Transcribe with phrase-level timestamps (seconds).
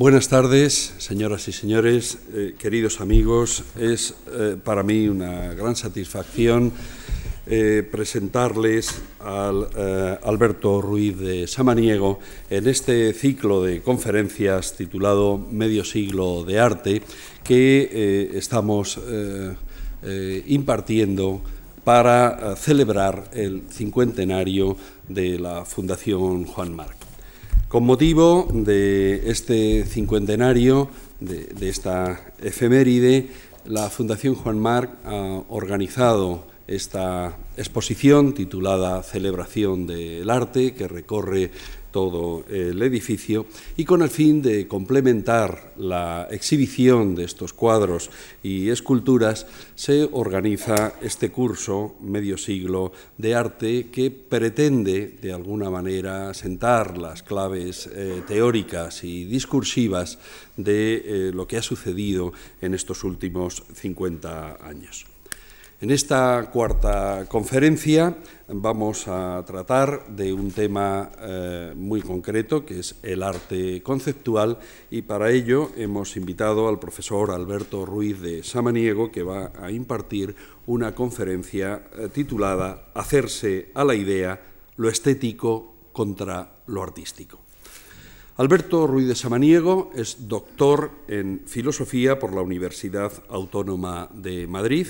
[0.00, 3.64] Buenas tardes, señoras y señores, eh, queridos amigos.
[3.78, 6.72] Es eh, para mí una gran satisfacción
[7.46, 9.68] eh, presentarles al
[10.22, 12.18] Alberto Ruiz de Samaniego
[12.48, 17.02] en este ciclo de conferencias titulado Medio siglo de arte
[17.44, 18.98] que estamos
[20.46, 21.42] impartiendo
[21.84, 24.78] para celebrar el cincuentenario
[25.10, 26.99] de la Fundación Juan Marc.
[27.70, 30.88] Con motivo de este cincuentenario,
[31.20, 33.28] de, esta efeméride,
[33.64, 41.52] la Fundación Juan Marc ha organizado esta exposición titulada Celebración del Arte, que recorre
[41.90, 48.10] todo el edificio y con el fin de complementar la exhibición de estos cuadros
[48.42, 56.32] y esculturas se organiza este curso medio siglo de arte que pretende de alguna manera
[56.34, 60.18] sentar las claves eh, teóricas y discursivas
[60.56, 65.06] de eh, lo que ha sucedido en estos últimos 50 años.
[65.80, 68.14] En esta cuarta conferencia
[68.52, 74.58] vamos a tratar de un tema eh, muy concreto que es el arte conceptual
[74.90, 80.34] y para ello hemos invitado al profesor Alberto Ruiz de Samaniego que va a impartir
[80.66, 84.40] una conferencia eh, titulada Hacerse a la idea
[84.76, 87.38] lo estético contra lo artístico.
[88.36, 94.86] Alberto Ruiz de Samaniego es doctor en filosofía por la Universidad Autónoma de Madrid,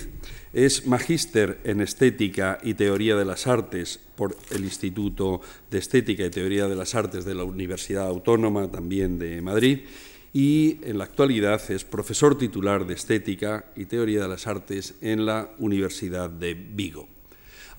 [0.52, 6.30] es magíster en estética y teoría de las artes por el Instituto de Estética y
[6.30, 9.80] Teoría de las Artes de la Universidad Autónoma también de Madrid
[10.32, 15.26] y en la actualidad es profesor titular de estética y teoría de las artes en
[15.26, 17.19] la Universidad de Vigo.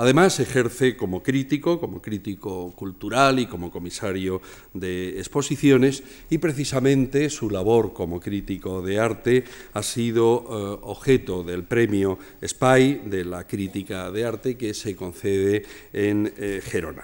[0.01, 4.41] Además, ejerce como crítico, como crítico cultural y como comisario
[4.73, 9.43] de exposiciones y precisamente su labor como crítico de arte
[9.73, 15.67] ha sido eh, objeto del premio SPY de la crítica de arte que se concede
[15.93, 17.03] en eh, Gerona.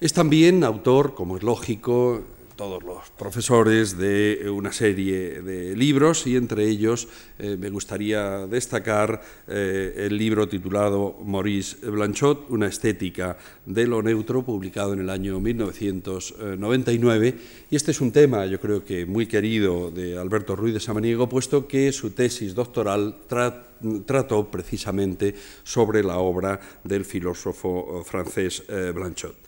[0.00, 2.24] Es también autor, como es lógico,
[2.58, 7.06] todos los profesores de una serie de libros y entre ellos
[7.38, 14.42] eh, me gustaría destacar eh, el libro titulado Maurice Blanchot, una estética de lo neutro,
[14.42, 17.34] publicado en el año 1999.
[17.70, 21.28] Y este es un tema, yo creo que muy querido de Alberto Ruiz de Samaniego,
[21.28, 23.18] puesto que su tesis doctoral
[24.04, 25.32] trató precisamente
[25.62, 29.47] sobre la obra del filósofo eh, francés Blanchot.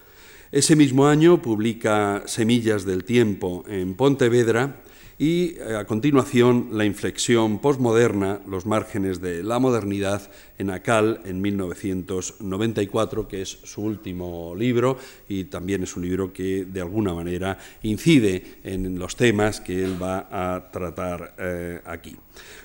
[0.52, 4.82] Ese mismo año publica Semillas del Tiempo en Pontevedra
[5.16, 10.28] y eh, a continuación La inflexión postmoderna, los márgenes de la modernidad
[10.58, 16.64] en Acal en 1994, que es su último libro y también es un libro que
[16.64, 22.16] de alguna manera incide en los temas que él va a tratar eh, aquí.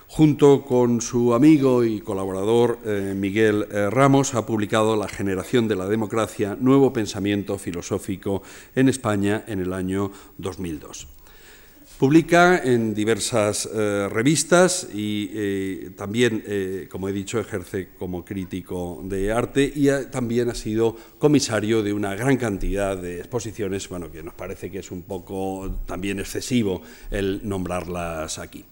[0.08, 5.76] Junto con su amigo y colaborador eh, Miguel eh, Ramos, ha publicado La generación de
[5.76, 8.42] la democracia, nuevo pensamiento filosófico
[8.76, 11.08] en España en el año 2002.
[11.98, 16.44] Publica en diversas eh, revistas y también,
[16.90, 22.14] como he dicho, ejerce como crítico de arte y también ha sido comisario de una
[22.16, 27.42] gran cantidad de exposiciones, bueno, que nos parece que es un poco también excesivo el
[27.48, 28.66] nombrarlas aquí.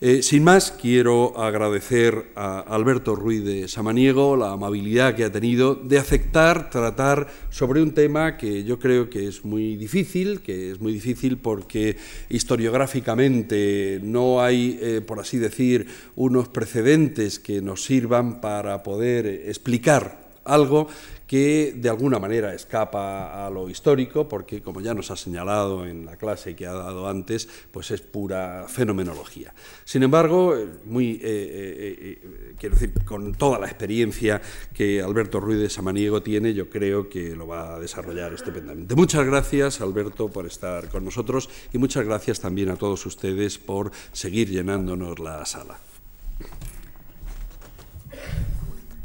[0.00, 5.76] Eh, sin más, quiero agradecer a Alberto Ruiz de Samaniego la amabilidad que ha tenido
[5.76, 10.80] de aceptar tratar sobre un tema que yo creo que es muy difícil, que es
[10.80, 11.96] muy difícil porque
[12.28, 20.24] historiográficamente no hay, eh, por así decir, unos precedentes que nos sirvan para poder explicar
[20.44, 20.88] algo
[21.26, 26.04] que de alguna manera escapa a lo histórico, porque como ya nos ha señalado en
[26.04, 29.54] la clase que ha dado antes, pues es pura fenomenología.
[29.84, 30.54] Sin embargo,
[30.84, 34.40] muy, eh, eh, eh, quiero decir, con toda la experiencia
[34.72, 38.94] que Alberto Ruiz de Samaniego tiene, yo creo que lo va a desarrollar estupendamente.
[38.94, 43.90] Muchas gracias, Alberto, por estar con nosotros y muchas gracias también a todos ustedes por
[44.12, 45.78] seguir llenándonos la sala.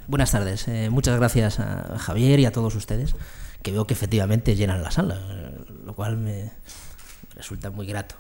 [0.09, 0.67] Buenas tardes.
[0.67, 3.13] Eh, muchas gracias a Javier y a todos ustedes,
[3.61, 5.51] que veo que efectivamente llenan la sala, eh,
[5.85, 6.51] lo cual me
[7.35, 8.15] resulta muy grato.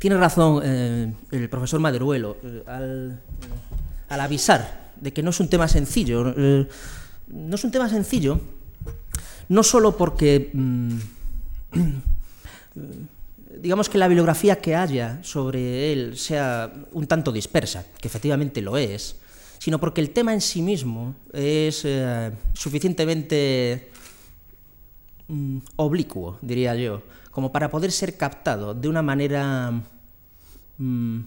[0.00, 2.36] Tiene razón eh, el profesor Maderuelo
[2.66, 3.20] al,
[4.08, 6.24] avisar de que no es un tema sencillo.
[6.24, 8.40] no es un tema sencillo,
[9.50, 10.98] no solo porque, mm,
[13.60, 18.76] digamos que la bibliografía que haya sobre él sea un tanto dispersa, que efectivamente lo
[18.78, 19.19] es,
[19.60, 23.90] sino porque el tema en sí mismo es eh, suficientemente
[25.28, 29.70] mm, oblicuo, diría yo, como para poder ser captado de una manera
[30.78, 31.20] mm,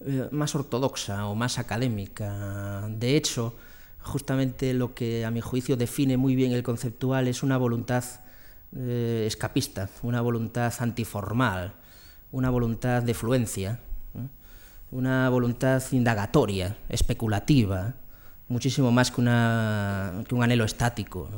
[0.00, 2.88] eh, más ortodoxa o más académica.
[2.88, 3.54] De hecho,
[4.00, 8.02] justamente lo que a mi juicio define muy bien el conceptual es una voluntad
[8.74, 11.74] eh, escapista, una voluntad antiformal,
[12.30, 13.80] una voluntad de fluencia,
[14.92, 17.94] una voluntad indagatoria, especulativa,
[18.48, 21.28] muchísimo más que, una, que un anhelo estático.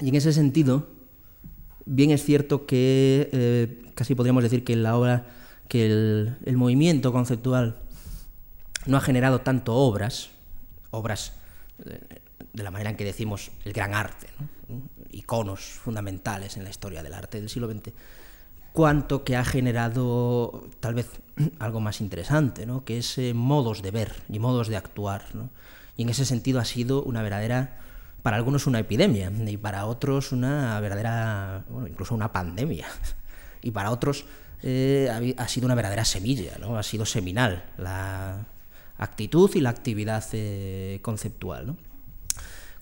[0.00, 0.86] Y en ese sentido,
[1.86, 5.26] bien es cierto que eh, casi podríamos decir que la obra,
[5.68, 7.78] que el, movimiento conceptual
[8.86, 10.30] no ha generado tanto obras,
[10.90, 11.32] obras
[11.86, 12.20] eh,
[12.52, 14.26] de la manera en que decimos el gran arte,
[15.12, 17.92] iconos fundamentales en la historia del arte del siglo XX,
[18.72, 21.10] cuanto que ha generado tal vez
[21.58, 22.84] algo más interesante, ¿no?
[22.84, 25.26] que es eh, modos de ver y modos de actuar.
[25.96, 27.78] Y en ese sentido ha sido una verdadera,
[28.22, 32.86] para algunos una epidemia y para otros una verdadera, bueno, incluso una pandemia.
[33.62, 34.24] Y para otros
[34.62, 36.78] eh, ha, sido una verdadera semilla, ¿no?
[36.78, 38.46] ha sido seminal la
[38.96, 41.66] actitud y la actividad eh, conceptual.
[41.66, 41.76] ¿no?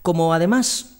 [0.00, 0.98] Como además,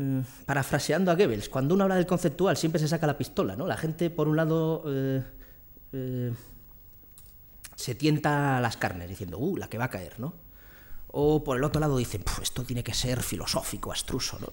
[0.00, 3.66] eh, parafraseando a Goebbels, cuando uno habla del conceptual siempre se saca la pistola, ¿no?
[3.66, 6.32] La gente, por un lado, eh,
[7.74, 10.34] se tienta las carnes diciendo, uh, la que va a caer, ¿no?
[11.08, 14.48] O por el otro lado dicen, esto tiene que ser filosófico, astruso, ¿no?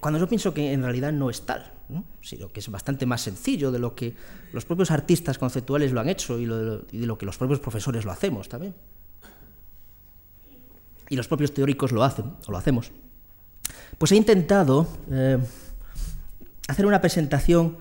[0.00, 1.72] cuando yo pienso que en realidad no es tal,
[2.20, 4.14] sino que es bastante más sencillo de lo que
[4.52, 8.12] los propios artistas conceptuales lo han hecho y de lo que los propios profesores lo
[8.12, 8.74] hacemos también
[11.12, 12.90] y los propios teóricos lo hacen, o lo hacemos,
[13.98, 15.38] pues he intentado eh,
[16.68, 17.78] hacer una presentación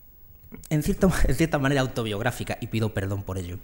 [0.70, 3.58] en cierta, manera autobiográfica, y pido perdón por ello,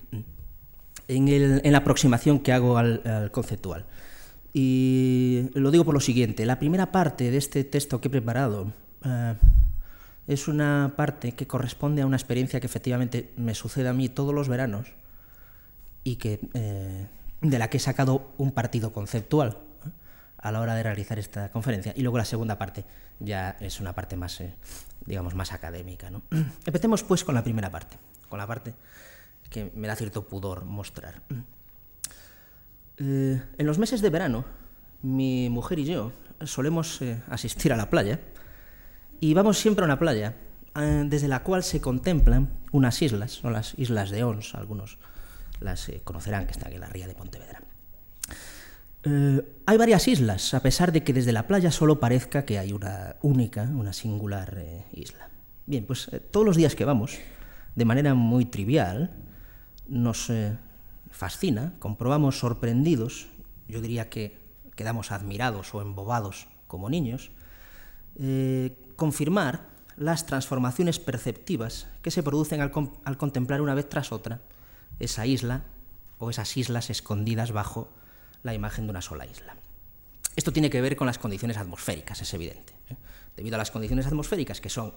[1.09, 3.87] en, la aproximación que hago al, conceptual.
[4.53, 8.73] Y lo digo por lo siguiente, la primera parte de este texto que he preparado
[9.05, 9.35] eh,
[10.27, 14.35] es una parte que corresponde a una experiencia que efectivamente me sucede a mí todos
[14.35, 14.88] los veranos
[16.05, 17.06] y que eh,
[17.43, 19.59] de la que he sacado un partido conceptual
[20.47, 21.93] a la hora de realizar esta conferencia.
[21.97, 22.85] Y luego la segunda parte
[23.19, 24.55] ya es una parte más, eh,
[25.05, 26.11] digamos, más académica.
[26.11, 26.23] ¿no?
[26.67, 27.99] Empecemos pues con la primera parte,
[28.29, 28.75] con la parte
[29.51, 31.23] que me da cierto pudor mostrar.
[32.99, 34.47] Eh, en los meses de verano,
[35.03, 36.13] mi mujer y yo
[36.45, 38.21] solemos eh, asistir a la playa
[39.21, 40.35] y vamos siempre a una playa
[40.75, 44.97] desde la cual se contemplan unas islas, son las islas de Ons, algunos
[45.61, 47.63] las eh, conocerán, que están en la ría de Pontevedra.
[49.08, 52.73] Eh, hay varias islas, a pesar de que desde la playa solo parezca que hay
[52.73, 55.31] una única, una singular eh, isla.
[55.64, 57.17] Bien, pues todos los días que vamos,
[57.76, 59.12] de manera muy trivial,
[59.87, 60.32] nos
[61.11, 63.29] fascina, comprobamos sorprendidos,
[63.69, 64.38] yo diría que
[64.75, 67.31] quedamos admirados o embobados como niños,
[68.94, 74.41] confirmar las transformaciones perceptivas que se producen al contemplar una vez tras otra
[75.00, 75.64] esa isla
[76.19, 77.88] o esas islas escondidas bajo
[78.47, 79.57] la imagen de una sola isla.
[80.35, 82.75] Esto tiene que ver con las condiciones atmosféricas, es evidente.
[82.89, 82.97] ¿eh?
[83.37, 84.95] Debido a las condiciones atmosféricas, que son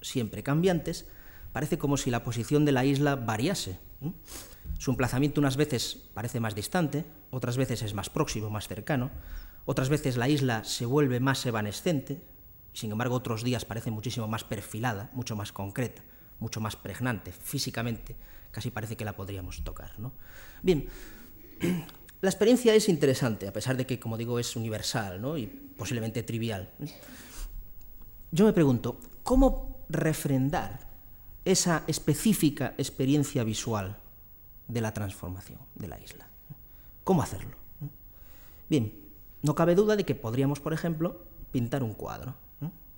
[0.00, 1.06] siempre cambiantes,
[1.52, 3.78] parece como si la posición de la isla variase.
[4.78, 9.10] Su emplazamiento unas veces parece más distante, otras veces es más próximo, más cercano,
[9.64, 12.20] otras veces la isla se vuelve más evanescente,
[12.72, 16.02] sin embargo otros días parece muchísimo más perfilada, mucho más concreta,
[16.38, 18.16] mucho más pregnante físicamente
[18.50, 19.98] casi parece que la podríamos tocar.
[19.98, 20.12] ¿no?
[20.62, 20.88] Bien,
[22.20, 25.38] la experiencia es interesante, a pesar de que, como digo, es universal ¿no?
[25.38, 26.70] y posiblemente trivial.
[28.32, 30.80] Yo me pregunto, ¿cómo refrendar
[31.44, 33.96] esa específica experiencia visual
[34.66, 36.28] de la transformación de la isla?
[37.04, 37.56] ¿Cómo hacerlo?
[38.68, 38.92] Bien,
[39.42, 41.22] no cabe duda de que podríamos, por ejemplo,
[41.52, 42.34] pintar un cuadro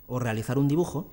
[0.07, 1.11] o realizar un dibujo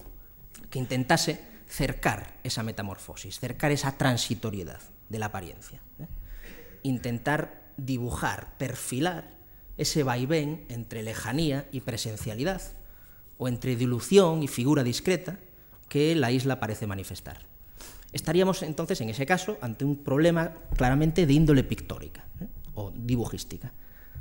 [0.71, 5.81] que intentase cercar esa metamorfosis, cercar esa transitoriedad de la apariencia.
[6.01, 6.07] ¿eh?
[6.83, 9.39] Intentar dibujar, perfilar
[9.79, 12.61] ese vaivén entre lejanía y presencialidad,
[13.39, 15.39] o entre dilución y figura discreta
[15.89, 17.47] que la isla parece manifestar.
[18.13, 22.49] Estaríamos entonces, en ese caso, ante un problema claramente de índole pictórica ¿eh?
[22.75, 23.73] o dibujística,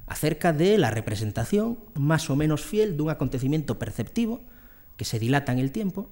[0.06, 4.42] acerca de la representación más o menos fiel de un acontecimiento perceptivo
[4.96, 6.10] que se dilata en el tiempo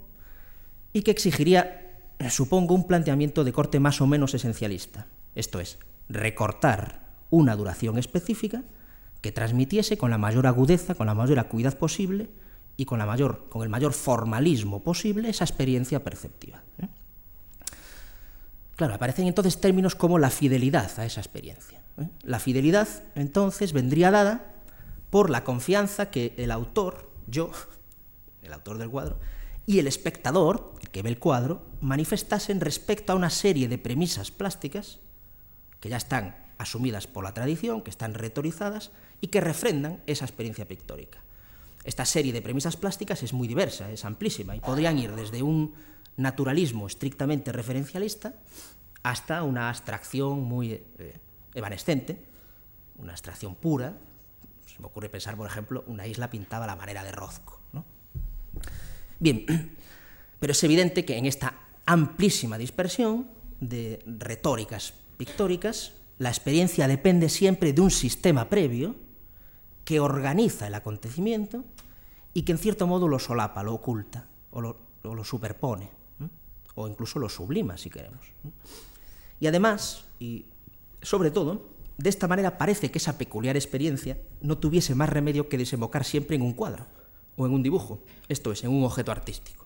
[0.92, 2.00] y que exigiría,
[2.30, 5.78] supongo, un planteamiento de corte más o menos esencialista, esto es,
[6.10, 7.05] recortar
[7.36, 8.64] una duración específica
[9.22, 12.30] que transmitiese con la mayor agudeza, con la mayor acuidad posible
[12.78, 16.64] y con, la mayor, con el mayor formalismo posible esa experiencia perceptiva.
[16.82, 16.88] ¿eh?
[18.76, 21.82] Claro, aparecen entonces términos como la fidelidad a esa experiencia.
[21.98, 22.08] ¿eh?
[22.24, 24.54] La fidelidad entonces vendría dada
[25.10, 27.52] por la confianza que el autor, yo,
[28.44, 29.20] el autor del cuadro,
[29.66, 34.32] y el espectador, el que ve el cuadro, manifestasen respecto a una serie de premisas
[34.32, 35.00] plásticas
[35.80, 40.68] que ya están asumidas por la tradición, que están retorizadas y que refrendan esa experiencia
[40.68, 41.20] pictórica.
[41.84, 45.74] Esta serie de premisas plásticas es muy diversa, es amplísima y podrían ir desde un
[46.18, 48.34] naturalismo estrictamente referencialista
[49.04, 51.20] hasta una abstracción muy eh,
[51.54, 52.26] evanescente,
[52.98, 53.98] una abstracción pura.
[54.66, 57.62] Se me ocurre pensar, por ejemplo, una isla pintada a la manera de Rozco.
[59.20, 59.46] Bien,
[60.40, 61.54] pero es evidente que en esta
[61.86, 68.96] amplísima dispersión de retóricas pictóricas, la experiencia depende siempre de un sistema previo
[69.84, 71.64] que organiza el acontecimiento
[72.34, 75.90] y que en cierto modo lo solapa, lo oculta o lo, superpone,
[76.76, 78.26] o incluso lo sublima si queremos.
[79.40, 80.46] Y además, y
[81.02, 85.58] sobre todo, de esta manera parece que esa peculiar experiencia no tuviese más remedio que
[85.58, 86.88] desembocar siempre en un cuadro
[87.38, 89.66] o en un dibujo, esto es, en un objeto artístico.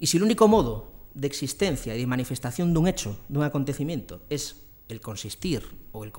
[0.00, 3.44] Y si el único modo de existencia y de manifestación de un hecho, de un
[3.44, 4.56] acontecimiento, es
[4.88, 6.12] el consistir o el,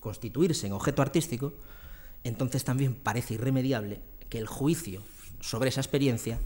[0.00, 1.54] constituirse en objeto artístico,
[2.24, 5.02] entonces también parece irremediable que el juicio
[5.40, 6.38] sobre esa experiencia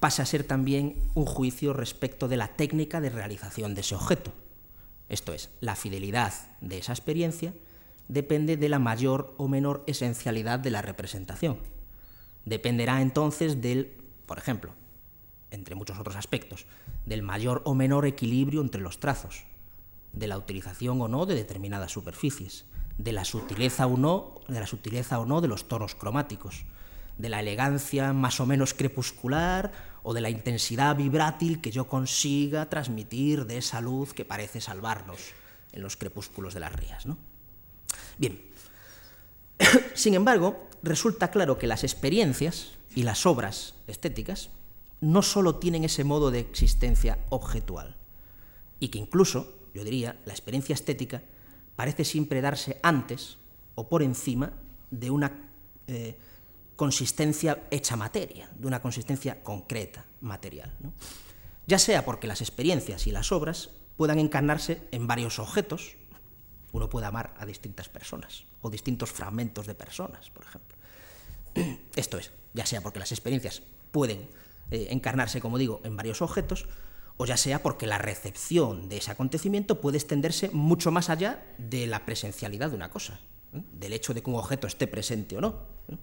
[0.00, 4.32] pase a ser también un juicio respecto de la técnica de realización de ese objeto.
[5.08, 7.52] Esto es, la fidelidad de esa experiencia
[8.08, 11.58] depende de la mayor o menor esencialidad de la representación.
[12.44, 13.92] Dependerá entonces del,
[14.26, 14.72] por ejemplo,
[15.52, 16.66] entre muchos otros aspectos,
[17.06, 19.44] del mayor o menor equilibrio entre los trazos,
[20.12, 22.64] de la utilización o no de determinadas superficies,
[22.98, 26.64] de la sutileza o no, de la sutileza o no de los tonos cromáticos,
[27.18, 32.68] de la elegancia más o menos crepuscular o de la intensidad vibrátil que yo consiga
[32.68, 35.20] transmitir de esa luz que parece salvarnos
[35.72, 37.06] en los crepúsculos de las rías.
[37.06, 37.18] ¿no?
[38.18, 38.42] Bien,
[39.94, 44.50] sin embargo, resulta claro que las experiencias y las obras estéticas
[45.02, 47.96] no solo tienen ese modo de existencia objetual,
[48.78, 51.22] y que incluso, yo diría, la experiencia estética
[51.76, 53.38] parece siempre darse antes
[53.74, 54.52] o por encima
[54.90, 55.50] de una
[55.86, 56.16] eh,
[56.76, 60.72] consistencia hecha materia, de una consistencia concreta, material.
[61.66, 65.96] Ya sea porque las experiencias y las obras puedan encarnarse en varios objetos,
[66.72, 70.76] uno puede amar a distintas personas o distintos fragmentos de personas, por ejemplo.
[71.96, 74.28] Esto es, ya sea porque las experiencias pueden
[74.72, 76.64] eh, encarnarse, como digo, en varios objetos,
[77.18, 81.86] o ya sea porque la recepción de ese acontecimiento puede extenderse mucho más allá de
[81.86, 83.20] la presencialidad de una cosa,
[83.52, 83.60] ¿eh?
[83.70, 85.56] del hecho de que un objeto esté presente o no.
[85.88, 85.96] ¿eh?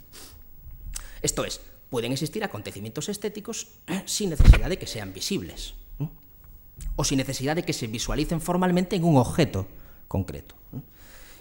[1.23, 3.69] Esto es, pueden existir acontecimientos estéticos
[4.05, 5.73] sin necesidad de que sean visibles,
[6.95, 9.65] o sin necesidad de que se visualicen formalmente en un objeto
[10.07, 10.53] concreto.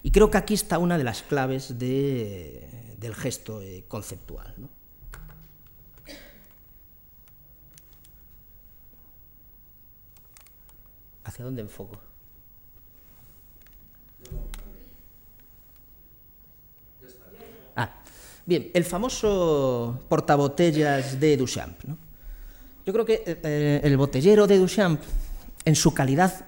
[0.02, 4.54] Y creo que aquí está una de las claves del gesto conceptual.
[11.28, 12.00] ¿Hacia dónde enfoco?
[17.76, 17.92] Ah,
[18.46, 21.84] bien, el famoso portabotellas de Duchamp.
[22.86, 25.02] Yo creo que eh, el botellero de Duchamp,
[25.66, 26.46] en su calidad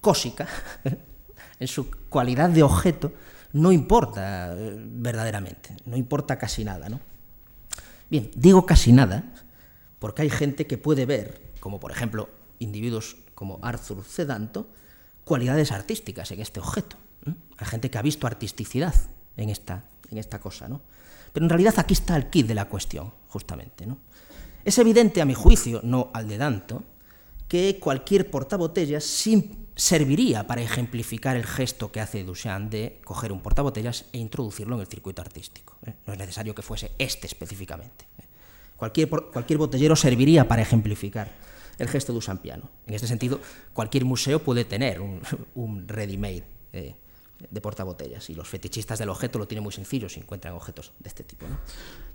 [0.00, 0.48] cósica,
[1.60, 3.12] en su cualidad de objeto,
[3.52, 6.88] no importa eh, verdaderamente, no importa casi nada.
[6.88, 6.98] ¿no?
[8.10, 9.32] Bien, digo casi nada
[10.00, 12.28] porque hay gente que puede ver, como por ejemplo
[12.58, 14.68] individuos como Arthur Cedanto,
[15.24, 16.96] cualidades artísticas en este objeto.
[17.58, 18.94] Hay gente que ha visto artisticidad
[19.36, 19.82] en esta,
[20.12, 20.68] en esta cosa.
[20.68, 20.80] ¿no?
[21.32, 23.84] Pero en realidad aquí está el kit de la cuestión, justamente.
[23.84, 23.98] ¿no?
[24.64, 26.84] Es evidente, a mi juicio, no al de Danto,
[27.48, 29.02] que cualquier portabotellas
[29.74, 34.82] serviría para ejemplificar el gesto que hace Duchamp de coger un portabotellas e introducirlo en
[34.82, 35.78] el circuito artístico.
[35.84, 35.94] ¿eh?
[36.06, 38.04] No es necesario que fuese este específicamente.
[38.20, 38.24] ¿eh?
[38.76, 42.70] Cualquier, cualquier botellero serviría para ejemplificar el gesto duchampiano.
[42.86, 43.40] En este sentido,
[43.72, 45.00] cualquier museo puede tener
[45.54, 46.94] un, ready-made eh,
[47.50, 51.08] de portabotellas y los fetichistas del objeto lo tienen muy sencillo si encuentran objetos de
[51.08, 51.46] este tipo.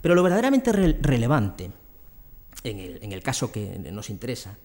[0.01, 1.71] Pero lo verdaderamente relevante
[2.63, 4.57] en el, en el caso que nos interesa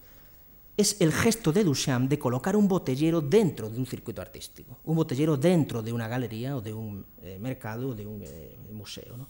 [0.76, 4.96] es el gesto de Duchamp de colocar un botellero dentro de un circuito artístico, un
[4.96, 9.28] botellero dentro de una galería o de un eh, mercado o de un eh, museo.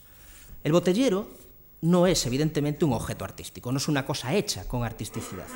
[0.62, 1.28] El botellero
[1.82, 5.46] no es evidentemente un objeto artístico, no es una cosa hecha con artisticidad.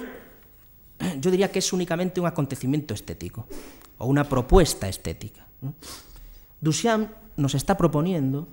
[1.20, 3.46] Yo diría que es únicamente un acontecimiento estético
[3.98, 5.46] o una propuesta estética.
[6.60, 8.48] Duchamp nos está proponiendo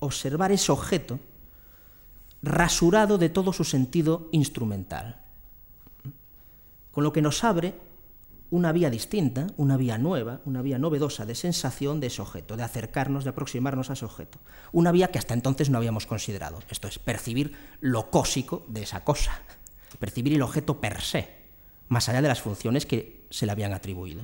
[0.00, 1.18] observar ese objeto
[2.42, 5.20] rasurado de todo su sentido instrumental
[6.98, 7.74] con lo que nos abre
[8.50, 12.62] una vía distinta, una vía nueva, una vía novedosa de sensación de ese objeto, de
[12.62, 14.38] acercarnos, de aproximarnos a ese objeto.
[14.72, 16.60] Una vía que hasta entonces no habíamos considerado.
[16.70, 19.42] Esto es, percibir lo cósico de esa cosa,
[19.98, 21.28] percibir el objeto per se,
[21.88, 24.22] más allá de las funciones que se le habían atribuido.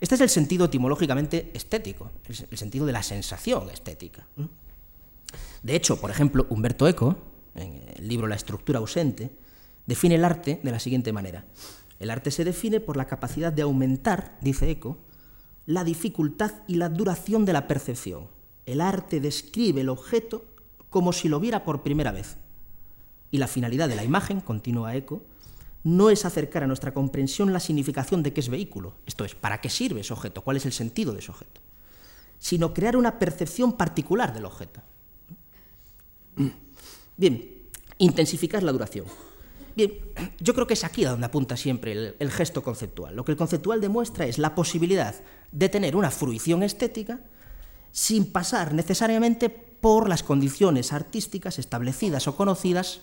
[0.00, 4.26] Este es el sentido etimológicamente estético, el sentido de la sensación estética.
[5.62, 7.18] De hecho, por ejemplo, Humberto Eco,
[7.54, 9.30] en el libro La estructura ausente,
[9.86, 11.44] define el arte de la siguiente manera.
[11.98, 14.98] El arte se define por la capacidad de aumentar, dice Eco,
[15.66, 18.28] la dificultad y la duración de la percepción.
[18.66, 20.44] El arte describe el objeto
[20.90, 22.36] como si lo viera por primera vez.
[23.30, 25.22] Y la finalidad de la imagen, continúa Eco,
[25.84, 29.60] no es acercar a nuestra comprensión la significación de qué es vehículo, esto es, para
[29.60, 31.60] qué sirve ese objeto, cuál es el sentido de ese objeto,
[32.38, 34.80] sino crear una percepción particular del objeto.
[37.16, 39.06] Bien, intensificar la duración.
[39.78, 39.92] Bien,
[40.40, 43.14] yo creo que es aquí a donde apunta siempre el, gesto conceptual.
[43.14, 45.14] Lo que el conceptual demuestra es la posibilidad
[45.52, 47.20] de tener una fruición estética
[47.92, 53.02] sin pasar necesariamente por las condiciones artísticas establecidas o conocidas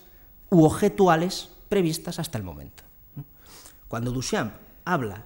[0.50, 2.84] u objetuales previstas hasta el momento.
[3.88, 4.54] Cuando Duchamp
[4.84, 5.26] habla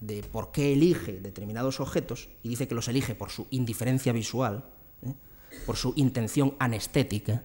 [0.00, 4.64] de por qué elige determinados objetos y dice que los elige por su indiferencia visual,
[5.02, 5.14] ¿eh?
[5.64, 7.44] por su intención anestética,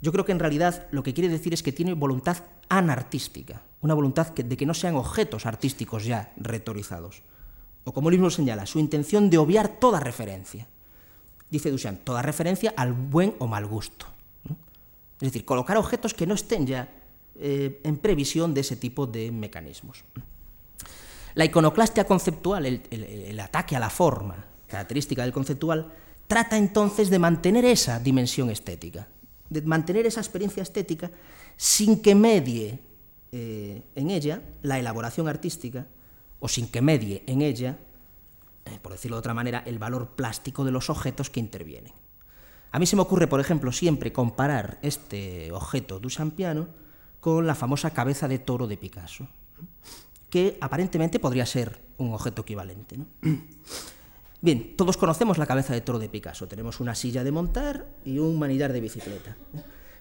[0.00, 2.38] yo creo que en realidad lo que quiere decir es que tiene voluntad
[2.68, 7.22] anartística, una voluntad de que no sean objetos artísticos ya retorizados.
[7.84, 10.68] O como él mismo señala, su intención de obviar toda referencia.
[11.50, 14.06] Dice Duchamp, toda referencia al buen o mal gusto.
[15.20, 16.88] Es decir, colocar objetos que no estén ya
[17.36, 20.04] eh, en previsión de ese tipo de mecanismos.
[21.34, 25.92] La iconoclastia conceptual, el, ataque a la forma, característica del conceptual,
[26.26, 29.08] trata entonces de mantener esa dimensión estética,
[29.50, 31.10] de mantener esa experiencia estética
[31.56, 32.78] sin que medie
[33.32, 35.86] eh, en ella la elaboración artística
[36.38, 37.78] o sin que medie en ella,
[38.64, 41.92] eh, por decirlo de otra manera, el valor plástico de los objetos que intervienen.
[42.72, 46.68] A mí se me ocurre, por ejemplo, siempre comparar este objeto duchampiano
[47.18, 49.28] con la famosa cabeza de toro de Picasso,
[50.30, 52.96] que aparentemente podría ser un objeto equivalente.
[52.96, 53.06] ¿no?
[54.42, 56.48] Bien, todos conocemos la cabeza de toro de Picasso.
[56.48, 59.36] Tenemos una silla de montar y un manillar de bicicleta.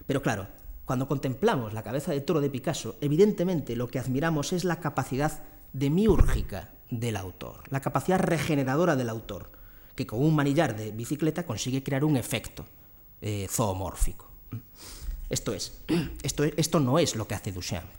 [0.08, 0.48] Pero claro,
[0.86, 5.44] cuando contemplamos la cabeza de toro de Picasso, evidentemente lo que admiramos es la capacidad
[5.74, 9.52] demiúrgica del autor, la capacidad regeneradora del autor,
[9.94, 12.66] que con un manillar de bicicleta consigue crear un efecto
[13.22, 14.30] eh, zoomórfico.
[15.30, 15.84] Esto es,
[16.24, 17.90] esto, esto no es lo que hace Duchamp.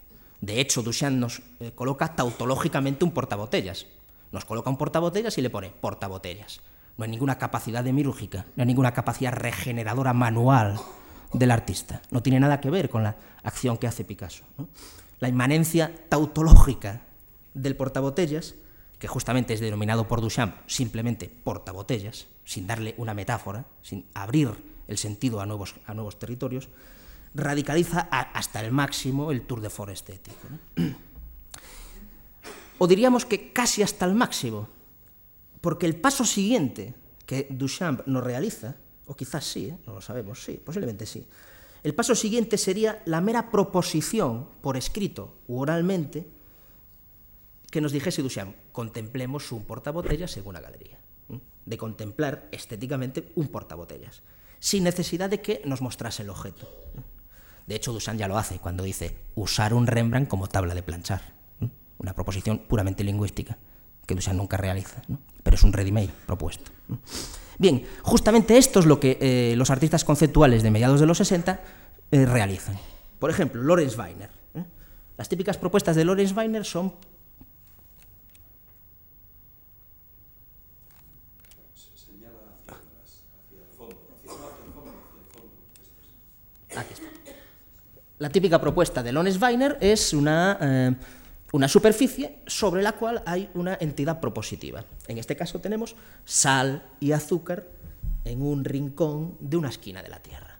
[0.40, 3.87] De hecho, Duchamp nos eh, coloca tautológicamente un portabotellas,
[4.33, 6.61] nos coloca un portabotellas y le pone portabotellas.
[6.97, 10.79] No hay ninguna capacidad demírúgica, no hay ninguna capacidad regeneradora manual
[11.33, 12.03] del artista.
[12.11, 14.45] No tiene nada que ver con la acción que hace Picasso.
[15.19, 17.03] La inmanencia tautológica
[17.55, 18.55] del portabotellas,
[18.99, 24.51] que justamente es denominado por Duchamp simplemente portabotellas, sin darle una metáfora, sin abrir
[24.88, 26.69] el sentido a nuevos, a nuevos territorios,
[27.35, 30.49] radicaliza hasta el máximo el tour de force estético.
[32.83, 34.66] O diríamos que casi hasta el máximo,
[35.61, 36.95] porque el paso siguiente
[37.27, 39.77] que Duchamp nos realiza, o quizás sí, ¿eh?
[39.87, 41.27] no lo sabemos, sí, posiblemente sí,
[41.83, 46.27] el paso siguiente sería la mera proposición por escrito u oralmente
[47.71, 50.99] que nos dijese Duchamp, contemplemos un portabotellas en una galería,
[51.66, 54.23] de contemplar estéticamente un portabotellas,
[54.59, 56.66] sin necesidad de que nos mostrase el objeto.
[57.66, 61.39] De hecho, Duchamp ya lo hace cuando dice usar un Rembrandt como tabla de planchar
[62.01, 63.57] una proposición puramente lingüística
[64.07, 65.03] que Duchamp nunca realiza,
[65.43, 66.71] pero es un ready-made propuesto.
[67.59, 71.61] Bien, justamente esto es lo que eh, los artistas conceptuales de mediados de los 60
[72.11, 72.77] eh, realizan.
[73.19, 74.31] Por ejemplo, Lorenz Weiner.
[74.55, 74.65] ¿eh?
[75.19, 76.95] Las típicas propuestas de Lorenz Weiner son.
[88.19, 90.97] La típica propuesta de Lorenz Weiner es una
[91.53, 94.85] una superficie sobre la cual hay una entidad propositiva.
[95.09, 97.67] En este caso tenemos sal y azúcar
[98.25, 100.59] en un rincón de una esquina de la Tierra.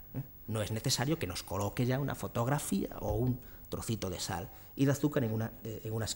[0.48, 4.85] No es necesario que nos coloque ya una fotografía o un trocito de sal y
[4.85, 6.07] de azúcar en una, eh, en una,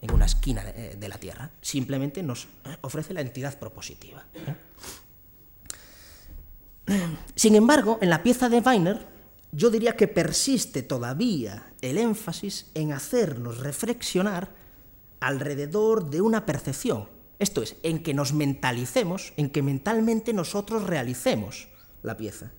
[0.00, 1.50] en una esquina de, de, la Tierra.
[1.60, 2.48] Simplemente nos
[2.80, 4.24] ofrece la entidad propositiva.
[7.34, 9.17] Sin embargo, en la pieza de Weiner,
[9.52, 14.52] yo diría que persiste todavía el énfasis en hacernos reflexionar
[15.20, 17.08] alrededor de una percepción,
[17.38, 21.68] esto es, en que nos mentalicemos, en que mentalmente nosotros realicemos
[22.02, 22.52] la pieza.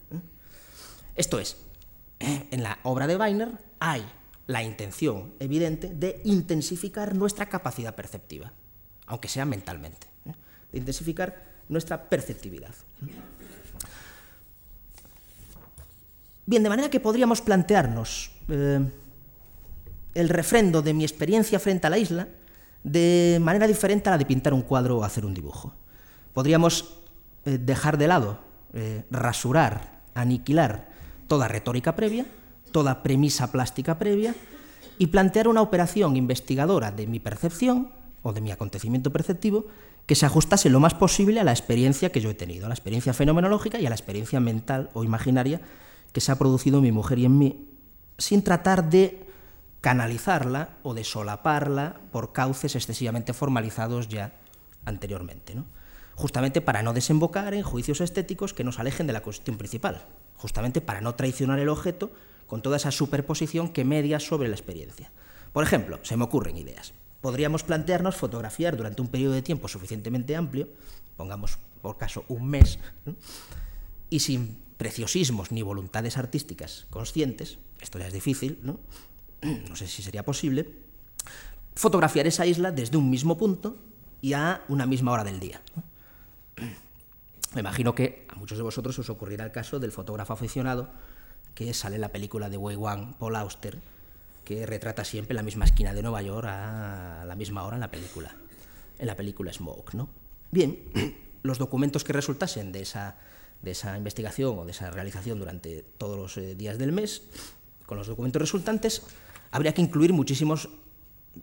[1.15, 1.57] Esto es,
[2.19, 4.05] en la obra de Weiner hay
[4.47, 8.51] la intención evidente de intensificar nuestra capacidad perceptiva,
[9.05, 10.33] aunque sea mentalmente, ¿eh?
[10.71, 12.73] de intensificar nuestra perceptividad.
[16.49, 18.79] Bien, de manera que podríamos plantearnos eh,
[20.15, 22.27] el refrendo de mi experiencia frente a la isla
[22.83, 25.75] de manera diferente a la de pintar un cuadro o hacer un dibujo.
[26.33, 26.95] Podríamos
[27.45, 28.39] eh, dejar de lado,
[28.73, 30.89] eh, rasurar, aniquilar
[31.27, 32.25] toda retórica previa,
[32.71, 34.33] toda premisa plástica previa
[34.97, 37.91] y plantear una operación investigadora de mi percepción
[38.23, 39.67] o de mi acontecimiento perceptivo
[40.07, 42.73] que se ajustase lo más posible a la experiencia que yo he tenido, a la
[42.73, 45.61] experiencia fenomenológica y a la experiencia mental o imaginaria
[46.11, 47.67] que se ha producido en mi mujer y en mí,
[48.17, 49.27] sin tratar de
[49.81, 54.33] canalizarla o de solaparla por cauces excesivamente formalizados ya
[54.85, 55.55] anteriormente.
[55.55, 55.65] ¿no?
[56.15, 60.81] Justamente para no desembocar en juicios estéticos que nos alejen de la cuestión principal, justamente
[60.81, 62.11] para no traicionar el objeto
[62.47, 65.11] con toda esa superposición que media sobre la experiencia.
[65.53, 66.93] Por ejemplo, se me ocurren ideas.
[67.21, 70.69] Podríamos plantearnos fotografiar durante un periodo de tiempo suficientemente amplio,
[71.15, 72.79] pongamos por caso un mes,
[74.09, 78.79] y sin preciosismos ni voluntades artísticas conscientes, esto ya es difícil, ¿no?
[79.69, 80.73] no sé si sería posible,
[81.75, 83.77] fotografiar esa isla desde un mismo punto
[84.21, 85.61] y a una misma hora del día.
[87.53, 90.89] Me imagino que a muchos de vosotros os ocurrirá el caso del fotógrafo aficionado
[91.55, 93.77] que sale en la película de Wei Wang, Paul Auster,
[94.45, 97.91] que retrata siempre la misma esquina de Nueva York a la misma hora en la
[97.91, 98.33] película,
[98.97, 100.07] en la película Smoke, ¿no?
[100.51, 100.79] Bien,
[101.43, 103.17] los documentos que resultasen de esa
[103.61, 107.23] de esa investigación o de esa realización durante todos los eh, días del mes,
[107.85, 109.03] con los documentos resultantes,
[109.51, 110.69] habría que incluir muchísimos,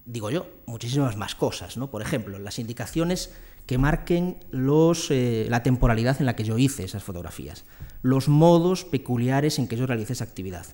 [0.05, 1.77] digo yo, muchísimas más cosas.
[1.77, 1.91] ¿no?
[1.91, 3.33] Por ejemplo, las indicaciones
[3.67, 7.65] que marquen los, eh, la temporalidad en la que yo hice esas fotografías,
[8.03, 10.67] los modos peculiares en que yo realicé esa actividad.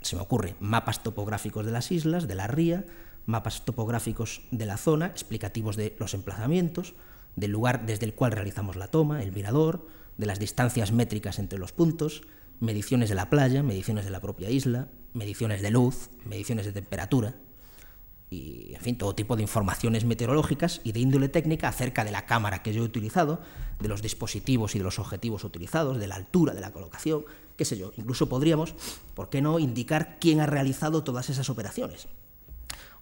[0.00, 2.86] Se me ocurre mapas topográficos de las islas, de la ría,
[3.26, 6.94] mapas topográficos de la zona, explicativos de los emplazamientos,
[7.34, 11.58] del lugar desde el cual realizamos la toma, el mirador, de las distancias métricas entre
[11.58, 12.22] los puntos,
[12.60, 17.36] mediciones de la playa, mediciones de la propia isla, mediciones de luz, mediciones de temperatura
[18.30, 22.26] y, en fin, todo tipo de informaciones meteorológicas y de índole técnica acerca de la
[22.26, 23.40] cámara que yo he utilizado,
[23.80, 27.24] de los dispositivos y de los objetivos utilizados, de la altura, de la colocación,
[27.56, 27.92] qué sé yo.
[27.96, 28.74] Incluso podríamos,
[29.14, 32.08] ¿por qué no?, indicar quién ha realizado todas esas operaciones.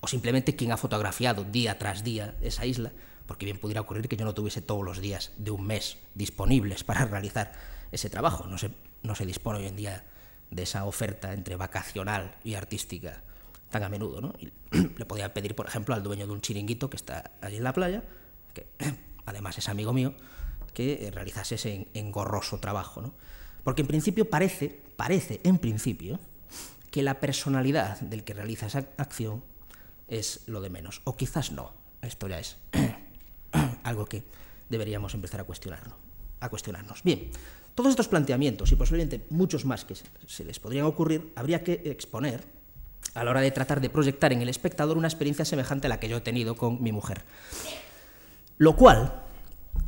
[0.04, 2.92] O simplemente quién ha fotografiado día tras día esa isla
[3.24, 6.84] porque bien pudiera ocurrir que yo no tuviese todos los días de un mes disponibles
[6.84, 7.52] para realizar
[7.90, 8.46] ese trabajo.
[8.46, 8.70] No se,
[9.02, 10.04] no se dispone hoy en día
[10.50, 13.22] de esa oferta entre vacacional y artística
[13.70, 14.20] tan a menudo.
[14.20, 14.34] ¿no?
[14.70, 17.72] le podía pedir, por ejemplo, al dueño de un chiringuito que está allí en la
[17.72, 18.02] playa,
[18.52, 18.66] que
[19.24, 20.12] además es amigo mío,
[20.74, 23.00] que realizase ese engorroso trabajo.
[23.00, 23.14] ¿no?
[23.62, 26.20] Porque en principio parece, parece en principio,
[26.90, 29.42] que la personalidad del que realiza esa acción
[30.08, 31.00] es lo de menos.
[31.04, 31.72] O quizás no.
[32.02, 32.56] Esto ya es
[33.84, 34.24] algo que
[34.68, 35.94] deberíamos empezar a cuestionarnos.
[36.40, 37.02] A cuestionarnos.
[37.02, 37.30] Bien,
[37.74, 39.94] todos estos planteamientos y posiblemente muchos más que
[40.26, 42.44] se les podrían ocurrir, habría que exponer
[43.14, 46.00] a la hora de tratar de proyectar en el espectador una experiencia semejante a la
[46.00, 47.22] que yo he tenido con mi mujer.
[48.58, 49.22] Lo cual,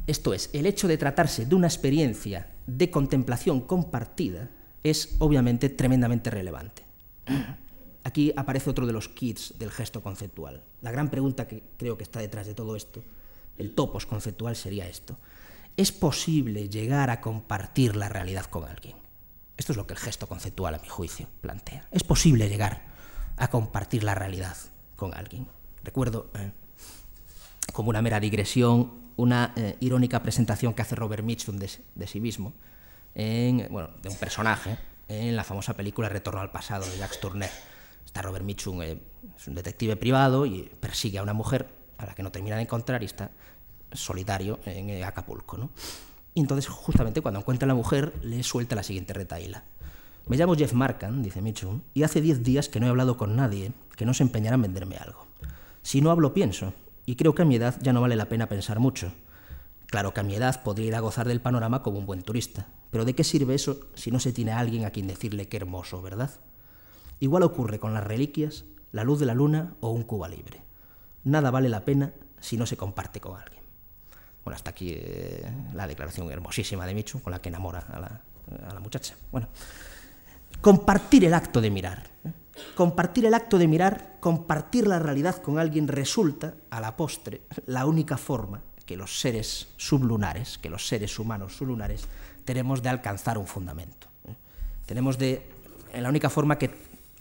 [0.06, 4.50] esto es, el hecho de tratarse de una experiencia de contemplación compartida,
[4.82, 6.82] es obviamente tremendamente relevante.
[8.06, 10.62] Aquí aparece otro de los kits del gesto conceptual.
[10.80, 13.02] La gran pregunta que creo que está detrás de todo esto
[13.58, 15.18] el topos conceptual sería esto.
[15.76, 18.94] ¿Es posible llegar a compartir la realidad con alguien?
[19.56, 21.88] Esto es lo que el gesto conceptual, a mi juicio, plantea.
[21.90, 22.84] ¿Es posible llegar
[23.38, 24.56] a compartir la realidad
[24.94, 25.48] con alguien?
[25.82, 26.52] Recuerdo, eh,
[27.72, 32.52] como una mera digresión, una eh, irónica presentación que hace Robert Mitchum de, sí mismo,
[33.16, 37.50] en, bueno, de un personaje, en la famosa película Retorno al pasado de Jacques Tourneur.
[38.22, 38.98] Robert Mitchum, eh,
[39.36, 42.62] es un detective privado y persigue a una mujer a la que no termina de
[42.62, 43.30] encontrar y está
[43.92, 45.56] solitario en eh, Acapulco.
[45.56, 45.70] ¿no?
[46.34, 49.64] Y entonces, justamente cuando encuentra a la mujer, le suelta la siguiente retaíla.
[50.26, 53.36] Me llamo Jeff Markham, dice Mitchum, y hace diez días que no he hablado con
[53.36, 55.26] nadie que no se empeñara en venderme algo.
[55.82, 56.74] Si no hablo, pienso,
[57.06, 59.12] y creo que a mi edad ya no vale la pena pensar mucho.
[59.86, 62.66] Claro que a mi edad podría ir a gozar del panorama como un buen turista,
[62.90, 65.58] pero ¿de qué sirve eso si no se tiene a alguien a quien decirle qué
[65.58, 66.30] hermoso, verdad?
[67.20, 70.66] Igual ocurre con las reliquias, la luz de la luna o un Cuba libre
[71.26, 73.62] nada vale la pena si no se comparte con alguien.
[74.44, 78.80] Bueno, hasta aquí eh, la declaración hermosísima de Michu con la que enamora a la,
[78.80, 79.14] muchacha.
[79.32, 79.48] Bueno,
[80.60, 82.08] compartir el acto de mirar.
[82.24, 82.32] ¿eh?
[82.76, 87.86] Compartir el acto de mirar, compartir la realidad con alguien resulta, a la postre, la
[87.86, 92.06] única forma que los seres sublunares, que los seres humanos sublunares,
[92.44, 94.06] tenemos de alcanzar un fundamento.
[94.28, 94.36] ¿eh?
[94.86, 95.44] Tenemos de,
[95.92, 96.70] la única forma que,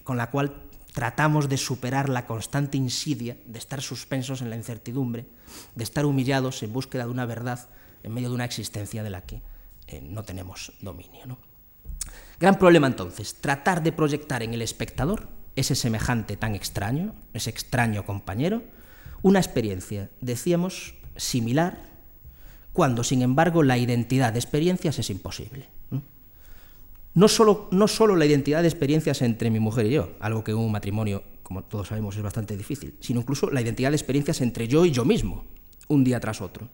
[0.05, 0.53] con la cual
[0.93, 5.25] tratamos de superar la constante insidia de estar suspensos en la incertidumbre,
[5.75, 7.67] de estar humillados en búsqueda de una verdad
[8.01, 9.41] en medio de una existencia de la que
[9.87, 11.37] eh, no tenemos dominio.
[12.39, 18.05] Gran problema entonces, tratar de proyectar en el espectador ese semejante tan extraño, ese extraño
[18.05, 18.63] compañero,
[19.21, 21.77] una experiencia, decíamos, similar,
[22.73, 25.67] cuando sin embargo la identidad de experiencias es imposible.
[27.15, 30.53] No solo, no solo la identidad de experiencias entre mi mujer y yo, algo que
[30.53, 34.67] un matrimonio, como todos sabemos, es bastante difícil, sino incluso la identidad de experiencias entre
[34.67, 35.45] yo y yo mismo,
[35.87, 36.67] un día tras otro.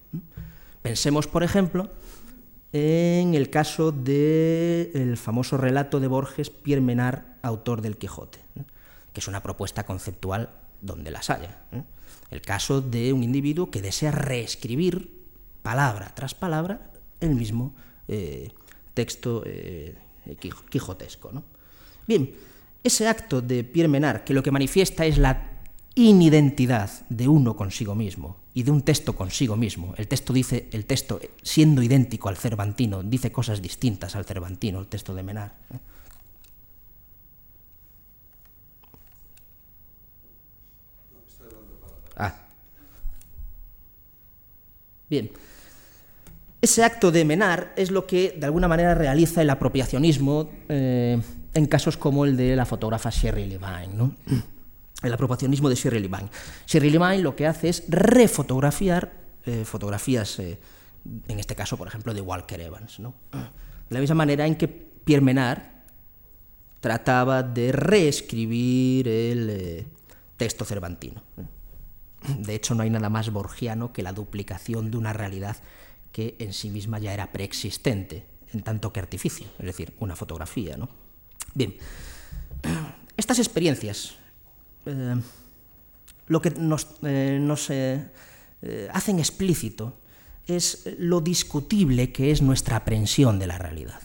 [0.81, 1.91] Pensemos, por ejemplo,
[2.73, 8.39] en el caso del famoso relato de Borges, Pierre Menard, autor del Quijote,
[9.13, 10.49] que es una propuesta conceptual
[10.81, 11.61] donde las haya.
[12.31, 15.21] El caso de un individuo que desea reescribir
[15.61, 17.75] palabra tras palabra el mismo
[18.07, 18.49] eh,
[18.95, 19.95] texto eh,
[20.69, 21.31] quijotesco.
[21.31, 21.43] ¿no?
[22.07, 22.33] Bien,
[22.83, 25.51] ese acto de Pierre Menard, que lo que manifiesta es la
[25.95, 29.93] inidentidad de uno consigo mismo y de un texto consigo mismo.
[29.97, 34.87] El texto dice, el texto siendo idéntico al Cervantino, dice cosas distintas al Cervantino, el
[34.87, 35.51] texto de Menard.
[35.73, 35.79] ¿eh?
[42.15, 42.35] Ah.
[45.09, 45.31] Bien.
[46.61, 51.19] Ese acto de menar es lo que de alguna manera realiza el apropiacionismo eh,
[51.55, 54.11] en casos como el de la fotógrafa Sherry Levine.
[55.01, 56.29] El apropiacionismo de Sherry Levine.
[56.67, 59.11] Sherry Levine lo que hace es refotografiar
[59.47, 60.59] eh, fotografías, eh,
[61.27, 62.99] en este caso, por ejemplo, de Walker Evans.
[63.89, 65.63] De la misma manera en que Pierre Menard
[66.81, 69.87] trataba de reescribir el
[70.37, 71.23] texto cervantino.
[72.37, 75.57] De hecho, no hay nada más borgiano que la duplicación de una realidad
[76.11, 80.77] que en sí misma ya era preexistente, en tanto que artificio, es decir, una fotografía.
[80.77, 80.89] ¿no?
[81.53, 81.75] Bien,
[83.17, 84.15] estas experiencias
[84.85, 85.15] eh,
[86.27, 88.07] lo que nos, eh,
[88.61, 89.93] eh, hacen explícito
[90.47, 94.01] es lo discutible que es nuestra aprehensión de la realidad,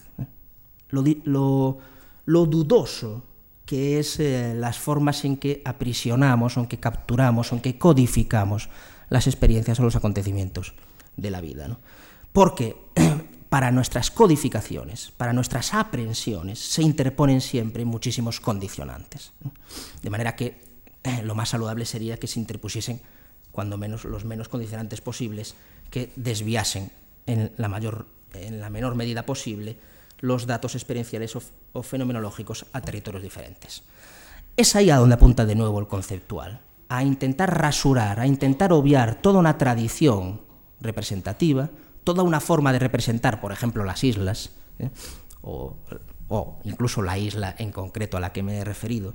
[0.91, 1.79] lo,
[2.27, 3.25] dudoso
[3.65, 8.69] que es las formas en que aprisionamos, en que capturamos, en que codificamos
[9.09, 10.75] las experiencias o los acontecimientos
[11.17, 11.69] de la vida.
[11.69, 11.79] ¿no?
[12.37, 12.77] Porque
[13.49, 19.33] para nuestras codificaciones, para nuestras aprehensiones, se interponen siempre muchísimos condicionantes.
[20.03, 20.61] De manera que
[21.03, 23.01] eh, lo más saludable sería que se interpusiesen,
[23.53, 25.55] cuando menos, los menos condicionantes posibles,
[25.89, 26.91] que desviasen
[27.25, 29.79] en la, mayor, en la menor medida posible
[30.21, 33.83] los datos experienciales o, o fenomenológicos a territorios diferentes.
[34.59, 39.23] Es ahí a donde apunta de nuevo el conceptual, a intentar rasurar, a intentar obviar
[39.23, 40.43] toda una tradición
[40.83, 41.71] representativa,
[42.07, 44.91] toda una forma de representar, por ejemplo, las islas, ¿eh?
[45.43, 45.75] o,
[46.63, 49.15] incluso la isla en concreto a la que me he referido,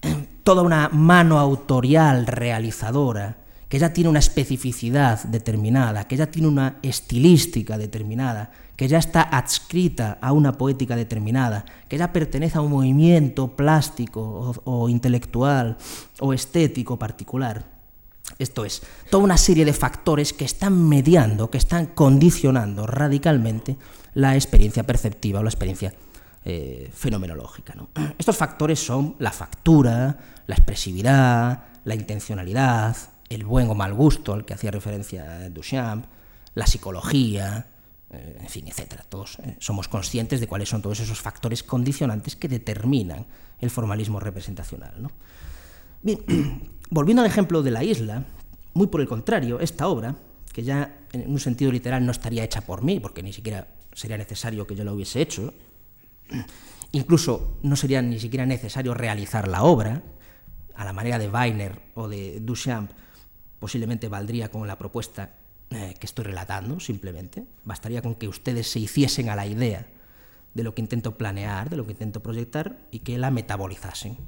[0.42, 3.36] toda una mano autorial realizadora,
[3.68, 9.20] que ya tiene una especificidad determinada, que ya tiene una estilística determinada, que ya está
[9.20, 15.76] adscrita a una poética determinada, que ya pertenece a un movimiento plástico o intelectual
[16.18, 17.71] o estético particular.
[18.42, 23.76] Esto es, toda una serie de factores que están mediando, que están condicionando radicalmente
[24.14, 25.94] la experiencia perceptiva o la experiencia
[26.44, 27.74] eh, fenomenológica.
[28.18, 32.96] Estos factores son la factura, la expresividad, la intencionalidad,
[33.28, 36.04] el buen o mal gusto al que hacía referencia Duchamp,
[36.54, 37.66] la psicología,
[38.10, 39.04] eh, en fin, etcétera.
[39.08, 43.24] Todos eh, somos conscientes de cuáles son todos esos factores condicionantes que determinan
[43.60, 45.10] el formalismo representacional.
[46.02, 46.18] Bien,
[46.92, 48.22] volviendo al ejemplo de la isla,
[48.74, 50.14] muy por el contrario, esta obra,
[50.52, 54.18] que ya en un sentido literal no estaría hecha por mí, porque ni siquiera sería
[54.18, 55.54] necesario que yo la hubiese hecho,
[56.92, 60.02] incluso no sería ni siquiera necesario realizar la obra,
[60.74, 62.90] a la manera de Weiner o de Duchamp,
[63.58, 65.30] posiblemente valdría con la propuesta
[65.70, 67.46] eh, que estoy relatando, simplemente.
[67.64, 69.86] Bastaría con que ustedes se hiciesen a la idea
[70.52, 74.18] de lo que intento planear, de lo que intento proyectar y que la metabolizasen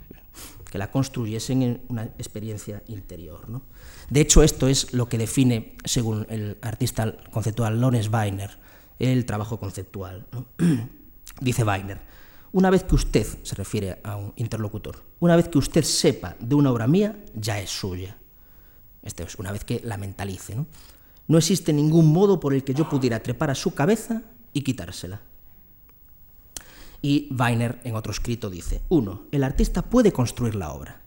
[0.74, 3.48] que la construyesen en una experiencia interior.
[3.48, 3.62] ¿no?
[4.10, 8.58] De hecho, esto es lo que define, según el artista conceptual Lawrence Weiner,
[8.98, 10.26] el trabajo conceptual.
[11.40, 12.00] Dice Weiner,
[12.50, 16.56] una vez que usted, se refiere a un interlocutor, una vez que usted sepa de
[16.56, 18.18] una obra mía, ya es suya.
[19.04, 20.56] Esto es, una vez que la mentalice.
[20.56, 20.66] ¿no?
[21.28, 25.20] no existe ningún modo por el que yo pudiera trepar a su cabeza y quitársela.
[27.04, 31.02] Y Weiner en otro escrito dice, uno, el artista puede construir la obra.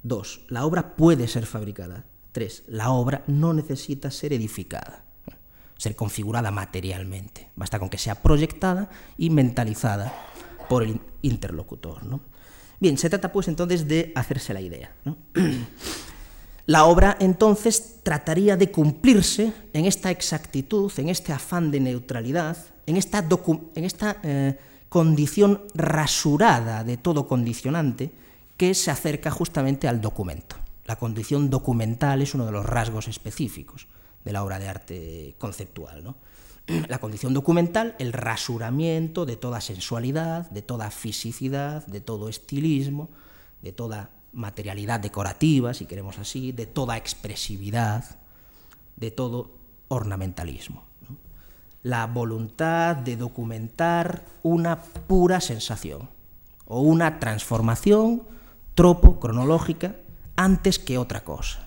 [0.00, 2.04] Dos, la obra puede ser fabricada.
[2.30, 5.02] Tres, la obra no necesita ser edificada,
[5.76, 7.50] ser configurada materialmente.
[7.56, 10.14] Basta con que sea proyectada y mentalizada
[10.68, 12.06] por el interlocutor.
[12.06, 12.20] ¿no?
[12.78, 14.94] Bien, se trata pues entonces de hacerse la idea.
[16.66, 22.96] La obra entonces trataría de cumplirse en esta exactitud, en este afán de neutralidad, en
[22.96, 23.26] esta,
[23.74, 24.56] en esta eh,
[24.90, 28.12] condición rasurada de todo condicionante
[28.58, 30.56] que se acerca justamente al documento.
[30.84, 33.86] La condición documental es uno de los rasgos específicos
[34.24, 36.02] de la obra de arte conceptual.
[36.02, 36.16] ¿no?
[36.88, 43.08] La condición documental, el rasuramiento de toda sensualidad, de toda fisicidad, de todo estilismo,
[43.62, 48.18] de toda materialidad decorativa, si queremos así, de toda expresividad,
[48.96, 49.52] de todo
[49.86, 50.89] ornamentalismo.
[51.82, 56.10] La voluntad de documentar una pura sensación
[56.66, 58.22] o una transformación
[58.74, 59.96] tropo cronológica
[60.36, 61.66] antes que otra cosa.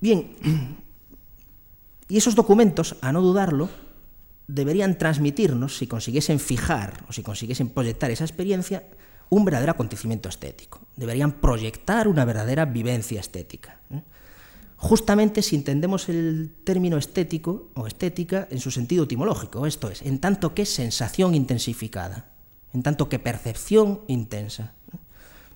[0.00, 0.36] Bien,
[2.08, 3.68] y esos documentos, a no dudarlo,
[4.46, 8.84] deberían transmitirnos, si consiguiesen fijar o si consiguiesen proyectar esa experiencia,
[9.28, 10.80] un verdadero acontecimiento estético.
[10.96, 13.80] Deberían proyectar una verdadera vivencia estética.
[14.76, 20.18] Justamente si entendemos el término estético o estética en su sentido etimológico, esto es, en
[20.18, 22.32] tanto que sensación intensificada,
[22.74, 24.74] en tanto que percepción intensa.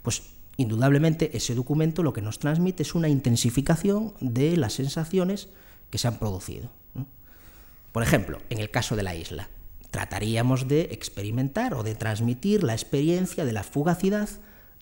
[0.03, 0.23] Pues
[0.57, 5.49] indudablemente ese documento lo que nos transmite es una intensificación de las sensaciones
[5.91, 6.71] que se han producido.
[7.93, 9.49] Por ejemplo, en el caso de la isla,
[9.91, 14.29] trataríamos de experimentar o de transmitir la experiencia de la fugacidad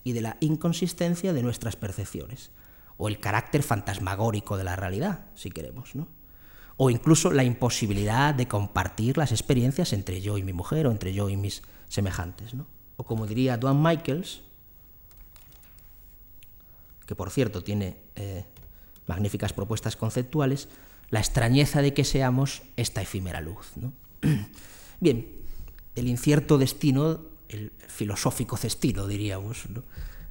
[0.03, 2.51] y de la inconsistencia de nuestras percepciones,
[2.99, 6.07] o el carácter fantasmagórico de la realidad, si queremos, ¿no?
[6.81, 11.13] o incluso la imposibilidad de compartir las experiencias entre yo y mi mujer o entre
[11.13, 12.53] yo y mis semejantes.
[12.53, 12.67] ¿no?
[12.95, 14.41] O como diría Duane Michaels,
[17.05, 18.45] que por cierto tiene eh,
[19.07, 20.69] magníficas propuestas conceptuales,
[21.09, 23.73] la extrañeza de que seamos esta efímera luz.
[25.01, 25.27] Bien,
[25.95, 29.63] el incierto destino, el filosófico cestino, diríamos,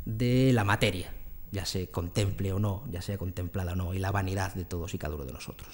[0.07, 1.13] de la materia,
[1.51, 4.95] ya se contemple o no, ya sea contemplada o no, y la vanidad de todos
[4.95, 5.69] y cada uno de nosotros.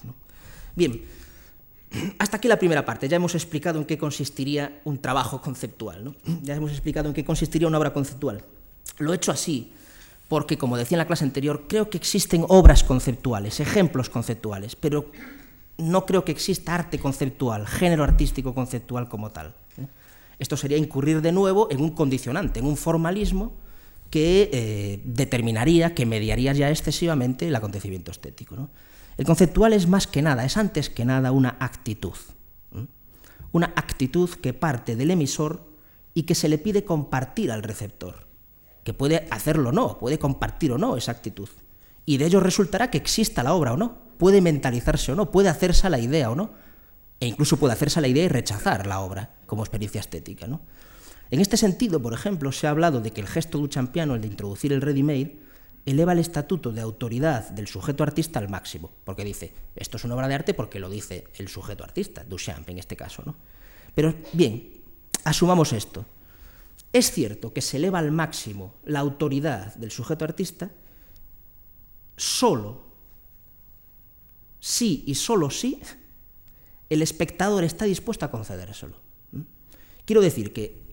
[0.74, 1.02] Bien,
[2.18, 3.08] hasta aquí la primera parte.
[3.08, 7.68] Ya hemos explicado en qué consistiría un trabajo conceptual, ya hemos explicado en qué consistiría
[7.68, 8.44] una obra conceptual.
[8.98, 9.72] Lo he hecho así
[10.28, 15.10] porque, como decía en la clase anterior, creo que existen obras conceptuales, ejemplos conceptuales, pero
[15.76, 19.54] no creo que exista arte conceptual, género artístico conceptual como tal.
[19.76, 19.86] ¿eh?
[20.38, 23.52] Esto sería incurrir de nuevo en un condicionante, en un formalismo
[24.14, 28.70] que eh, determinaría, que mediaría ya excesivamente el acontecimiento estético.
[29.16, 32.14] El conceptual es más que nada, es antes que nada una actitud.
[33.50, 35.68] Una actitud que parte del emisor
[36.14, 38.28] y que se le pide compartir al receptor,
[38.84, 41.48] que puede hacerlo o no, puede compartir o no esa actitud.
[42.06, 45.48] Y de ello resultará que exista la obra o no, puede mentalizarse o no, puede
[45.48, 46.52] hacerse la idea o no,
[47.18, 50.46] e incluso puede hacerse la idea y rechazar la obra como experiencia estética.
[50.46, 50.60] ¿no?
[51.30, 54.28] En este sentido, por ejemplo, se ha hablado de que el gesto duchampiano, el de
[54.28, 55.40] introducir el ready-made,
[55.86, 60.14] eleva el estatuto de autoridad del sujeto artista al máximo, porque dice, esto es una
[60.14, 63.22] obra de arte porque lo dice el sujeto artista, Duchamp en este caso.
[63.26, 63.36] ¿no?
[63.94, 64.70] Pero bien,
[65.24, 66.06] asumamos esto.
[66.92, 70.70] Es cierto que se eleva al máximo la autoridad del sujeto artista
[72.16, 72.84] solo
[74.60, 75.80] sí y solo sí
[76.88, 78.96] el espectador está dispuesto a concedérselo.
[80.04, 80.83] Quiero decir que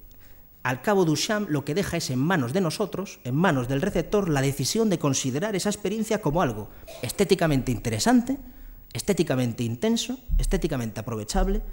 [0.63, 4.29] al cabo Duchamp lo que deja es en manos de nosotros, en manos del receptor,
[4.29, 6.69] la decisión de considerar esa experiencia como algo
[7.01, 8.37] estéticamente interesante,
[8.93, 11.63] estéticamente intenso, estéticamente aprovechable,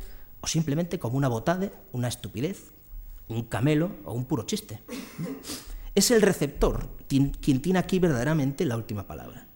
[0.40, 2.72] o simplemente como una botade, una estupidez,
[3.29, 4.81] un camelo o un puro chiste.
[5.94, 9.48] Es el receptor quien tiene aquí verdaderamente la última palabra.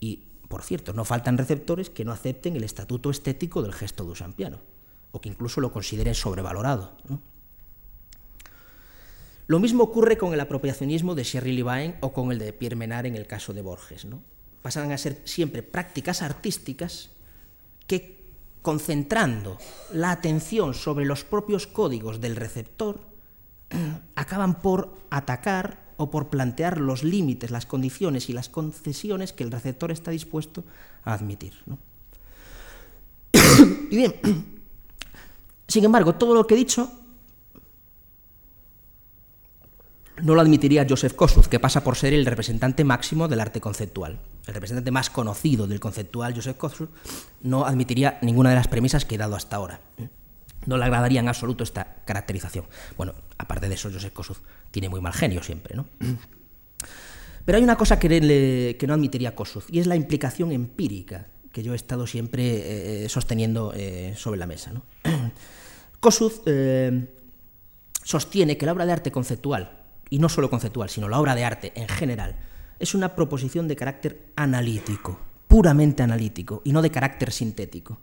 [0.00, 4.60] Y por cierto, no faltan receptores que no acepten el estatuto estético del gesto duchampiano,
[5.10, 6.96] o que incluso lo consideren sobrevalorado.
[9.46, 13.06] Lo mismo ocurre con el apropiacionismo de Sherry Levine o con el de Pierre Menard
[13.06, 14.06] en el caso de Borges.
[14.06, 14.22] ¿no?
[14.62, 17.10] Pasan a ser siempre prácticas artísticas
[17.86, 19.58] que, concentrando
[19.92, 23.00] la atención sobre los propios códigos del receptor,
[24.14, 29.52] acaban por atacar o por plantear los límites, las condiciones y las concesiones que el
[29.52, 30.64] receptor está dispuesto
[31.04, 31.52] a admitir.
[33.90, 34.14] y bien,
[35.68, 37.03] sin embargo, todo lo que he dicho
[40.22, 44.20] no lo admitiría Joseph Kosuth, que pasa por ser el representante máximo del arte conceptual.
[44.46, 46.90] El representante más conocido del conceptual, Joseph Kosuth,
[47.42, 49.80] no admitiría ninguna de las premisas que he dado hasta ahora.
[50.66, 52.66] No le agradaría en absoluto esta caracterización.
[52.96, 54.38] Bueno, aparte de eso, Joseph Kosuth
[54.70, 55.86] tiene muy mal genio siempre, ¿no?
[57.44, 61.72] Pero hay una cosa que, no admitiría Kossuth, y es la implicación empírica que yo
[61.72, 64.72] he estado siempre eh, sosteniendo eh, sobre la mesa.
[64.72, 64.82] ¿no?
[66.00, 67.06] Kossuth eh,
[68.02, 69.83] sostiene que la obra de arte conceptual,
[70.14, 72.36] y no solo conceptual, sino la obra de arte en general,
[72.78, 77.98] es una proposición de carácter analítico, puramente analítico, y no de carácter sintético.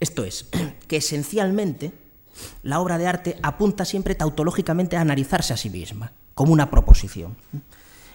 [0.00, 0.48] Esto es,
[0.88, 1.92] que esencialmente
[2.62, 7.36] la obra de arte apunta siempre tautológicamente a analizarse a sí misma, como una proposición.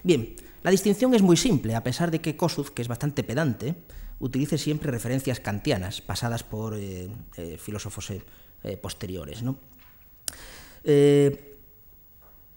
[0.02, 3.76] Bien, la distinción es muy simple, a pesar de que Kossuth, que es bastante pedante,
[4.18, 9.44] utilice siempre referencias kantianas, pasadas por eh, eh, filósofos eh, posteriores.
[9.44, 9.56] ¿no?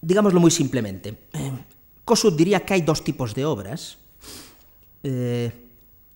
[0.02, 1.16] Digámoslo muy simplemente,
[2.04, 3.96] Kossuth diría que hay dos tipos de obras,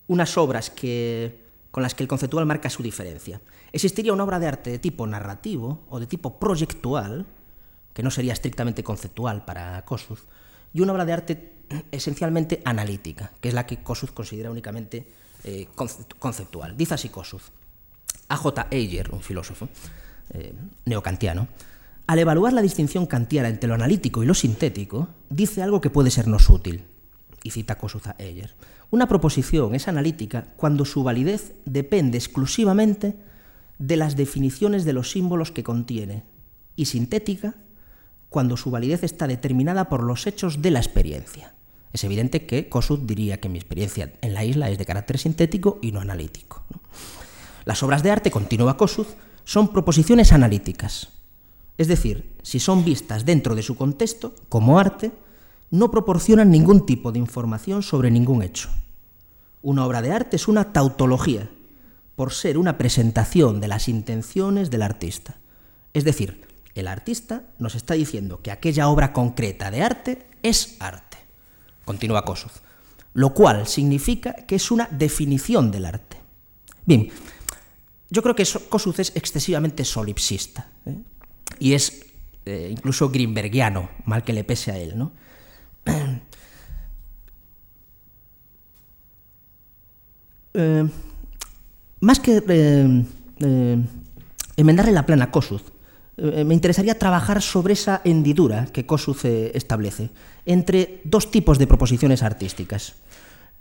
[0.07, 3.41] unas obras que, con las que el conceptual marca su diferencia.
[3.71, 7.25] Existiría una obra de arte de tipo narrativo o de tipo proyectual,
[7.93, 10.19] que no sería estrictamente conceptual para Kossuth,
[10.73, 11.53] y una obra de arte
[11.91, 15.07] esencialmente analítica, que es la que Kossuth considera únicamente
[15.43, 15.67] eh,
[16.19, 16.77] conceptual.
[16.77, 17.43] Dice así Kossuth.
[18.29, 18.67] A.J.
[18.71, 19.69] Ayer, un filósofo
[20.33, 20.53] eh,
[20.85, 21.47] neocantiano,
[22.07, 26.09] al evaluar la distinción kantiana entre lo analítico y lo sintético, dice algo que puede
[26.09, 26.85] sernos útil.
[27.43, 28.55] Y cita Kossuth a Ayer.
[28.89, 33.17] Una proposición es analítica cuando su validez depende exclusivamente
[33.77, 36.23] de las definiciones de los símbolos que contiene
[36.77, 37.55] y sintética
[38.29, 41.53] cuando su validez está determinada por los hechos de la experiencia.
[41.91, 45.79] Es evidente que Kossuth diría que mi experiencia en la isla es de carácter sintético
[45.81, 46.63] y no analítico.
[47.65, 49.07] Las obras de arte, continúa Kossuth,
[49.43, 51.16] son proposiciones analíticas.
[51.77, 55.11] Es decir, si son vistas dentro de su contexto, como arte,
[55.69, 58.69] no proporcionan ningún tipo de información sobre ningún hecho.
[59.61, 61.49] Una obra de arte es una tautología,
[62.15, 65.37] por ser una presentación de las intenciones del artista.
[65.93, 71.17] Es decir, el artista nos está diciendo que aquella obra concreta de arte es arte.
[71.85, 72.61] Continúa Kossuth.
[73.13, 76.17] Lo cual significa que es una definición del arte.
[76.85, 77.09] Bien,
[78.09, 80.95] yo creo que Kossuth es excesivamente solipsista ¿eh?
[81.59, 82.05] Y es
[82.45, 84.97] eh, incluso greenbergiano, mal que le pese a él.
[84.97, 85.11] ¿no?
[90.59, 90.89] Eh,
[91.99, 92.41] más que
[94.57, 95.61] enmendarle la plana a Kossuth,
[96.17, 100.09] eh, me interesaría trabajar sobre esa hendidura que Kossuth eh, establece
[100.47, 102.95] entre dos tipos de proposiciones artísticas.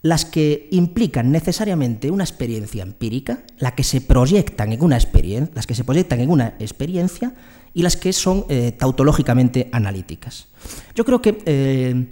[0.02, 5.66] Las que implican necesariamente una experiencia empírica, la que se proyectan en una experiencia, las
[5.66, 7.34] que se proyectan en una experiencia
[7.74, 10.48] y las que son eh, tautológicamente analíticas.
[10.94, 12.06] Yo creo que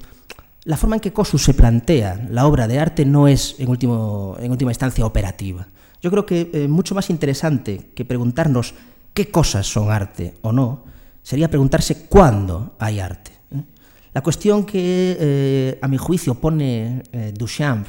[0.65, 4.51] la forma en que Kossuth se plantea la obra de arte no es en, en
[4.51, 5.69] última instancia operativa.
[6.03, 8.75] Yo creo que mucho más interesante que preguntarnos
[9.15, 10.85] qué cosas son arte o no,
[11.23, 13.31] sería preguntarse cuándo hay arte.
[14.15, 14.15] ¿Eh?
[14.15, 17.87] La cuestión que, eh, a mi juicio, pone eh, Duchamp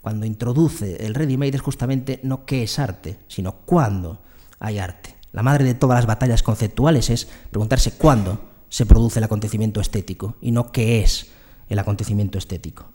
[0.00, 4.20] cuando introduce el ready-made es justamente no qué es arte, sino cuándo
[4.58, 5.14] hay arte.
[5.32, 10.36] La madre de todas las batallas conceptuales es preguntarse cuándo se produce el acontecimiento estético
[10.40, 11.28] y no qué es
[11.68, 12.90] el acontecimiento estético.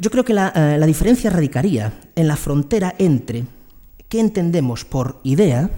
[0.00, 3.44] Yo creo que la diferencia radicaría en la frontera entre
[4.08, 5.70] qué entendemos por idea,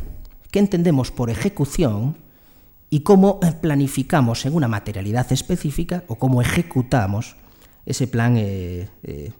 [0.51, 2.17] qué entendemos por ejecución
[2.91, 7.37] y cómo planificamos en una materialidad específica o cómo ejecutamos
[7.85, 9.33] ese plan eh, eh,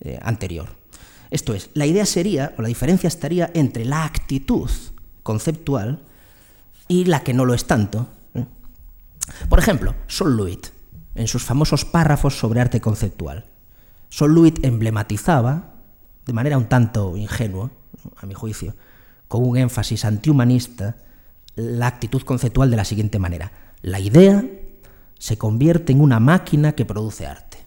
[0.00, 0.76] eh, anterior.
[1.30, 4.70] Esto es, la idea sería, o la diferencia estaría entre la actitud
[5.22, 6.02] conceptual
[6.88, 8.08] y la que no lo es tanto.
[9.48, 10.66] Por ejemplo, Sol Luit,
[11.14, 13.46] en sus famosos párrafos sobre arte conceptual.
[14.08, 15.74] Sol Luit emblematizaba,
[16.26, 17.70] de manera un tanto ingenua,
[18.16, 18.74] a mi juicio,
[19.28, 20.96] con un énfasis antihumanista,
[21.60, 23.52] la actitud conceptual de la siguiente manera.
[23.82, 24.44] La idea
[25.18, 27.58] se convierte en una máquina que produce arte.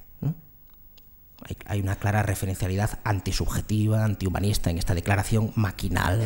[1.65, 6.21] Hay, una clara referencialidad antisubjetiva, antihumanista en esta declaración maquinal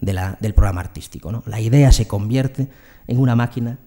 [0.00, 1.42] del programa artístico.
[1.46, 2.68] La idea se convierte
[3.06, 3.78] en una máquina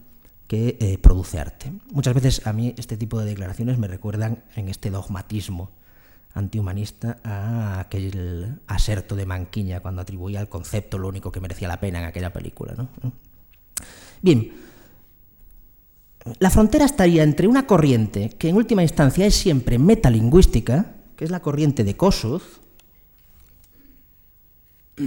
[0.47, 1.73] que eh, produce arte.
[1.91, 5.69] Muchas veces a mí este tipo de declaraciones me recuerdan en este dogmatismo
[6.34, 11.80] antihumanista a aquel aserto de Manquiña cuando atribuía al concepto lo único que merecía la
[11.80, 12.73] pena en aquella película.
[12.75, 12.89] ¿no?
[14.21, 14.51] Bien,
[16.39, 21.32] la frontera estaría entre una corriente que en última instancia es siempre metalingüística, que es
[21.32, 22.43] la corriente de Kossuth.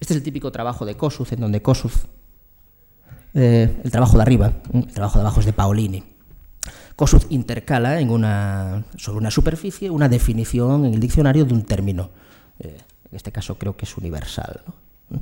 [0.00, 2.08] Este es el típico trabajo de Kossuth, en donde Kossuth,
[3.32, 6.13] eh, el trabajo de arriba, el trabajo de abajo es de Paolini.
[6.96, 12.10] Kossuth intercala en una, sobre una superficie una definición en el diccionario de un término.
[12.58, 12.78] Eh,
[13.10, 14.62] en este caso creo que es universal.
[15.10, 15.16] ¿Mm?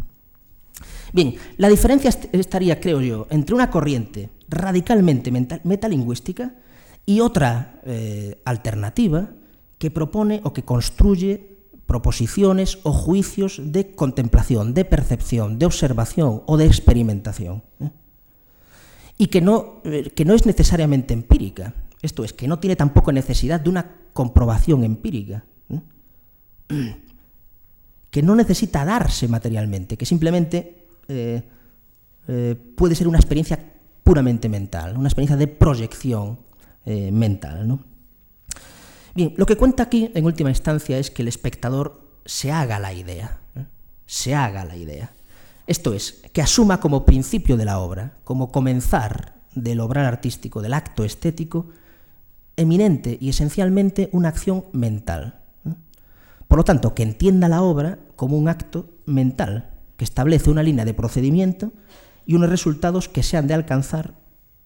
[1.12, 5.30] Bien, la diferencia estaría, creo yo, entre una corriente radicalmente
[5.64, 6.54] metalingüística
[7.06, 9.30] y otra eh, alternativa
[9.78, 11.52] que propone o que construye
[11.86, 17.62] proposiciones o juicios de contemplación, de percepción, de observación o de experimentación.
[17.80, 17.90] ¿eh?
[19.22, 23.12] Y que no, eh, que no es necesariamente empírica, esto es, que no tiene tampoco
[23.12, 25.80] necesidad de una comprobación empírica, ¿eh?
[28.10, 30.78] que no necesita darse materialmente, que simplemente
[32.76, 33.58] puede ser una experiencia
[34.02, 36.38] puramente mental, una experiencia de proyección
[36.84, 37.68] mental.
[37.68, 37.84] ¿no?
[39.14, 42.92] Bien, lo que cuenta aquí, en última instancia, es que el espectador se haga la
[42.92, 43.66] idea, ¿eh?
[44.06, 45.12] se haga la idea.
[45.72, 50.74] Esto es, que asuma como principio de la obra, como comenzar del obrar artístico, del
[50.74, 51.70] acto estético,
[52.56, 55.40] eminente y esencialmente una acción mental.
[56.46, 60.84] Por lo tanto, que entienda la obra como un acto mental, que establece una línea
[60.84, 61.72] de procedimiento
[62.26, 64.18] y unos resultados que se han de alcanzar,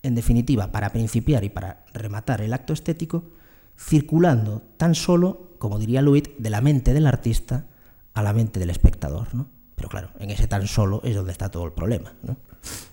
[0.02, 3.30] en definitiva, para principiar y para rematar el acto estético,
[3.78, 7.66] circulando tan solo, como diría Luit, de la mente del artista
[8.12, 9.28] a la mente del espectador.
[9.76, 12.12] Pero claro, en ese tan solo es donde está todo el problema.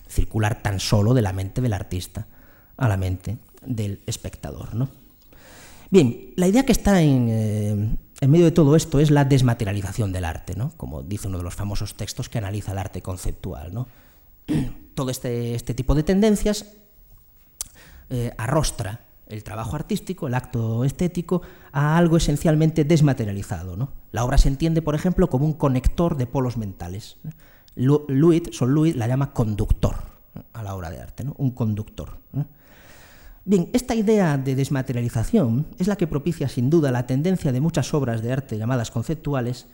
[0.06, 2.26] Circular tan solo de la mente del artista
[2.76, 4.74] a la mente del espectador.
[4.74, 4.88] ¿no?
[5.90, 10.12] Bien, la idea que está en, eh, en, medio de todo esto es la desmaterialización
[10.12, 10.72] del arte, ¿no?
[10.76, 13.72] como dice uno de los famosos textos que analiza el arte conceptual.
[13.72, 13.88] ¿no?
[14.94, 16.66] todo este, este tipo de tendencias
[18.10, 23.76] eh, arrostra el trabajo artístico, el acto estético, a algo esencialmente desmaterializado.
[23.76, 23.92] ¿no?
[24.12, 27.16] La obra se entiende, por ejemplo, como un conector de polos mentales.
[27.76, 29.96] Louis, Son Louis la llama conductor
[30.52, 32.18] a la obra de arte, un conductor.
[33.44, 37.92] Bien, esta idea de desmaterialización es la que propicia sin duda la tendencia de muchas
[37.92, 39.66] obras de arte llamadas conceptuales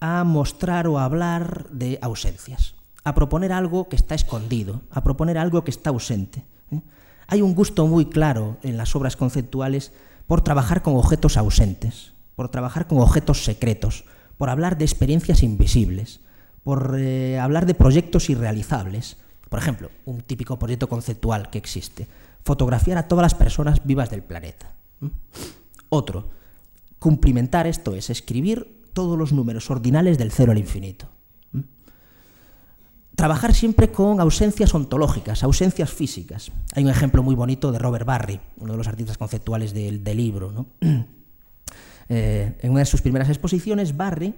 [0.00, 2.74] a mostrar o a hablar de ausencias,
[3.04, 6.46] a proponer algo que está escondido, a proponer algo que está ausente.
[7.26, 9.92] Hay un gusto muy claro en las obras conceptuales
[10.26, 14.04] por trabajar con objetos ausentes, por trabajar con objetos secretos,
[14.36, 16.20] por hablar de experiencias invisibles,
[16.62, 19.16] por eh, hablar de proyectos irrealizables.
[19.48, 22.06] Por ejemplo, un típico proyecto conceptual que existe,
[22.42, 24.72] fotografiar a todas las personas vivas del planeta.
[25.88, 26.30] Otro,
[26.98, 31.08] cumplimentar esto es escribir todos los números ordinales del cero al infinito
[33.24, 36.52] trabajar siempre con ausencias ontológicas, ausencias físicas.
[36.74, 40.66] Hay un ejemplo muy bonito de Robert Barry, uno de los artistas conceptuales del, libro.
[42.10, 44.34] Eh, en una de sus primeras exposiciones, Barry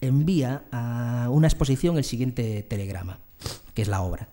[0.00, 3.18] envía a una exposición el siguiente telegrama,
[3.74, 4.30] que es la obra.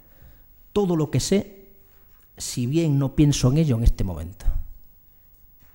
[0.71, 1.73] Todo lo que sé,
[2.37, 4.45] si bien no pienso en ello en este momento.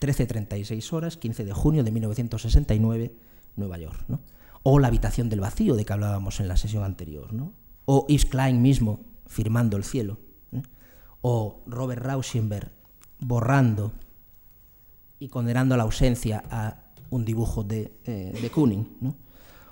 [0.00, 3.14] 13.36 horas, 15 de junio de 1969,
[3.56, 4.06] Nueva York.
[4.62, 7.34] O La habitación del vacío, de que hablábamos en la sesión anterior.
[7.34, 7.52] ¿no?
[7.86, 10.18] O Yves Klein mismo firmando el cielo,
[10.52, 10.62] ¿eh?
[11.22, 12.70] o Robert Rauschenberg
[13.18, 13.92] borrando
[15.18, 18.50] y condenando la ausencia a un dibujo de, eh, de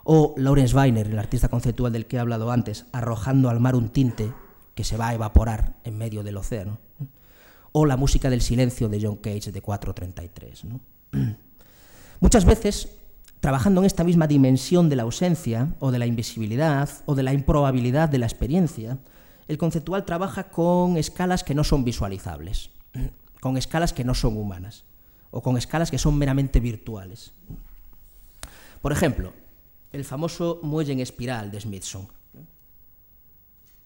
[0.04, 3.88] o Lawrence Weiner, el artista conceptual del que he hablado antes, arrojando al mar un
[3.88, 4.32] tinte
[4.74, 6.78] que se va a evaporar en medio del océano,
[7.72, 10.64] o la música del silencio de John Cage de 433.
[12.20, 12.88] Muchas veces
[13.44, 17.34] trabajando en esta misma dimensión de la ausencia o de la invisibilidad o de la
[17.34, 18.96] improbabilidad de la experiencia,
[19.48, 22.70] el conceptual trabaja con escalas que no son visualizables,
[23.42, 24.86] con escalas que no son humanas
[25.30, 27.34] o con escalas que son meramente virtuales.
[28.80, 29.34] Por ejemplo,
[29.92, 32.08] el famoso muelle en espiral de Smithson.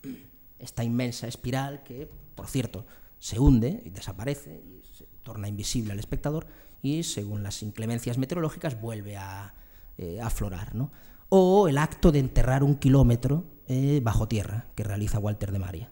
[0.61, 2.87] Esta inmensa espiral que, por cierto,
[3.19, 6.47] se hunde y desaparece y se torna invisible al espectador
[6.83, 9.55] y según las inclemencias meteorológicas vuelve a
[9.97, 10.75] eh, aflorar.
[10.75, 10.91] ¿no?
[11.29, 15.91] O el acto de enterrar un kilómetro eh, bajo tierra que realiza Walter de Maria.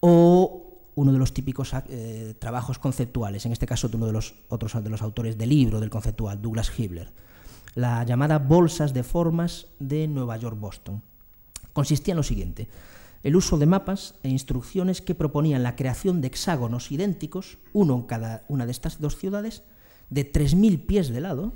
[0.00, 4.34] O uno de los típicos eh, trabajos conceptuales, en este caso de uno de los
[4.48, 7.12] otros de los autores del libro del conceptual, Douglas Hibler,
[7.74, 11.02] la llamada bolsas de formas de Nueva York-Boston.
[11.72, 12.68] Consistía en lo siguiente,
[13.22, 18.02] el uso de mapas e instrucciones que proponían la creación de hexágonos idénticos, uno en
[18.02, 19.62] cada una de estas dos ciudades,
[20.10, 21.54] de 3.000 pies de lado,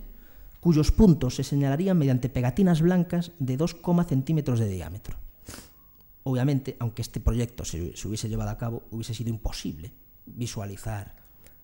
[0.61, 3.76] cuyos puntos se señalarían mediante pegatinas blancas de 2,
[4.07, 5.16] centímetros de diámetro.
[6.24, 9.92] Obviamente, aunque este proyecto se, hubiese llevado a cabo, hubiese sido imposible
[10.24, 11.16] visualizar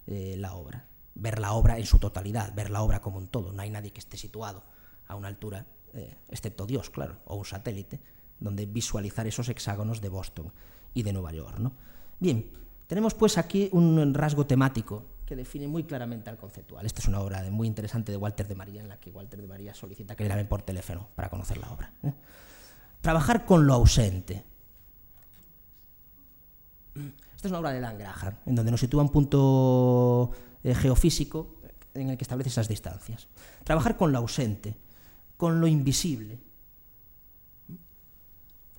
[0.06, 3.52] eh, la obra, ver la obra en su totalidad, ver la obra como un todo.
[3.52, 4.64] No hay nadie que esté situado
[5.06, 5.64] a una altura,
[5.94, 8.00] eh, excepto Dios, claro, o un satélite,
[8.40, 10.52] donde visualizar esos hexágonos de Boston
[10.92, 11.58] y de Nueva York.
[11.60, 11.72] ¿no?
[12.18, 12.50] Bien,
[12.88, 16.86] tenemos pues aquí un rasgo temático que define muy claramente al conceptual.
[16.86, 19.46] Esta es una obra muy interesante de Walter de María, en la que Walter de
[19.46, 21.92] María solicita que le llamen por teléfono para conocer la obra.
[22.02, 22.14] ¿eh?
[23.02, 24.42] Trabajar con lo ausente.
[27.36, 30.30] Esta es una obra de Dan Graham, en donde nos sitúa un punto
[30.64, 31.60] eh, geofísico
[31.92, 33.28] en el que establece esas distancias.
[33.64, 34.78] Trabajar con lo ausente.
[35.36, 36.38] con lo invisible.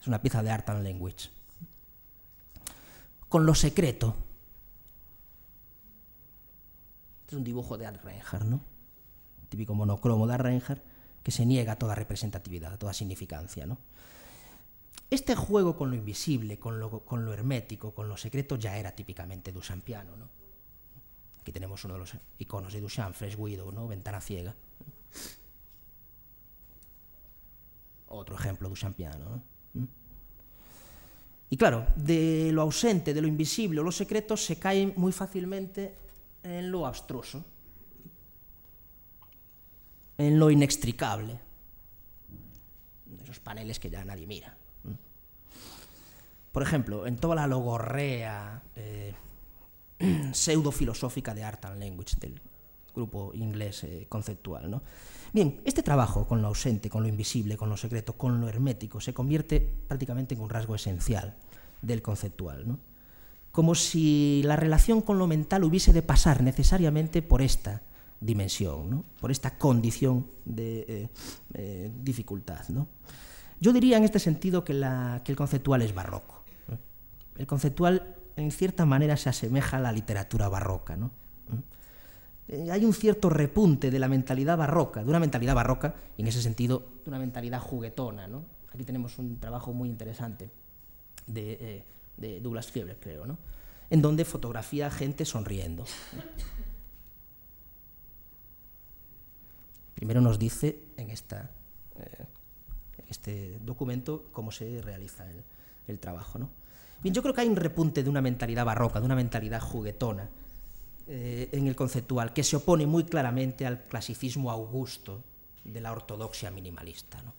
[0.01, 1.29] Es una pieza de Art and Language.
[3.29, 4.15] Con lo secreto.
[7.29, 8.59] Este es un dibujo de Art Reinhardt, ¿no?
[9.49, 10.81] Típico monocromo de Art Reinhardt
[11.21, 13.77] que se niega a toda representatividad, a toda significancia, ¿no?
[15.11, 18.93] Este juego con lo invisible, con lo, con lo hermético, con lo secreto, ya era
[18.93, 20.27] típicamente duchampiano, ¿no?
[21.39, 23.87] Aquí tenemos uno de los iconos de Duchamp, Fresh Widow, ¿no?
[23.87, 24.55] Ventana ciega.
[28.07, 29.43] Otro ejemplo duchampiano,
[29.75, 29.87] ¿no?
[31.51, 36.08] Y claro, de lo ausente, de lo invisible o lo secreto se cae muy fácilmente
[36.43, 37.43] en lo abstruso,
[40.17, 41.39] en lo inextricable,
[43.23, 44.55] esos paneles que ya nadie mira.
[46.51, 49.13] Por ejemplo, en toda la logorrea eh,
[50.33, 52.41] pseudo-filosófica de Art and Language del
[52.93, 54.69] grupo inglés eh, conceptual.
[54.69, 54.81] ¿no?
[55.31, 58.99] Bien, este trabajo con lo ausente, con lo invisible, con lo secreto, con lo hermético,
[58.99, 61.35] se convierte prácticamente en un rasgo esencial
[61.81, 62.77] del conceptual.
[63.51, 67.81] Como si la relación con lo mental hubiese de pasar necesariamente por esta
[68.19, 71.09] dimensión, por esta condición de eh,
[71.53, 72.65] eh, dificultad.
[73.59, 76.43] Yo diría en este sentido que, el conceptual es barroco.
[77.37, 80.97] El conceptual, en cierta manera, se asemeja a la literatura barroca.
[82.47, 86.27] Eh, hay un cierto repunte de la mentalidad barroca, de una mentalidad barroca, y en
[86.27, 88.27] ese sentido, de una mentalidad juguetona.
[88.73, 90.49] Aquí tenemos un trabajo muy interesante
[91.27, 91.83] de, eh,
[92.19, 93.37] de Douglas Fieber, creo, ¿no?
[93.89, 95.85] en donde fotografía a gente sonriendo.
[99.95, 101.49] Primero nos dice en, esta,
[101.95, 102.25] eh,
[103.09, 105.43] este documento cómo se realiza el,
[105.87, 106.39] el trabajo.
[106.39, 106.49] ¿no?
[107.01, 110.29] Bien, yo creo que hay un repunte de una mentalidad barroca, de una mentalidad juguetona
[111.07, 115.23] eh, en el conceptual, que se opone muy claramente al clasicismo augusto
[115.63, 117.21] de la ortodoxia minimalista.
[117.23, 117.33] ¿no?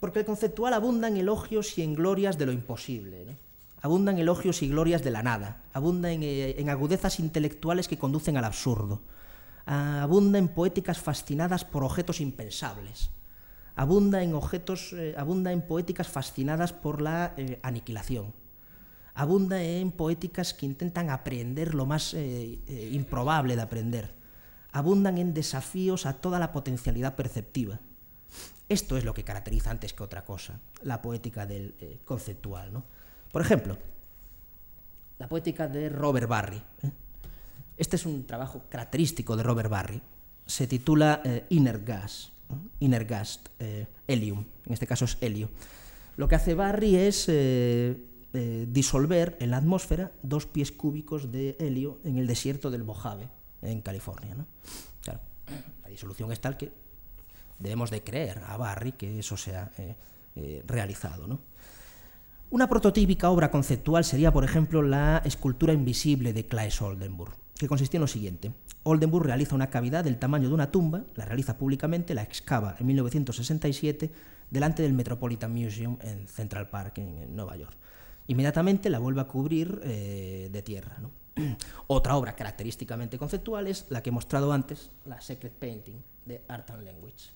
[0.00, 3.36] Porque el conceptual abunda en elogios y en glorias de lo imposible.
[3.80, 5.62] Abunda en elogios y glorias de la nada.
[5.72, 9.00] Abunda en, eh, en agudezas intelectuales que conducen al absurdo.
[9.64, 13.10] Abunda en poéticas fascinadas por objetos impensables
[13.78, 18.32] abunda en objetos, eh, abunda en poéticas fascinadas por la eh, aniquilación,
[19.12, 24.14] abunda en poéticas que intentan aprender lo más improbable de aprender,
[24.72, 27.80] abundan en desafíos a toda la potencialidad perceptiva.
[28.68, 32.72] Esto es lo que caracteriza antes que otra cosa la poética del eh, conceptual.
[32.72, 32.84] ¿no?
[33.30, 33.76] Por ejemplo,
[35.18, 36.56] la poética de Robert Barry.
[36.56, 36.90] ¿eh?
[37.76, 40.02] Este es un trabajo característico de Robert Barry.
[40.46, 42.32] Se titula eh, Inner Gas.
[42.78, 43.40] Inner Gas,
[44.06, 45.50] helium, en este caso es helio.
[46.16, 47.28] Lo que hace Barry es
[48.72, 53.28] disolver en la atmósfera dos pies cúbicos de helio en el desierto del Mojave,
[53.62, 54.36] en California.
[55.06, 56.70] la disolución es tal que
[57.58, 59.96] debemos de creer a Barry que eso se ha eh,
[60.36, 61.26] eh, realizado.
[61.26, 61.40] ¿no?
[62.50, 67.98] Una prototípica obra conceptual sería, por ejemplo, la escultura invisible de Claes Oldenburg, que consistía
[67.98, 68.52] en lo siguiente.
[68.84, 72.86] Oldenburg realiza una cavidad del tamaño de una tumba, la realiza públicamente, la excava en
[72.86, 74.10] 1967
[74.50, 77.76] delante del Metropolitan Museum en Central Park, en, en Nueva York.
[78.28, 80.98] Inmediatamente la vuelve a cubrir eh, de tierra.
[81.00, 81.10] ¿no?
[81.86, 86.70] Otra obra característicamente conceptual es la que he mostrado antes, la Secret Painting de Art
[86.70, 87.35] and Language.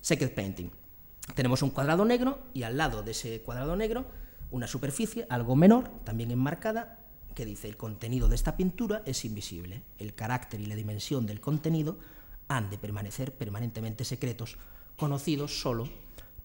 [0.00, 0.70] Secret Painting.
[1.34, 4.06] Tenemos un cuadrado negro y al lado de ese cuadrado negro
[4.50, 6.98] una superficie algo menor, también enmarcada,
[7.34, 9.82] que dice el contenido de esta pintura es invisible.
[9.98, 11.98] El carácter y la dimensión del contenido
[12.48, 14.58] han de permanecer permanentemente secretos,
[14.96, 15.88] conocidos solo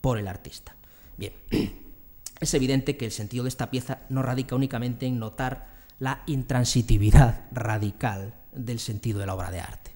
[0.01, 0.75] por el artista.
[1.17, 1.33] Bien,
[2.39, 5.67] es evidente que el sentido de esta pieza no radica únicamente en notar
[5.99, 9.88] la intransitividad radical del sentido de la obra de arte.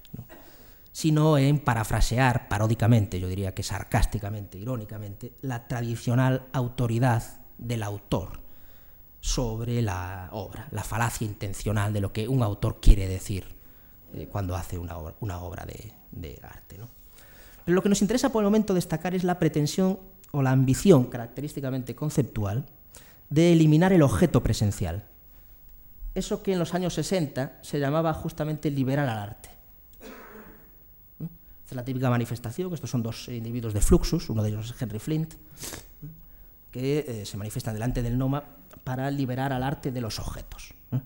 [0.94, 8.40] Sino en parafrasear paródicamente, yo diría que sarcásticamente, irónicamente, la tradicional autoridad del autor
[9.20, 13.46] sobre la obra, la falacia intencional de lo que un autor quiere decir
[14.14, 15.66] eh, cuando hace una obra,
[16.12, 16.78] de arte.
[16.78, 16.88] ¿no?
[17.66, 20.00] Pero lo que nos interesa por el momento destacar es la pretensión
[20.32, 22.66] o la ambición característicamente conceptual
[23.30, 25.06] de eliminar el objeto presencial.
[26.14, 29.50] Eso que en los años 60 se llamaba justamente liberar al arte.
[31.74, 35.00] Es la típica manifestación, estos son dos individuos de Fluxus, uno de ellos es Henry
[35.00, 35.34] Flint,
[36.70, 38.44] que eh, se manifiestan delante del Noma
[38.84, 40.76] para liberar al arte de los objetos.
[40.92, 41.00] ¿eh?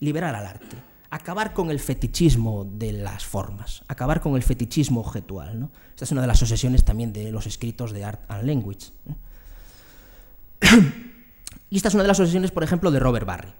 [0.00, 0.78] Liberar al arte.
[1.10, 5.60] Acabar con el fetichismo de las formas, acabar con el fetichismo objetual.
[5.60, 5.70] ¿no?
[5.90, 8.92] Esta es una de las obsesiones también de los escritos de Art and Language.
[9.06, 9.14] ¿eh?
[11.68, 13.52] Y esta es una de las obsesiones, por ejemplo, de Robert Barry.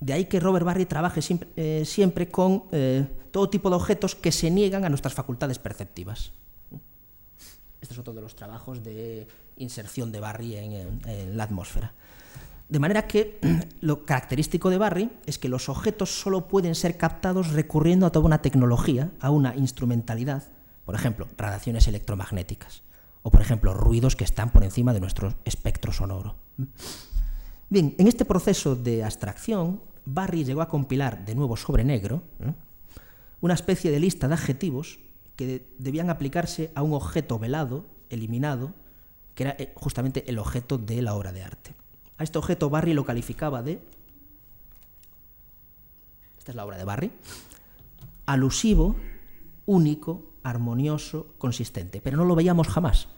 [0.00, 4.32] De ahí que Robert Barry trabaje siempre, eh, con eh, todo tipo de objetos que
[4.32, 6.32] se niegan a nuestras facultades perceptivas.
[7.80, 9.26] Este es otro de los trabajos de
[9.56, 11.92] inserción de Barry en, en la atmósfera.
[12.70, 13.38] De manera que
[13.80, 18.24] lo característico de Barry es que los objetos solo pueden ser captados recurriendo a toda
[18.24, 20.44] una tecnología, a una instrumentalidad,
[20.86, 22.82] por ejemplo, radiaciones electromagnéticas,
[23.22, 26.36] o por ejemplo, ruidos que están por encima de nuestro espectro sonoro.
[27.68, 32.52] Bien, en este proceso de abstracción, Barry llegó a compilar de nuevo sobre negro ¿eh?
[33.40, 34.98] una especie de lista de adjetivos
[35.36, 38.74] que debían aplicarse a un objeto velado, eliminado,
[39.34, 41.74] que era eh, justamente el objeto de la obra de arte.
[42.18, 43.80] A este objeto Barry lo calificaba de,
[46.38, 47.12] esta es la obra de Barry,
[48.26, 48.96] alusivo,
[49.64, 53.08] único, armonioso, consistente, pero no lo veíamos jamás,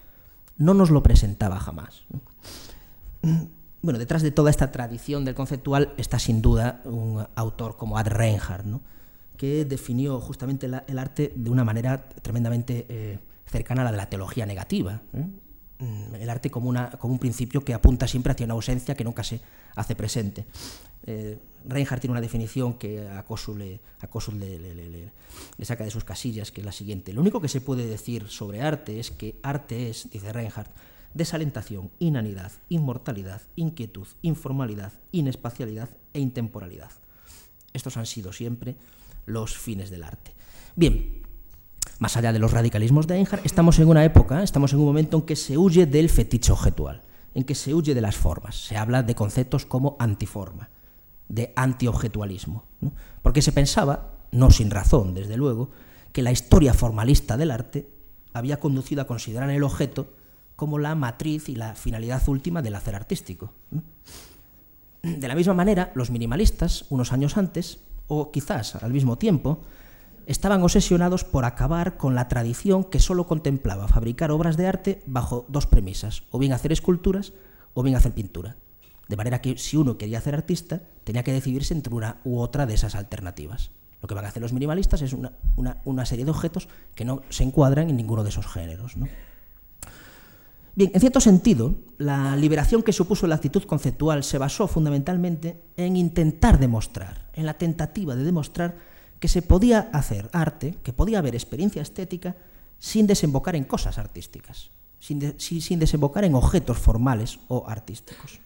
[0.56, 2.04] no nos lo presentaba jamás.
[3.82, 8.06] Bueno, detrás de toda esta tradición del conceptual está sin duda un autor como Ad
[8.06, 8.80] Reinhardt, ¿no?
[9.36, 13.96] que definió justamente la, el arte de una manera tremendamente eh, cercana a la de
[13.96, 15.02] la teología negativa.
[15.12, 15.26] ¿eh?
[16.20, 19.24] el arte como, una, como, un principio que apunta siempre hacia una ausencia que nunca
[19.24, 19.40] se
[19.74, 20.46] hace presente.
[21.04, 25.10] Eh, Reinhardt tiene una definición que a Kossuth, le, a le, le,
[25.56, 27.12] le, saca de sus casillas, que es la siguiente.
[27.12, 30.70] Lo único que se puede decir sobre arte es que arte es, dice Reinhardt,
[31.14, 36.90] desalentación, inanidad, inmortalidad, inquietud, informalidad, inespacialidad e intemporalidad.
[37.72, 38.76] Estos han sido siempre
[39.26, 40.32] los fines del arte.
[40.74, 41.22] Bien,
[41.98, 45.18] más allá de los radicalismos de Einhard, estamos en una época, estamos en un momento
[45.18, 47.02] en que se huye del fetiche objetual,
[47.34, 48.56] en que se huye de las formas.
[48.66, 50.70] Se habla de conceptos como antiforma,
[51.28, 52.64] de antiobjetualismo,
[53.22, 55.70] porque se pensaba, no sin razón, desde luego,
[56.12, 57.88] que la historia formalista del arte
[58.32, 60.14] había conducido a considerar el objeto
[60.62, 63.52] como la matriz y la finalidad última del hacer artístico.
[65.02, 69.62] De la misma manera, los minimalistas, unos años antes, o quizás al mismo tiempo,
[70.24, 75.46] estaban obsesionados por acabar con la tradición que solo contemplaba fabricar obras de arte bajo
[75.48, 77.32] dos premisas, o bien hacer esculturas
[77.74, 78.54] o bien hacer pintura.
[79.08, 82.66] De manera que si uno quería ser artista, tenía que decidirse entre una u otra
[82.66, 83.72] de esas alternativas.
[84.00, 87.04] Lo que van a hacer los minimalistas es una, una, una serie de objetos que
[87.04, 88.94] no se encuadran en ninguno de esos géneros.
[90.74, 95.96] Bien, en cierto sentido, la liberación que supuso la actitud conceptual se basó fundamentalmente en
[95.96, 98.76] intentar demostrar, en la tentativa de demostrar
[99.20, 102.36] que se podía hacer arte, que podía haber experiencia estética
[102.78, 108.40] sin desembocar en cosas artísticas, sin, sin desembocar en objetos formales o artísticos.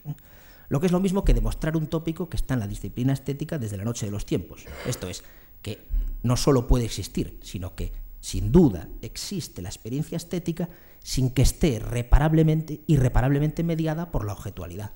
[0.69, 3.57] Lo que es lo mismo que demostrar un tópico que está en la disciplina estética
[3.57, 4.65] desde la noche de los tiempos.
[4.85, 5.23] Esto es,
[5.61, 5.87] que
[6.23, 7.93] no solo puede existir, sino que
[8.27, 10.67] sin duda existe la experiencia estética
[11.01, 14.91] sin que esté reparablemente, irreparablemente mediada por la objetualidad.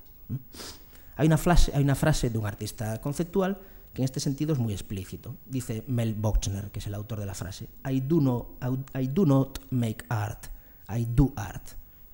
[1.15, 3.61] Hay una, frase, frase de un artista conceptual
[3.93, 5.37] que en este sentido es muy explícito.
[5.45, 8.57] Dice Mel Bochner, que es el autor de la frase, I do,
[8.99, 10.47] I do not make art,
[10.89, 11.69] I do art.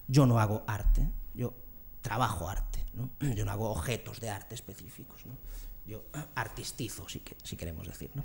[0.08, 1.56] Yo no hago arte, yo
[2.02, 3.10] trabajo arte, ¿no?
[3.36, 5.24] yo no hago objetos de arte específicos,
[5.84, 6.04] yo
[6.36, 8.12] artistizo, si, que, si queremos decir.
[8.14, 8.24] ¿no?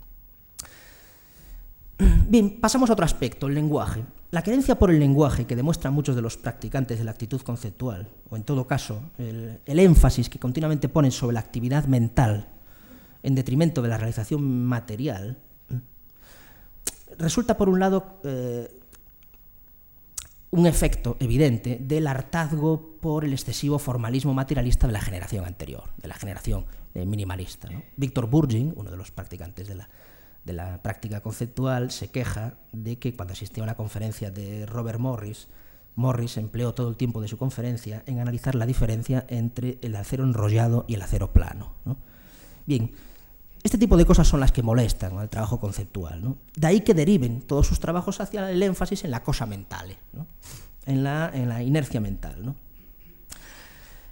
[2.29, 4.05] Bien, pasamos a otro aspecto, el lenguaje.
[4.31, 8.09] La creencia por el lenguaje que demuestran muchos de los practicantes de la actitud conceptual,
[8.31, 12.49] o en todo caso, el, énfasis que continuamente ponen sobre la actividad mental
[13.23, 15.39] en detrimento de la realización material,
[17.19, 18.81] resulta, por un lado, eh,
[20.51, 26.09] un efecto evidente del hartazgo por el excesivo formalismo materialista de la generación anterior, de
[26.09, 26.65] la generación
[26.95, 27.69] eh, minimalista.
[27.97, 29.89] Víctor Burgin, uno de los practicantes de la
[30.45, 34.99] de la práctica conceptual se queja de que cuando asistía a una conferencia de Robert
[34.99, 35.49] Morris,
[35.95, 40.25] Morris empleó todo el tiempo de su conferencia en analizar la diferencia entre el acero
[40.25, 41.75] enrollado y el acero plano.
[41.85, 41.97] ¿no?
[42.67, 42.93] Bien,
[43.63, 46.37] este tipo de cosas son las que molestan al trabajo conceptual.
[46.57, 49.97] De ahí que deriven todos sus trabajos hacia el énfasis en la cosa mental,
[50.87, 52.55] en, la, en, la, inercia mental.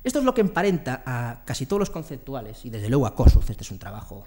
[0.04, 3.50] Esto es lo que emparenta a casi todos los conceptuales, y desde luego a Kossuth,
[3.50, 4.24] este es un trabajo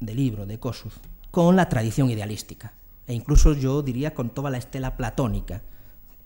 [0.00, 0.94] de libro de Kossuth,
[1.32, 2.74] con la tradición idealística,
[3.06, 5.62] e incluso yo diría con toda la estela platónica,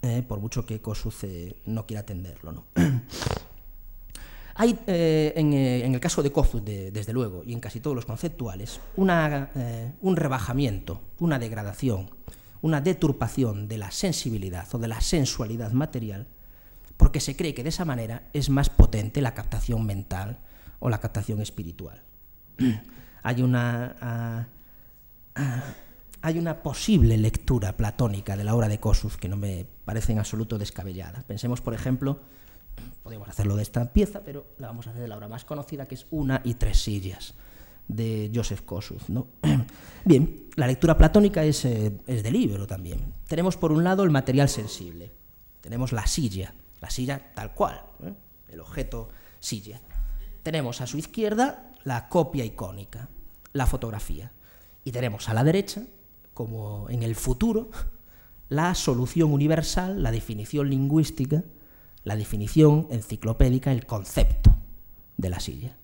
[0.02, 2.52] eh, por mucho que Kossuth eh, no quiera atenderlo.
[2.52, 2.64] ¿no?
[4.56, 8.80] Hay, eh, en, el caso de de, desde luego, y en casi todos los conceptuales,
[8.96, 9.50] una,
[10.00, 12.10] un rebajamiento, una degradación,
[12.62, 16.26] una deturpación de la sensibilidad o de la sensualidad material,
[16.96, 20.40] porque se cree que de esa manera es más potente la captación mental
[20.80, 22.02] o la captación espiritual.
[23.22, 24.55] Hay una, uh,
[26.22, 30.18] hay una posible lectura platónica de la obra de Kossuth que no me parece en
[30.18, 31.22] absoluto descabellada.
[31.26, 32.20] Pensemos, por ejemplo,
[33.02, 35.86] Podemos hacerlo de esta pieza, pero la vamos a hacer de la obra más conocida,
[35.86, 37.34] que es Una y tres sillas,
[37.86, 39.08] de Joseph Kossuth.
[39.08, 39.28] ¿no?
[40.04, 43.14] Bien, la lectura platónica es, eh, es de libro también.
[43.28, 45.12] Tenemos por un lado el material sensible,
[45.60, 48.12] tenemos la silla, la silla tal cual, ¿eh?
[48.48, 49.08] el objeto
[49.38, 49.80] silla.
[50.42, 53.08] Tenemos a su izquierda la copia icónica,
[53.52, 54.32] la fotografía.
[54.86, 55.82] Y tenemos a la derecha,
[56.32, 57.70] como en el futuro,
[58.48, 61.42] la solución universal, la definición lingüística,
[62.04, 64.54] la definición enciclopédica, el concepto
[65.16, 65.76] de la silla.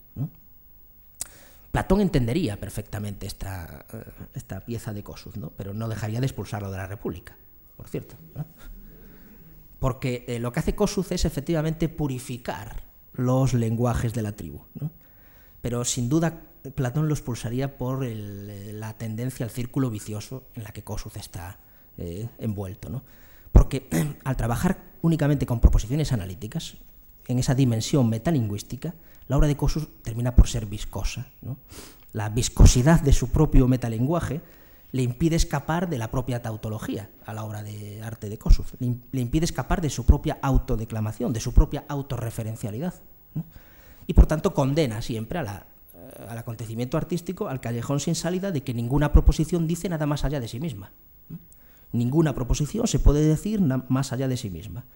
[1.72, 5.50] Platón entendería perfectamente esta, eh, esta pieza de Kossuth, ¿no?
[5.50, 7.36] pero no dejaría de expulsarlo de la República,
[7.76, 8.14] por cierto.
[9.80, 12.84] Porque eh, lo que hace Kossuth es efectivamente purificar
[13.14, 14.60] los lenguajes de la tribu.
[15.60, 20.84] Pero sin duda Platón lo expulsaría por la tendencia al círculo vicioso en la que
[20.84, 21.58] Kossuth está
[21.98, 22.88] eh, envuelto.
[22.88, 23.02] ¿no?
[23.50, 23.88] Porque
[24.24, 26.76] al trabajar únicamente con proposiciones analíticas,
[27.28, 28.94] en esa dimensión metalingüística,
[29.28, 31.26] la obra de Kossuth termina por ser viscosa.
[32.12, 34.40] La viscosidad de su propio metalenguaje
[34.92, 39.20] le impide escapar de la propia tautología a la obra de arte de Kossuth, le,
[39.20, 42.94] impide escapar de su propia autodeclamación, de su propia autorreferencialidad.
[44.06, 45.64] Y por tanto condena siempre a la, eh,
[46.28, 50.40] al acontecimiento artístico, al callejón sin salida de que ninguna proposición dice nada más allá
[50.40, 50.92] de sí misma.
[51.92, 54.86] Ninguna proposición se puede decir más allá de sí misma.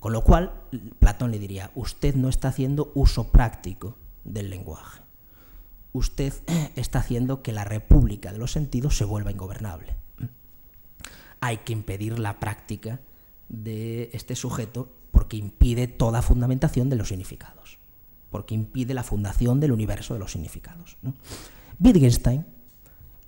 [0.00, 0.52] Con lo cual,
[0.98, 5.02] Platón le diría, usted no está haciendo uso práctico del lenguaje
[5.92, 6.32] usted
[6.76, 9.96] está haciendo que la república de los sentidos se vuelva ingobernable.
[11.40, 13.00] Hay que impedir la práctica
[13.48, 17.78] de este sujeto porque impide toda fundamentación de los significados,
[18.32, 20.96] porque impide la fundación del universo de los significados.
[21.78, 22.44] Wittgenstein,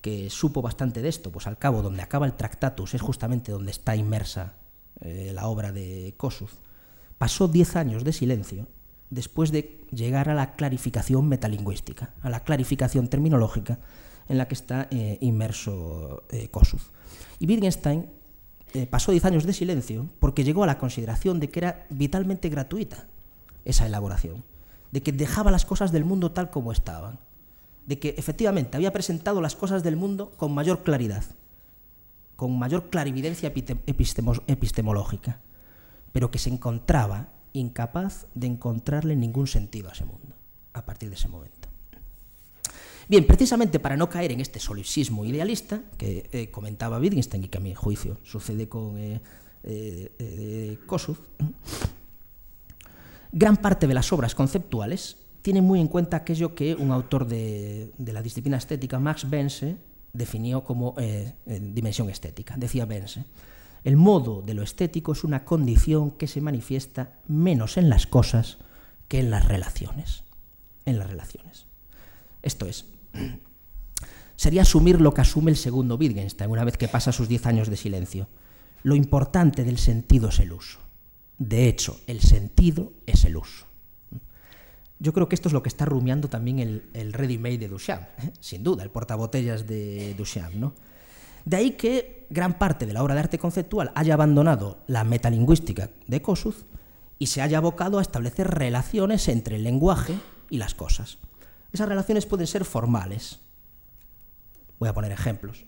[0.01, 3.71] que supo bastante de esto, pues al cabo donde acaba el Tractatus es justamente donde
[3.71, 4.55] está inmersa
[5.01, 6.51] eh, la obra de Kossuth,
[7.17, 8.67] pasó diez años de silencio
[9.11, 13.79] después de llegar a la clarificación metalingüística, a la clarificación terminológica
[14.29, 16.91] en la que está eh, inmerso eh, Kossuth.
[17.39, 18.07] Y Wittgenstein
[18.75, 22.49] eh, pasó diez años de silencio porque llegó a la consideración de que era vitalmente
[22.49, 23.07] gratuita
[23.65, 24.45] esa elaboración,
[24.95, 27.19] de que dejaba las cosas del mundo tal como estaban,
[27.85, 31.25] de que efectivamente había presentado las cosas del mundo con mayor claridad,
[32.37, 33.53] con mayor clarividencia
[34.47, 35.41] epistemológica,
[36.13, 40.37] pero que se encontraba incapaz de encontrarle ningún sentido a ese mundo
[40.73, 41.69] a partir de ese momento.
[43.09, 47.59] Bien, precisamente para no caer en este solipsismo idealista que eh, comentaba Wittgenstein y que
[47.59, 49.21] a mi juicio sucede con eh,
[49.65, 51.19] eh, Kossuth,
[53.35, 57.93] gran parte de las obras conceptuales tienen muy en cuenta aquello que un autor de,
[57.99, 59.77] la disciplina estética, Max Bense,
[60.13, 60.95] definió como
[61.45, 62.55] dimensión estética.
[62.57, 63.25] Decía Bense,
[63.83, 68.59] el modo de lo estético es una condición que se manifiesta menos en las cosas
[69.09, 70.23] que en las relaciones.
[70.87, 71.67] En las relaciones.
[72.41, 72.87] Esto es,
[74.37, 77.69] sería asumir lo que asume el segundo Wittgenstein una vez que pasa sus diez años
[77.69, 78.29] de silencio.
[78.85, 80.84] Lo importante del sentido es el uso.
[81.39, 83.67] De hecho, el sentido es el uso.
[84.99, 86.59] Yo creo que esto es lo que está rumiando también
[86.95, 88.33] el, ready-made de Duchamp, ¿eh?
[88.41, 90.55] sin duda, el portabotellas de Duchamp.
[90.55, 90.73] ¿no?
[91.45, 95.91] De ahí que gran parte de la obra de arte conceptual haya abandonado la metalingüística
[96.07, 96.65] de Kossuth
[97.19, 100.15] y se haya abocado a establecer relaciones entre el lenguaje
[100.49, 101.19] y las cosas.
[101.73, 103.41] Esas relaciones pueden ser formales.
[104.79, 105.65] Voy a poner ejemplos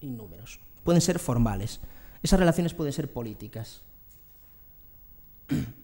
[0.00, 0.60] y números.
[0.84, 1.80] Pueden ser formales.
[2.22, 3.82] Esas relaciones pueden ser políticas.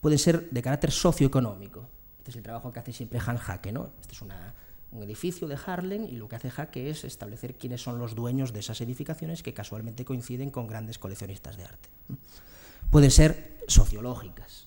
[0.00, 1.88] pueden ser de carácter socioeconómico.
[2.18, 3.90] Este es el trabajo que hace siempre Han Hake, ¿no?
[4.00, 7.98] Esta es un edificio de Harlem y lo que hace Jaque es establecer quiénes son
[7.98, 11.88] los dueños de esas edificaciones que casualmente coinciden con grandes coleccionistas de arte.
[12.90, 14.66] Pueden ser sociológicas.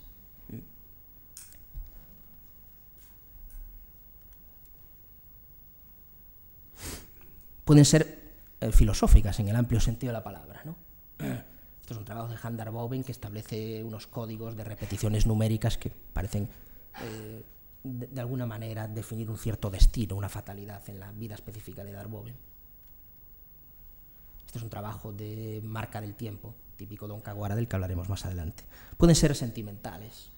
[7.65, 8.19] Pueden ser
[8.61, 10.63] eh, filosóficas en el amplio sentido de la palabra.
[11.81, 15.89] Esto es un trabajo de Han Darboven que establece unos códigos de repeticiones numéricas que
[15.89, 16.49] parecen
[17.03, 17.43] eh,
[17.83, 22.35] de, alguna manera definir un cierto destino, una fatalidad en la vida específica de Darboven.
[24.45, 28.25] Este es un trabajo de marca del tiempo, típico Don Caguara, del que hablaremos más
[28.25, 28.63] adelante.
[28.97, 30.31] Pueden ser sentimentales.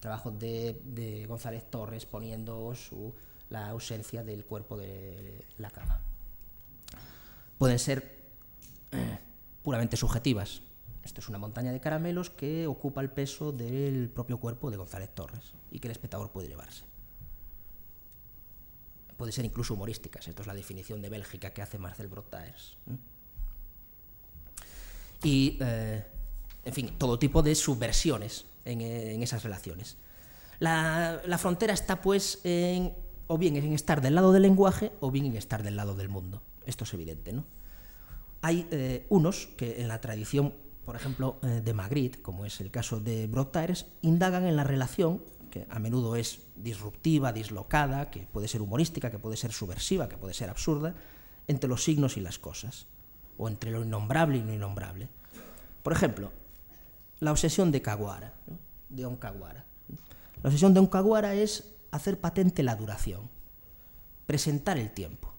[0.00, 3.14] Trabajos de, de González Torres poniendo su,
[3.50, 6.00] la ausencia del cuerpo de la cama.
[7.58, 8.16] Pueden ser
[9.66, 10.62] puramente subjetivas.
[11.02, 15.10] Esto es una montaña de caramelos que ocupa el peso del propio cuerpo de González
[15.12, 16.84] Torres y que el espectador puede llevarse.
[19.16, 20.28] Puede ser incluso humorísticas.
[20.28, 22.76] Esto es la definición de Bélgica que hace Marcel Brotaers.
[25.24, 26.04] y, eh,
[26.64, 29.96] en fin, todo tipo de subversiones en, eh, en esas relaciones.
[30.60, 32.94] La, la, frontera está, pues, en,
[33.26, 36.08] o bien en estar del lado del lenguaje o bien en estar del lado del
[36.08, 36.40] mundo.
[36.66, 37.55] Esto es evidente, ¿no?
[38.46, 42.70] Hay eh, unos que en la tradición, por ejemplo, eh, de Magritte, como es el
[42.70, 45.20] caso de Brotaires, indagan en la relación
[45.50, 50.16] que a menudo es disruptiva, dislocada, que puede ser humorística, que puede ser subversiva, que
[50.16, 50.94] puede ser absurda,
[51.48, 52.86] entre los signos y las cosas,
[53.36, 55.08] o entre lo innombrable y lo innombrable.
[55.82, 56.30] Por ejemplo,
[57.18, 58.60] la obsesión de Kawara, ¿no?
[58.90, 59.64] de Onkaguara.
[60.44, 63.28] La obsesión de Onkaguara es hacer patente la duración,
[64.24, 65.35] presentar el tiempo.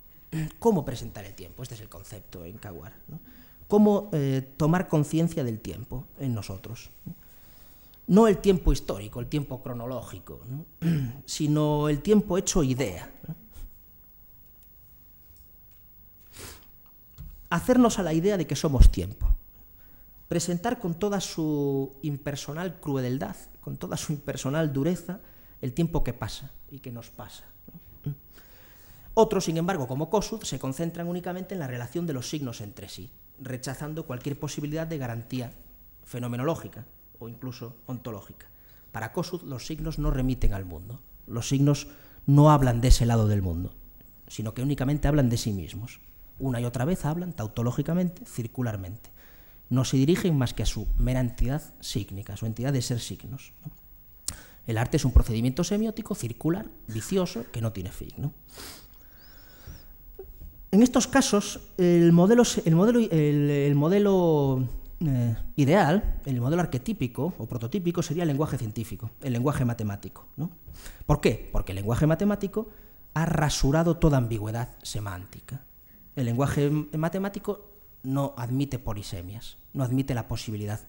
[0.60, 1.64] ¿Cómo presentar el tiempo?
[1.64, 2.98] Este es el concepto en Kawara.
[3.08, 3.20] ¿no?
[3.68, 6.90] ¿Cómo eh, tomar conciencia del tiempo en nosotros?
[8.08, 10.66] No el tiempo histórico, el tiempo cronológico, ¿no?
[11.26, 13.12] sino el tiempo hecho idea.
[13.28, 13.36] ¿no?
[17.50, 19.28] Hacernos a la idea de que somos tiempo.
[20.28, 25.22] Presentar con toda su impersonal crueldad, con toda su impersonal dureza,
[25.62, 27.46] el tiempo que pasa y que nos pasa.
[29.20, 32.88] Otros, sin embargo, como Kossuth, se concentran únicamente en la relación de los signos entre
[32.88, 33.10] sí,
[33.42, 35.54] rechazando cualquier posibilidad de garantía
[36.04, 36.86] fenomenológica
[37.18, 38.46] o incluso ontológica.
[38.92, 41.88] Para Kossuth, los signos no remiten al mundo, los signos
[42.28, 43.74] no hablan de ese lado del mundo,
[44.28, 46.00] sino que únicamente hablan de sí mismos.
[46.38, 49.10] Una y otra vez hablan tautológicamente, circularmente.
[49.72, 53.54] No se dirigen más que a su mera entidad sígnica, su entidad de ser signos.
[53.66, 53.72] ¿no?
[54.68, 58.32] El arte es un procedimiento semiótico circular, vicioso, que no tiene fin.
[60.72, 64.68] En estos casos, el modelo, el modelo, el, el modelo
[65.00, 70.26] eh, ideal, el modelo arquetípico o prototípico sería el lenguaje científico, el lenguaje matemático.
[70.36, 70.50] ¿no?
[71.06, 71.50] ¿Por qué?
[71.52, 72.68] Porque el lenguaje matemático
[73.14, 75.62] ha rasurado toda ambigüedad semántica.
[76.16, 77.70] El lenguaje matemático
[78.02, 80.80] no admite polisemias, no admite la posibilidad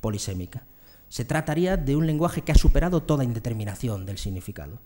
[0.00, 0.64] polisémica.
[1.10, 4.80] Se trataría de un lenguaje que ha superado toda indeterminación del significado.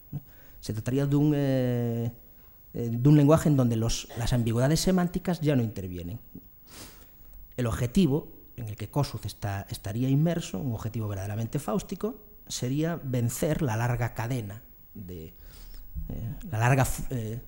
[0.59, 2.12] Se trataría de un, eh,
[2.72, 6.20] de un lenguaje en donde los, las ambigüedades semánticas ya no intervienen.
[7.56, 12.16] El objetivo en el que Kossuth estaría inmerso, un objetivo verdaderamente fáustico,
[12.46, 14.62] sería vencer la larga cadena
[14.94, 15.26] de
[16.08, 17.40] eh, la larga eh,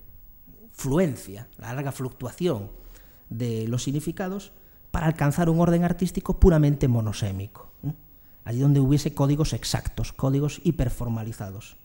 [0.73, 2.71] fluencia, la larga fluctuación
[3.29, 4.53] de los significados
[4.91, 7.71] para alcanzar un orden artístico puramente monosémico.
[7.85, 7.93] ¿eh?
[8.45, 11.77] Allí donde hubiese códigos exactos, códigos hiperformalizados,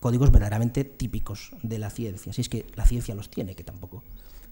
[0.00, 4.02] códigos verdaderamente típicos de la ciencia, si es que la ciencia los tiene, que tampoco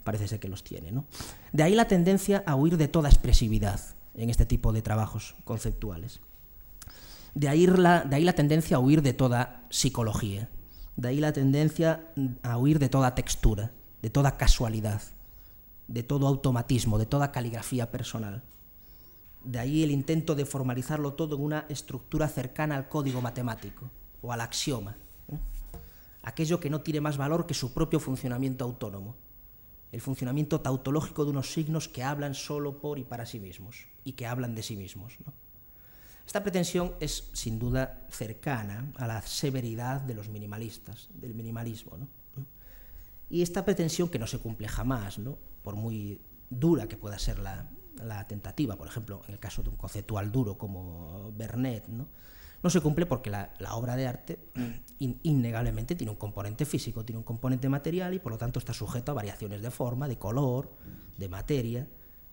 [0.05, 0.93] parece ser que los tiene.
[0.93, 1.07] ¿no?
[1.53, 3.81] De ahí la tendencia a huir de toda expresividad
[4.15, 6.21] en este tipo de trabajos conceptuales.
[7.35, 10.49] De ahí, la, de ahí la tendencia a huir de toda psicología.
[10.97, 13.73] De ahí la tendencia a huir de toda textura,
[14.03, 15.03] de toda casualidad,
[15.89, 18.43] de todo automatismo, de toda caligrafía personal.
[19.43, 23.91] De ahí el intento de formalizarlo todo en una estructura cercana al código matemático
[24.23, 24.97] o al axioma.
[26.25, 29.17] Aquello que no tiene más valor que su propio funcionamiento autónomo
[29.95, 34.15] el funcionamiento tautológico de unos signos que hablan solo por y para sí mismos y
[34.15, 35.15] que hablan de sí mismos.
[36.27, 41.93] Esta pretensión es sin duda cercana a la severidad de los minimalistas, del minimalismo.
[43.31, 45.21] Y esta pretensión que no se cumple jamás,
[45.63, 46.21] por muy
[46.51, 47.69] dura que pueda ser la,
[48.03, 52.09] la, tentativa, por ejemplo, en el caso de un conceptual duro como Bernet, ¿no?
[52.65, 54.39] No se cumple porque la, obra de arte
[54.99, 58.73] in, innegablemente tiene un componente físico, tiene un componente material y por lo tanto está
[58.73, 60.71] sujeto a variaciones de forma, de color,
[61.19, 61.87] de materia,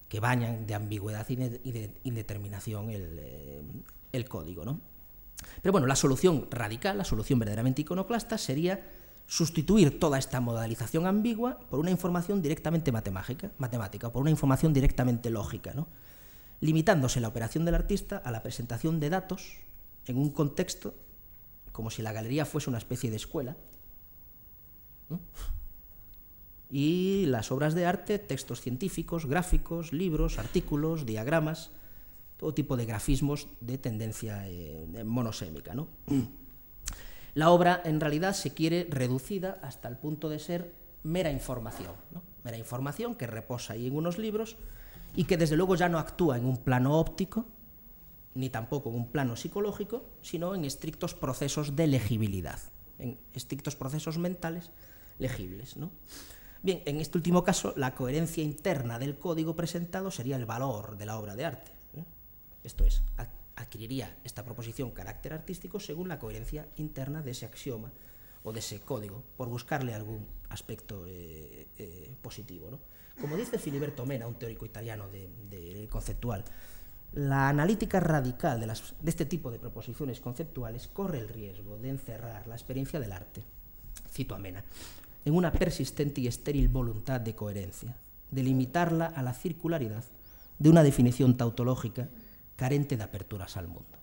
[0.07, 3.61] que bañan de ambigüedad y de, indeterminación el, eh,
[4.13, 4.63] el código.
[4.63, 4.79] ¿no?
[5.61, 8.87] Pero bueno, la solución radical, la solución verdaderamente iconoclasta sería
[9.27, 15.29] sustituir toda esta modalización ambigua por una información directamente matemática, matemática por una información directamente
[15.29, 15.89] lógica, ¿no?
[16.61, 19.57] limitándose la operación del artista a la presentación de datos
[20.07, 20.93] en un contexto
[21.71, 23.57] como si la galería fuese una especie de escuela.
[26.69, 31.71] Y las obras de arte, textos científicos, gráficos, libros, artículos, diagramas,
[32.37, 35.73] todo tipo de grafismos de tendencia eh, monosémica.
[35.73, 35.87] ¿no?
[37.33, 40.73] La obra en realidad se quiere reducida hasta el punto de ser
[41.03, 41.93] mera información,
[42.43, 44.55] mera información que reposa ahí en unos libros
[45.15, 47.45] y que desde luego ya no actúa en un plano óptico,
[48.33, 52.59] ni tampoco en un plano psicológico, sino en estrictos procesos de legibilidad,
[52.99, 54.71] en estrictos procesos mentales
[55.19, 55.77] legibles.
[55.77, 55.91] ¿no?
[56.61, 61.05] Bien, en este último caso, la coherencia interna del código presentado sería el valor de
[61.05, 61.71] la obra de arte.
[61.95, 62.05] ¿eh?
[62.63, 63.03] Esto es,
[63.55, 67.91] adquiriría esta proposición carácter artístico según la coherencia interna de ese axioma
[68.43, 72.71] o de ese código, por buscarle algún aspecto eh, eh, positivo.
[72.71, 72.79] ¿no?
[73.19, 76.43] Como dice Filiberto Mena, un teórico italiano de, de conceptual,
[77.13, 82.55] La analítica radical de, este tipo de proposiciones conceptuales corre el riesgo de encerrar la
[82.55, 83.43] experiencia del arte,
[84.09, 84.63] cito a Mena,
[85.25, 87.97] en una persistente y estéril voluntad de coherencia,
[88.31, 90.05] de limitarla a la circularidad
[90.57, 92.07] de una definición tautológica
[92.55, 93.99] carente de aperturas al mundo.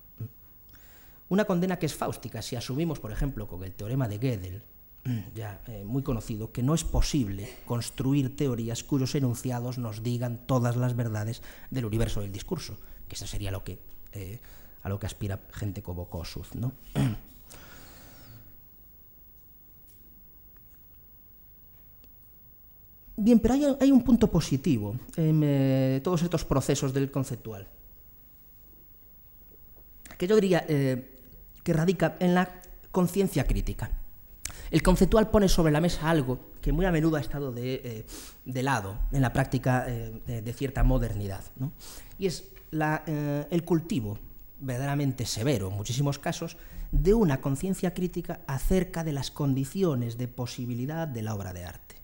[1.31, 4.63] Una condena que es fáustica si asumimos, por ejemplo, con el teorema de Gödel,
[5.35, 10.77] ya eh, muy conocido, que no es posible construir teorías cuyos enunciados nos digan todas
[10.77, 12.77] las verdades del universo del discurso,
[13.09, 13.79] que eso sería lo que,
[14.13, 14.39] eh,
[14.83, 16.55] a lo que aspira gente como Kossuth.
[16.55, 16.73] ¿no?
[23.17, 27.67] Bien, pero hay, un punto positivo en eh, todos estos procesos del conceptual,
[30.17, 31.17] que yo diría eh,
[31.65, 33.91] que radica en la conciencia crítica.
[34.71, 38.05] El conceptual pone sobre la mesa algo que muy a menudo ha estado de,
[38.45, 41.43] lado en la práctica de, cierta modernidad,
[42.19, 44.19] y es el cultivo
[44.61, 46.57] verdaderamente severo en muchísimos casos
[46.91, 51.97] de una conciencia crítica acerca de las condiciones de posibilidad de la obra de arte.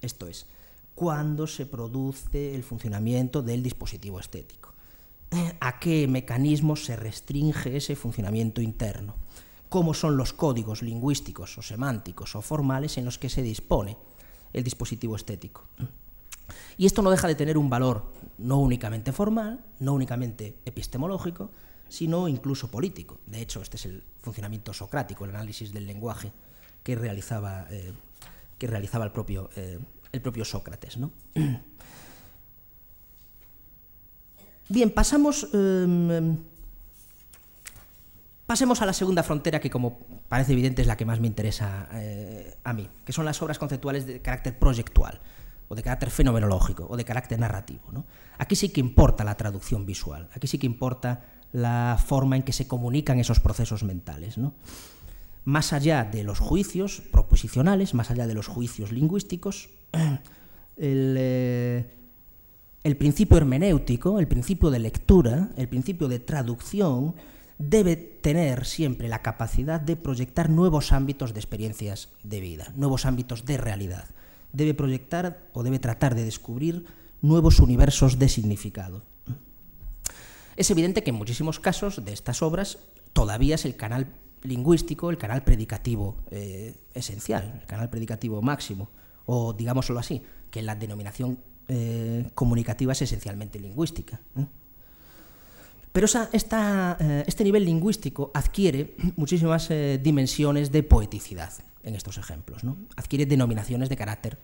[0.00, 0.46] Esto es,
[0.94, 4.72] cuando se produce el funcionamiento del dispositivo estético.
[5.60, 9.16] ¿A qué mecanismos se restringe ese funcionamiento interno?
[9.68, 13.96] ¿Cómo son los códigos lingüísticos o semánticos o formales en los que se dispone
[14.52, 15.64] el dispositivo estético?
[16.76, 21.50] Y esto no deja de tener un valor no únicamente formal, no únicamente epistemológico,
[21.88, 23.18] sino incluso político.
[23.26, 26.32] De hecho, este es el funcionamiento socrático, el análisis del lenguaje
[26.82, 27.92] que realizaba, eh,
[28.58, 29.78] que realizaba el propio eh,
[30.12, 30.98] el propio Sócrates.
[30.98, 31.10] ¿no?
[34.68, 36.38] Bien, pasamos, em,
[38.46, 39.98] pasemos a la segunda frontera que, como
[40.28, 43.58] parece evidente, es la que más me interesa eh, a mí, que son las obras
[43.58, 45.20] conceptuales de carácter proyectual,
[45.72, 48.04] o de carácter fenomenológico, o de carácter narrativo.
[48.36, 52.52] Aquí sí que importa la traducción visual, aquí sí que importa la forma en que
[52.52, 54.36] se comunican esos procesos mentales.
[55.44, 59.70] Más allá de los juicios proposicionales, más allá de los juicios lingüísticos,
[60.84, 61.84] Eh,
[62.82, 67.14] el, principio hermenéutico, el principio de lectura, el principio de traducción,
[67.58, 73.44] debe tener siempre la capacidad de proyectar nuevos ámbitos de experiencias de vida, nuevos ámbitos
[73.44, 74.06] de realidad.
[74.52, 76.84] Debe proyectar o debe tratar de descubrir
[77.20, 79.02] nuevos universos de significado.
[80.56, 82.78] Es evidente que en muchísimos casos de estas obras
[83.12, 84.08] todavía es el canal
[84.42, 88.90] lingüístico, el canal predicativo eh, esencial, el canal predicativo máximo
[89.24, 91.38] o digámoslo así, que la denominación
[91.68, 94.20] eh, comunicativa es esencialmente lingüística.
[95.92, 102.76] Pero eh, este nivel lingüístico adquiere muchísimas eh, dimensiones de poeticidad en estos ejemplos, ¿no?
[102.96, 104.38] adquiere denominaciones de carácter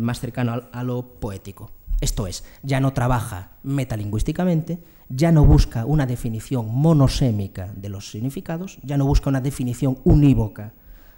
[0.00, 1.70] más cercano a, lo poético.
[2.02, 8.78] Esto es, ya no trabaja metalingüísticamente, ya no busca una definición monosémica de los significados,
[8.82, 10.74] ya no busca una definición unívoca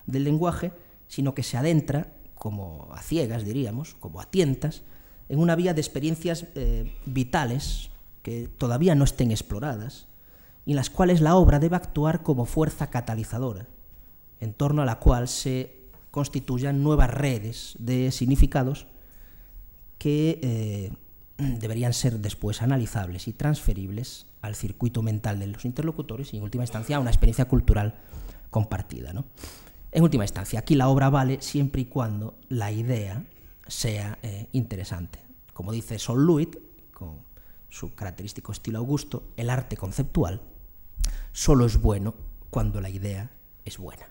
[0.07, 0.73] del lenguaje,
[1.09, 4.83] sino que se adentra como a ciegas, diríamos, como a tientas,
[5.29, 7.90] en una vía de experiencias eh, vitales
[8.23, 10.07] que todavía no estén exploradas
[10.67, 13.67] y en las cuales la obra debe actuar como fuerza catalizadora,
[14.41, 18.87] en torno a la cual se constituyan nuevas redes de significados
[19.99, 20.93] que eh,
[21.59, 26.65] deberían ser después analizables y transferibles al circuito mental de los interlocutores y, en última
[26.65, 27.95] instancia, a una experiencia cultural
[28.51, 29.13] compartida.
[29.13, 29.27] ¿no?
[29.93, 33.25] En última instancia, aquí la obra vale siempre y cuando la idea
[33.67, 35.21] sea eh, interesante.
[35.53, 36.57] Como dice Sol Luit,
[36.93, 37.19] con
[37.71, 40.43] su característico estilo augusto, el arte conceptual
[41.33, 42.15] solo es bueno
[42.51, 43.31] cuando la idea
[43.65, 44.07] es buena.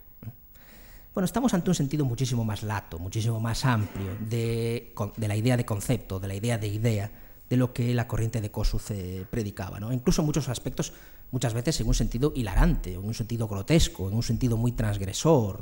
[1.14, 5.66] Bueno, estamos ante un sentido muchísimo más lato, muchísimo más amplio de, la idea de
[5.66, 7.12] concepto, de la idea de idea,
[7.50, 9.80] de lo que la corriente de Kossuth eh, predicaba.
[9.80, 9.92] ¿no?
[9.92, 10.94] Incluso en muchos aspectos
[11.32, 15.60] muchas veces en un sentido hilarante, en un sentido grotesco, en un sentido muy transgresor.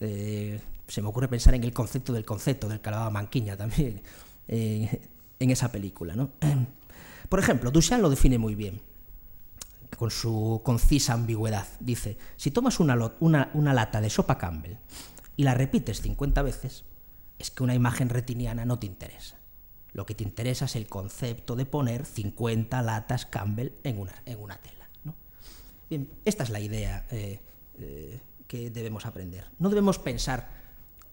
[0.00, 4.00] Eh, se me ocurre pensar en el concepto del concepto del que Manquiña también
[4.48, 5.00] eh,
[5.38, 6.14] en esa película.
[6.14, 6.30] ¿no?
[7.30, 8.82] Por ejemplo, Duchamp lo define muy bien,
[9.96, 11.66] con su concisa ambigüedad.
[11.78, 12.96] Dice, si tomas una,
[13.54, 14.78] lata de sopa Campbell
[15.36, 16.84] y la repites 50 veces,
[17.38, 19.38] es que una imagen retiniana no te interesa.
[19.92, 24.40] Lo que te interesa es el concepto de poner 50 latas Campbell en una, en
[24.40, 24.88] una tela.
[25.88, 27.38] Bien, esta es la idea eh,
[27.78, 29.46] eh, que debemos aprender.
[29.60, 30.50] No debemos pensar,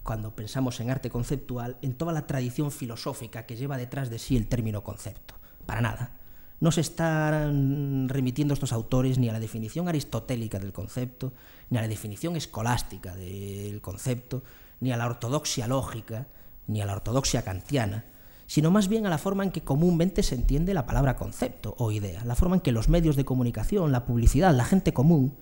[0.01, 4.35] cuando pensamos en arte conceptual, en toda la tradición filosófica que lleva detrás de sí
[4.35, 5.37] el término concepto.
[5.67, 6.13] Para nada.
[6.59, 11.33] No se están remitiendo estos autores ni a la definición aristotélica del concepto,
[11.69, 14.41] ni a la definición escolástica del concepto,
[14.79, 16.25] ni a la ortodoxia lógica,
[16.65, 18.05] ni a la ortodoxia kantiana,
[18.47, 21.91] sino más bien a la forma en que comúnmente se entiende la palabra concepto o
[21.91, 25.37] idea, la forma en que los medios de comunicación, la publicidad, la gente común,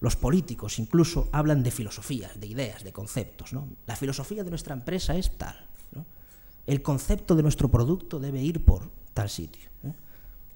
[0.00, 3.52] los políticos incluso hablan de filosofías, de ideas, de conceptos.
[3.52, 3.68] ¿no?
[3.86, 5.66] La filosofía de nuestra empresa es tal.
[6.66, 9.70] El concepto de nuestro producto debe ir por tal sitio.
[9.84, 9.92] ¿eh?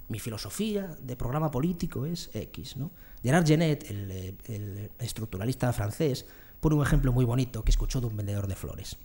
[0.09, 2.77] Mi filosofía de programa político es X.
[2.77, 2.91] ¿no?
[3.23, 4.11] Gerard Genet, el,
[4.45, 6.27] el estructuralista francés,
[6.61, 8.97] pone un ejemplo muy bonito que escuchó de un vendedor de flores.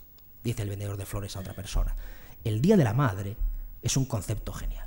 [0.42, 1.94] Dice el vendedor de flores a otra persona.
[2.44, 3.36] El Día de la Madre
[3.82, 4.86] es un concepto genial.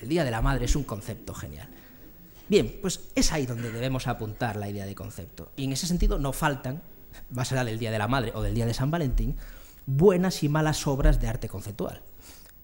[0.00, 1.68] El Día de la Madre es un concepto genial.
[2.48, 5.52] Bien, pues es ahí donde debemos apuntar la idea de concepto.
[5.56, 6.82] Y en ese sentido no faltan,
[7.30, 9.36] más allá del Día de la Madre o del Día de San Valentín,
[9.88, 12.02] buenas y malas obras de arte conceptual,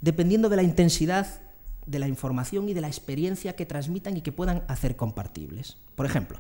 [0.03, 1.41] dependiendo de la intensidad
[1.87, 5.79] de la información y de la experiencia que transmitan y que puedan hacer compartibles.
[5.95, 6.39] Por ejemplo,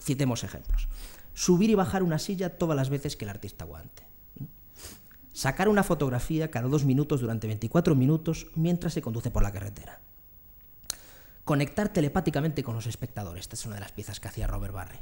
[0.00, 0.88] citemos ejemplos.
[1.34, 4.02] Subir y bajar una silla todas las veces que el artista aguante.
[5.34, 10.00] Sacar una fotografía cada dos minutos durante 24 minutos mientras se conduce por la carretera
[11.44, 13.42] conectar telepáticamente con los espectadores.
[13.42, 14.98] Esta es una de las piezas que hacía Robert Barry.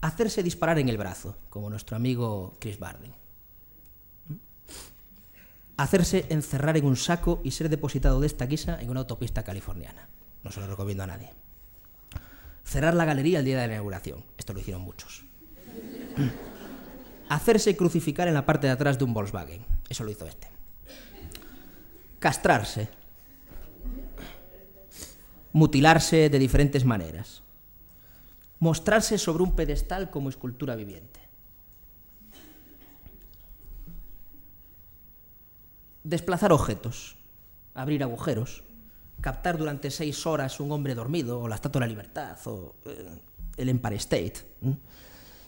[0.00, 3.21] Hacerse disparar en el brazo, como nuestro amigo Chris Barden.
[5.76, 10.08] Hacerse encerrar en un saco y ser depositado de esta guisa en una autopista californiana.
[10.44, 11.30] No se lo recomiendo a nadie.
[12.64, 14.24] Cerrar la galería el día de la inauguración.
[14.36, 15.24] Esto lo hicieron muchos.
[17.28, 19.64] Hacerse crucificar en la parte de atrás de un Volkswagen.
[19.88, 20.48] Eso lo hizo este.
[22.18, 22.88] Castrarse
[25.52, 27.42] mutilarse de diferentes maneras,
[28.58, 31.11] mostrarse sobre un pedestal como escultura viviente.
[36.04, 37.16] Desplazar objetos,
[37.74, 38.62] abrir agujeros,
[39.20, 43.08] captar durante seis horas un hombre dormido, o la Estatua de la Libertad, o eh,
[43.56, 44.34] el Empire State.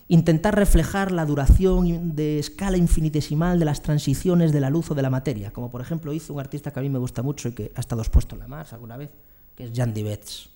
[0.09, 5.03] Intentar reflejar la duración de escala infinitesimal de las transiciones de la luz o de
[5.03, 7.53] la materia, como por ejemplo hizo un artista que a mí me gusta mucho y
[7.53, 9.11] que ha estado expuesto en la Mars alguna vez,
[9.57, 10.51] que es Jan Dibets.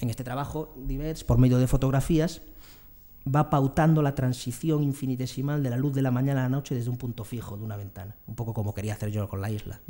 [0.00, 2.42] En este trabajo, Dibets, por medio de fotografías,
[3.26, 6.90] va pautando la transición infinitesimal de la luz de la mañana a la noche desde
[6.90, 9.80] un punto fijo de una ventana, un poco como quería hacer yo con la isla.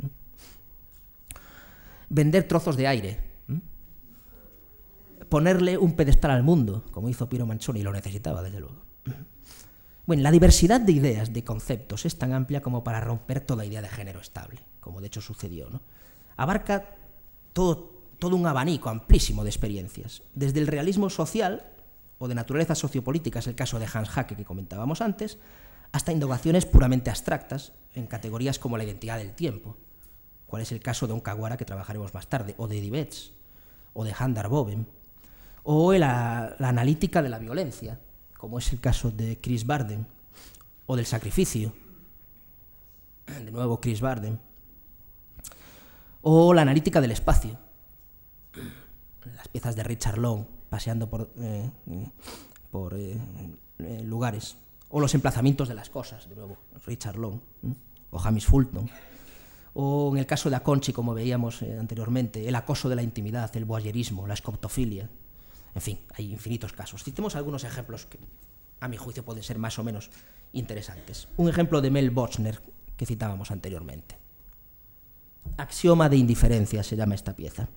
[2.09, 3.19] Vender trozos de aire,
[5.27, 8.85] ponerle un pedestal al mundo, como hizo Piero Manchoni, y lo necesitaba, desde luego.
[10.05, 13.81] Bueno, la diversidad de ideas, de conceptos, es tan amplia como para romper toda idea
[13.81, 15.69] de género estable, como de hecho sucedió.
[15.69, 15.81] ¿no?
[16.37, 16.95] Abarca
[17.53, 21.65] todo, todo un abanico amplísimo de experiencias, desde el realismo social
[22.17, 25.37] o de naturaleza sociopolítica, es el caso de Hans Hacke que comentábamos antes,
[25.91, 29.77] hasta indagaciones puramente abstractas en categorías como la identidad del tiempo,
[30.47, 33.33] cuál es el caso de un Kawara que trabajaremos más tarde, o de Dibets,
[33.93, 34.87] o de Handar Boven,
[35.63, 37.99] o la, la analítica de la violencia,
[38.37, 40.05] como es el caso de Chris Barden,
[40.85, 41.73] o del sacrificio,
[43.25, 44.39] de nuevo Chris Barden,
[46.21, 47.57] o la analítica del espacio.
[49.35, 51.69] Las piezas de Richard Long paseando por, eh,
[52.71, 53.17] por eh,
[53.79, 54.57] eh, lugares.
[54.89, 57.39] O los emplazamientos de las cosas, de nuevo, Richard Long.
[58.11, 58.89] O James Fulton.
[59.73, 63.65] O en el caso de Aconchi, como veíamos anteriormente, el acoso de la intimidad, el
[63.65, 65.09] voyerismo, la escoptofilia.
[65.73, 67.03] En fin, hay infinitos casos.
[67.03, 68.17] Citemos algunos ejemplos que,
[68.79, 70.09] a mi juicio, pueden ser más o menos
[70.53, 71.27] interesantes.
[71.35, 72.61] Un ejemplo de Mel Bochner,
[72.95, 74.17] que citábamos anteriormente.
[75.57, 77.67] Axioma de indiferencia se llama esta pieza.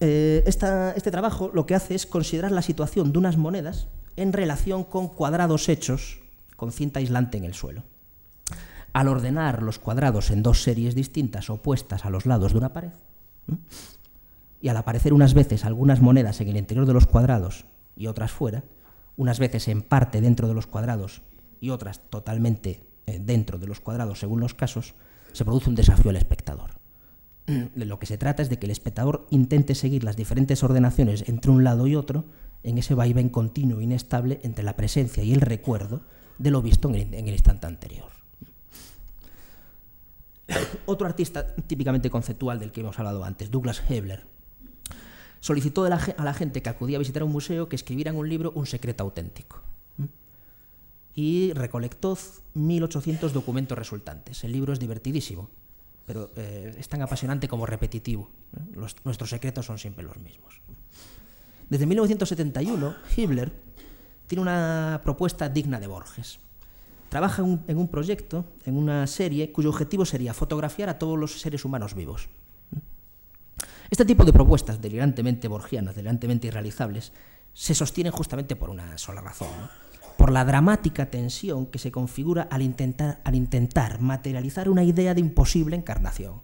[0.00, 4.84] Eh, este trabajo lo que hace es considerar la situación de unas monedas en relación
[4.84, 6.20] con cuadrados hechos
[6.56, 7.84] con cinta aislante en el suelo.
[8.92, 12.90] Al ordenar los cuadrados en dos series distintas opuestas a los lados de una pared,
[14.60, 17.64] y al aparecer unas veces algunas monedas en el interior de los cuadrados
[17.96, 18.64] y otras fuera,
[19.16, 21.22] unas veces en parte dentro de los cuadrados
[21.60, 24.94] y otras totalmente eh, dentro de los cuadrados según los casos,
[25.32, 26.70] se produce un desafío al espectador.
[27.48, 31.26] De lo que se trata es de que el espectador intente seguir las diferentes ordenaciones
[31.28, 32.26] entre un lado y otro
[32.62, 36.02] en ese vaivén continuo e inestable entre la presencia y el recuerdo
[36.36, 38.10] de lo visto en el, instante anterior.
[40.86, 44.24] Otro artista típicamente conceptual del que hemos hablado antes, Douglas Hebler,
[45.40, 48.66] solicitó a la gente que acudía a visitar un museo que escribieran un libro Un
[48.66, 49.62] secreto auténtico
[51.20, 54.44] y recolectó 1.800 documentos resultantes.
[54.44, 55.50] El libro es divertidísimo,
[56.08, 58.30] pero eh, es tan apasionante como repetitivo.
[58.56, 58.78] ¿eh?
[59.04, 60.62] nuestros secretos son siempre los mismos.
[61.68, 63.52] Desde 1971, Himmler
[64.26, 66.40] tiene una propuesta digna de Borges.
[67.10, 71.66] Trabaja en un proyecto, en una serie, cuyo objetivo sería fotografiar a todos los seres
[71.66, 72.30] humanos vivos.
[73.90, 77.12] Este tipo de propuestas delirantemente borgianas, delirantemente irrealizables,
[77.52, 79.48] se sostienen justamente por una sola razón
[80.18, 85.20] por la dramática tensión que se configura al intentar, al intentar materializar una idea de
[85.20, 86.42] imposible encarnación.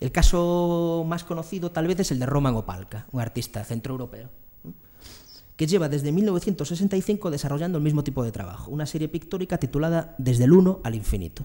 [0.00, 4.30] El caso más conocido tal vez es el de Roman Opalka, un artista centroeuropeo,
[5.54, 10.42] que lleva desde 1965 desarrollando el mismo tipo de trabajo, una serie pictórica titulada Desde
[10.42, 11.44] el uno al infinito.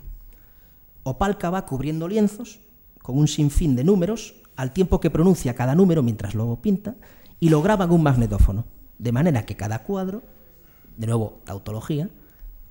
[1.04, 2.62] Opalka va cubriendo lienzos
[3.04, 6.96] con un sinfín de números, al tiempo que pronuncia cada número mientras lo pinta,
[7.40, 8.66] y lo graba en un magnetófono,
[8.98, 10.24] de manera que cada cuadro,
[10.98, 12.10] de nuevo tautología,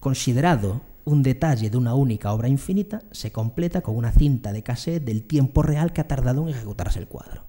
[0.00, 5.04] considerado un detalle de una única obra infinita se completa con una cinta de cassette
[5.04, 7.44] del tiempo real que ha tardado en ejecutarse el cuadro.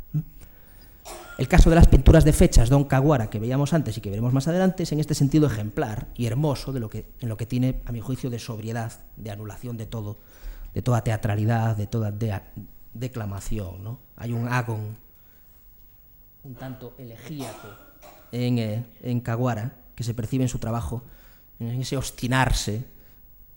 [1.37, 4.33] El caso de las pinturas de fechas Don Caguara que veíamos antes y que veremos
[4.33, 7.45] más adelante es en este sentido ejemplar y hermoso de lo que, en lo que
[7.45, 10.17] tiene, a mi juicio, de sobriedad, de anulación de todo,
[10.73, 12.13] de toda teatralidad, de toda
[12.93, 13.99] declamación.
[14.15, 14.97] Hay un agon
[16.45, 17.67] un tanto elegíaco
[18.31, 21.03] en, eh, en Caguara que se percibe en su trabajo,
[21.59, 22.85] en ese obstinarse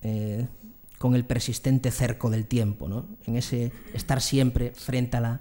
[0.02, 0.46] eh,
[0.98, 3.06] con el persistente cerco del tiempo, ¿no?
[3.26, 5.40] en ese estar siempre frente a la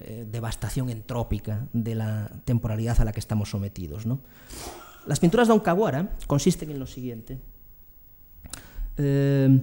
[0.00, 4.04] eh, devastación entrópica de la temporalidad a la que estamos sometidos.
[5.06, 7.38] Las pinturas de Onkaguara consisten en lo siguiente.
[8.96, 9.60] Eh,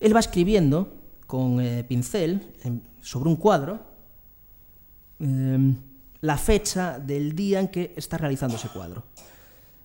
[0.00, 2.54] él va escribiendo con pincel
[3.00, 3.80] sobre un cuadro
[5.18, 9.04] la fecha del día en que está realizando ese cuadro.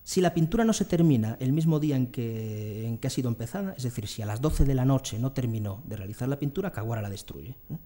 [0.10, 3.84] Si la pintura no se termina el mismo día en que, ha sido empezada, es
[3.84, 7.04] decir, si a las 12 de la noche no terminó de realizar la pintura, Caguara
[7.04, 7.50] la destruye.
[7.70, 7.78] ¿eh?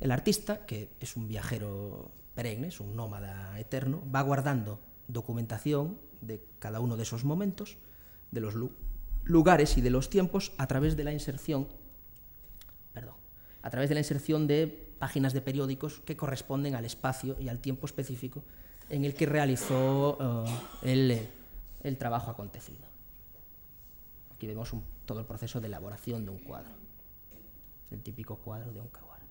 [0.00, 6.42] El artista, que es un viajero perenne, es un nómada eterno, va guardando documentación de
[6.58, 7.76] cada uno de esos momentos,
[8.32, 8.54] de los
[9.22, 11.68] lugares y de los tiempos, a través de la inserción,
[12.92, 13.14] perdón,
[13.62, 17.60] a través de la inserción de páginas de periódicos que corresponden al espacio y al
[17.60, 18.42] tiempo específico
[18.90, 21.28] en el que realizó uh, el
[21.84, 22.84] el trabajo acontecido.
[24.34, 24.72] Aquí vemos
[25.06, 26.74] todo el proceso de elaboración de un cuadro,
[27.90, 29.22] el típico cuadro de un Kawara.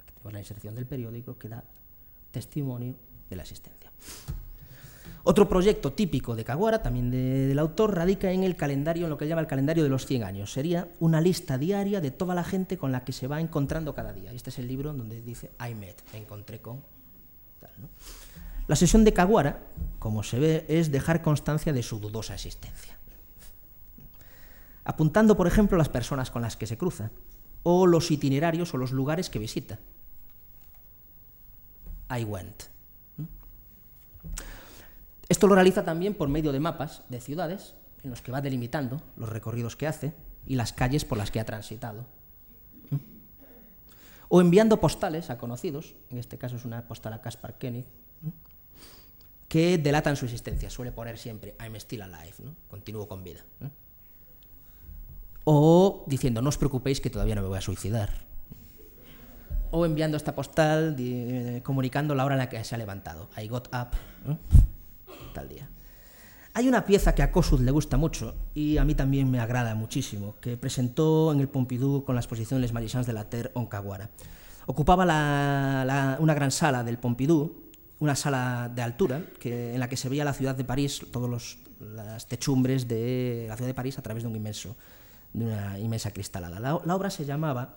[0.00, 1.64] Aquí tenemos la inserción del periódico que da
[2.30, 2.94] testimonio
[3.28, 3.90] de la existencia.
[5.24, 9.28] Otro proyecto típico de Caguara, también del autor, radica en el calendario, en lo que
[9.28, 10.52] llama el calendario de los 100 años.
[10.52, 14.12] Sería una lista diaria de toda la gente con la que se va encontrando cada
[14.12, 14.32] día.
[14.32, 16.82] Este es el libro donde dice I met, me encontré con.
[18.66, 19.60] La sesión de Caguara,
[19.98, 22.96] como se ve, es dejar constancia de su dudosa existencia.
[24.84, 27.10] Apuntando, por ejemplo, las personas con las que se cruza,
[27.62, 29.78] o los itinerarios o los lugares que visita.
[32.10, 32.64] I went.
[35.32, 39.00] Esto lo realiza también por medio de mapas de ciudades en los que va delimitando
[39.16, 40.12] los recorridos que hace
[40.46, 42.04] y las calles por las que ha transitado.
[44.28, 47.86] O enviando postales a conocidos, en este caso es una postal a Caspar Koenig,
[49.48, 50.68] que delatan su existencia.
[50.68, 52.54] Suele poner siempre I'm still alive, ¿no?
[52.68, 53.40] continúo con vida.
[55.44, 58.10] O diciendo no os preocupéis que todavía no me voy a suicidar.
[59.70, 60.94] O enviando esta postal
[61.62, 63.30] comunicando la hora en la que se ha levantado.
[63.42, 63.96] I got up
[65.40, 65.70] día.
[66.54, 69.74] Hay una pieza que a Kossuth le gusta mucho y a mí también me agrada
[69.74, 74.10] muchísimo, que presentó en el Pompidou con la exposición Les Magicians de la Terre Oncaguara.
[74.66, 77.62] Ocupaba una gran sala del Pompidou,
[78.00, 82.26] una sala de altura en la que se veía la ciudad de París, todas las
[82.26, 84.76] techumbres de la ciudad de París a través de un inmenso,
[85.32, 86.60] de una inmensa cristalada.
[86.60, 87.76] La, la obra se llamaba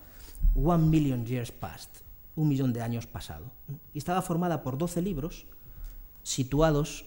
[0.53, 1.99] One Million Years Past,
[2.35, 3.53] un millón de años pasado,
[3.93, 5.45] y estaba formada por 12 libros
[6.23, 7.05] situados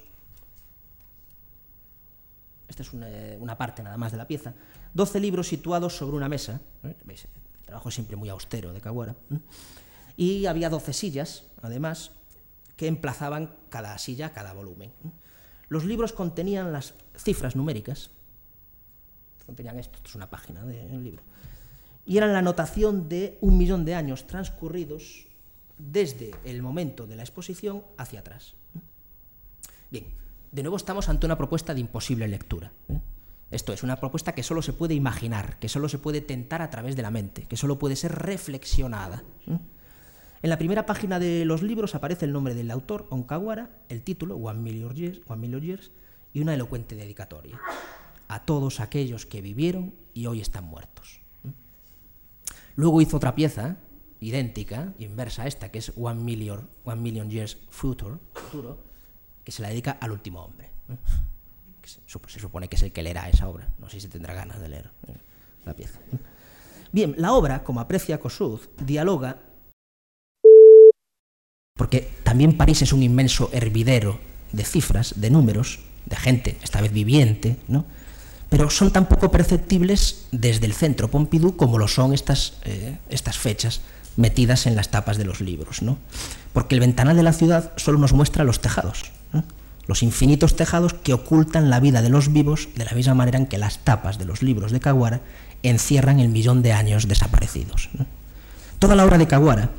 [2.69, 4.55] esta es una, parte nada más de la pieza,
[4.95, 6.95] 12 libros situados sobre una mesa, ¿eh?
[7.07, 9.39] El trabajo siempre muy austero de Caguara, ¿eh?
[10.17, 12.13] y había 12 sillas, además,
[12.77, 14.91] que emplazaban cada silla, cada volumen.
[15.05, 15.11] ¿eh?
[15.69, 18.11] Los libros contenían las cifras numéricas,
[19.45, 21.23] contenían esto, esto es una página del libro,
[22.07, 25.27] y eran la anotación de un millón de años transcurridos
[25.79, 28.55] desde el momento de la exposición hacia atrás.
[29.91, 30.07] Bien,
[30.53, 32.73] de nuevo estamos ante una propuesta de imposible lectura.
[32.89, 33.01] ¿eh?
[33.51, 36.71] Esto es una propuesta que solo se puede imaginar, que solo se puede tentar a
[36.71, 39.25] través de la mente, que solo puede ser reflexionada.
[39.47, 39.59] ¿eh?
[40.43, 44.37] En la primera página de los libros aparece el nombre del autor, Onkawara, el título,
[44.37, 45.91] One Million Years, One Million Years
[46.33, 47.59] y una elocuente dedicatoria.
[48.29, 51.21] A todos aquellos que vivieron y hoy están muertos.
[51.45, 51.53] ¿eh?
[52.77, 53.79] Luego hizo otra pieza,
[54.21, 58.17] idéntica, inversa a esta, que es One Million, One Million Years Future,
[59.49, 60.69] que se la dedica al último hombre.
[61.83, 63.67] se, supone que es el que leerá esa obra.
[63.79, 64.91] No sé si tendrá ganas de leer
[65.65, 65.99] la pieza.
[66.93, 69.39] Bien, la obra, como aprecia Kossuth, dialoga
[71.79, 74.21] porque también París es un inmenso hervidero
[74.53, 77.87] de cifras, de números, de gente, esta vez viviente, ¿no?
[78.51, 83.39] pero son tan poco perceptibles desde el centro Pompidou como lo son estas, eh, estas
[83.39, 83.81] fechas
[84.19, 85.81] metidas en las tapas de los libros.
[85.81, 85.97] ¿no?
[86.53, 89.13] Porque el ventanal de la ciudad solo nos muestra los tejados,
[89.87, 93.47] los infinitos tejados que ocultan la vida de los vivos de la misma manera en
[93.47, 95.21] que las tapas de los libros de Caguara
[95.63, 97.89] encierran el millón de años desaparecidos.
[98.79, 99.71] Toda la obra de Caguara,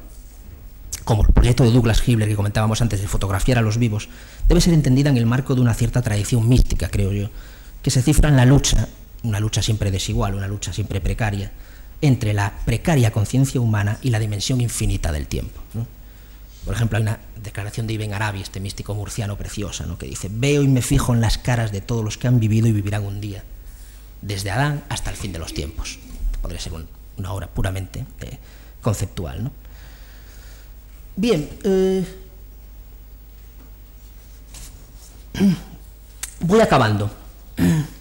[1.03, 4.10] como el proyecto de Douglas Hibler que comentábamos antes de fotografiar a los vivos,
[4.48, 7.30] debe ser entendida en el marco de una cierta tradición mística, creo yo,
[7.84, 8.88] que se cifra en la lucha,
[9.24, 11.52] una lucha siempre desigual, una lucha siempre precaria,
[12.01, 15.59] entre la precaria conciencia humana y la dimensión infinita del tiempo.
[16.65, 20.61] Por ejemplo, hay una declaración de Ibn Arabi, este místico murciano preciosa, que dice, veo
[20.61, 23.21] y me fijo en las caras de todos los que han vivido y vivirán un
[23.21, 23.43] día,
[24.21, 25.99] desde Adán hasta el fin de los tiempos.
[26.41, 26.73] Podría ser
[27.17, 28.38] una obra puramente eh,
[28.81, 29.51] conceptual.
[31.15, 32.05] Bien, eh,
[36.41, 37.09] voy acabando.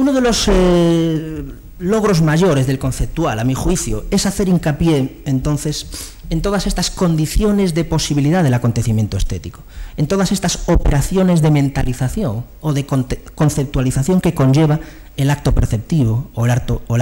[0.00, 1.44] Uno de los eh,
[1.78, 5.88] logros mayores del conceptual, a mi juicio, es hacer hincapié entonces
[6.30, 9.60] en todas estas condiciones de posibilidad del acontecimiento estético,
[9.98, 14.80] en todas estas operaciones de mentalización o de conceptualización que conlleva
[15.18, 16.50] el acto perceptivo o el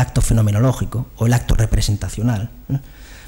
[0.01, 2.51] acto, fenomenológico o el acto representacional.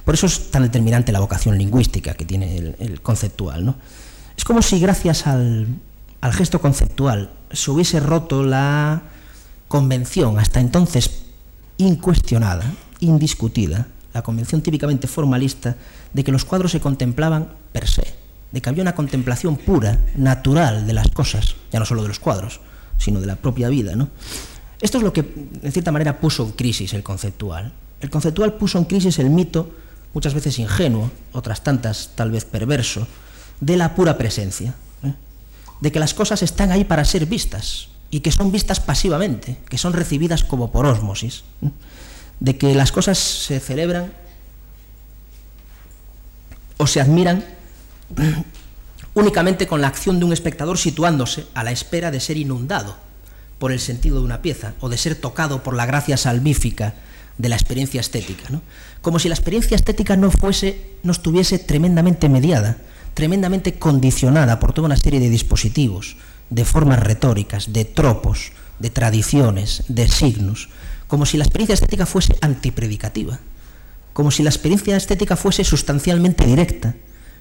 [0.05, 3.65] Por eso es tan determinante la vocación lingüística que tiene el, conceptual.
[3.65, 3.77] ¿no?
[4.37, 5.79] Es como si gracias al
[6.33, 9.03] gesto conceptual se hubiese roto la
[9.71, 11.23] convención hasta entonces
[11.77, 15.77] incuestionada, indiscutida, la convención típicamente formalista
[16.13, 18.03] de que los cuadros se contemplaban per se,
[18.51, 22.19] de que había una contemplación pura, natural de las cosas, ya no solo de los
[22.19, 22.61] cuadros,
[22.99, 23.95] sino de la propia vida.
[24.81, 25.21] Esto es lo que,
[25.63, 27.73] en cierta manera, puso en crisis el conceptual.
[28.01, 29.71] El conceptual puso en crisis el mito,
[30.13, 33.07] muchas veces ingenuo, otras tantas tal vez perverso,
[33.61, 34.75] de la pura presencia,
[35.05, 35.15] ¿eh?
[35.81, 39.78] de que las cosas están ahí para ser vistas, y que son vistas pasivamente, que
[39.78, 41.45] son recibidas como por ósmosis,
[42.41, 44.12] de que las cosas se celebran
[46.77, 47.45] o se admiran
[49.15, 52.97] únicamente con la acción de un espectador situándose a la espera de ser inundado
[53.59, 56.95] por el sentido de una pieza o de ser tocado por la gracia salvífica
[57.39, 58.45] de la experiencia estética,
[59.01, 62.78] como si la experiencia estética no fuese, no estuviese tremendamente mediada,
[63.15, 66.16] tremendamente condicionada por toda una serie de dispositivos,
[66.51, 70.69] de formas retóricas, de tropos, de tradiciones, de signos,
[71.07, 73.41] como si la experiencia estética fuese antipredicativa,
[74.13, 76.95] como si la experiencia estética fuese sustancialmente directa,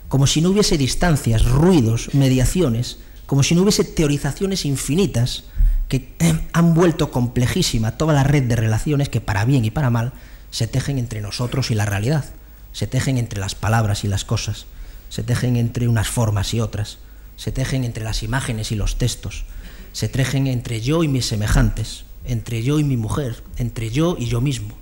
[0.07, 5.45] como si no hubiese distancias, ruidos, mediaciones, como si no hubiese teorizaciones infinitas
[5.87, 6.13] que
[6.53, 10.13] han vuelto complejísima toda la red de relaciones que para bien y para mal
[10.51, 12.25] se tejen entre nosotros y la realidad,
[12.73, 14.65] se tejen entre las palabras y las cosas,
[15.09, 16.99] se tejen entre unas formas y otras
[17.39, 19.45] se tejen entre las imágenes y los textos,
[19.93, 24.25] se tejen entre yo y mis semejantes, entre yo y mi mujer, entre yo y
[24.25, 24.75] yo mismo.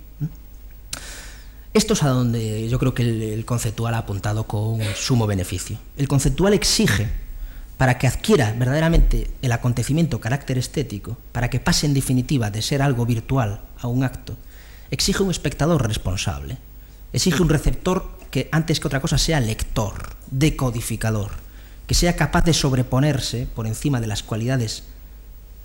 [1.72, 5.78] Esto es a donde yo creo que el, conceptual ha apuntado con sumo beneficio.
[5.96, 7.08] El conceptual exige,
[7.76, 12.82] para que adquiera verdaderamente el acontecimiento carácter estético, para que pase en definitiva de ser
[12.82, 14.36] algo virtual a un acto,
[14.90, 16.58] exige un espectador responsable,
[17.12, 21.47] exige un receptor que antes que otra cosa sea lector, decodificador
[21.88, 24.84] que sea capaz de sobreponerse por encima de las cualidades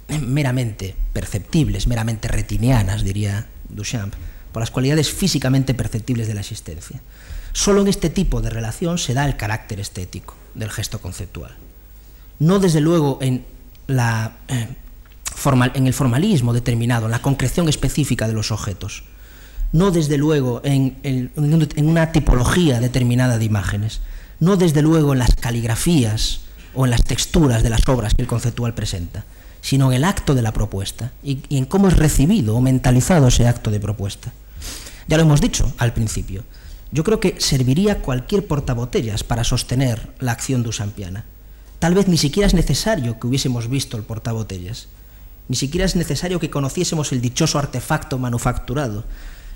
[0.08, 4.14] meramente perceptibles, meramente retinianas, diría Duchamp,
[4.54, 7.02] por las cualidades físicamente perceptibles de la existencia.
[7.52, 11.58] Solo en este tipo de relación se da el carácter estético del gesto conceptual.
[12.40, 13.46] No desde luego en,
[13.88, 14.70] la, eh,
[15.74, 19.04] en el formalismo determinado, en la concreción específica de los objetos.
[19.74, 24.00] No desde luego en, en una tipología determinada de imágenes,
[24.40, 26.42] no desde luego en las caligrafías
[26.74, 29.26] o en las texturas de las obras que el conceptual presenta,
[29.62, 33.48] sino en el acto de la propuesta y, en cómo es recibido o mentalizado ese
[33.48, 34.34] acto de propuesta.
[35.08, 36.44] Ya lo hemos dicho al principio.
[36.92, 41.26] Yo creo que serviría cualquier portabotellas para sostener la acción de Usampiana.
[41.80, 44.88] Tal vez ni siquiera es necesario que hubiésemos visto el portabotellas.
[45.48, 49.04] Ni siquiera es necesario que conociésemos el dichoso artefacto manufacturado.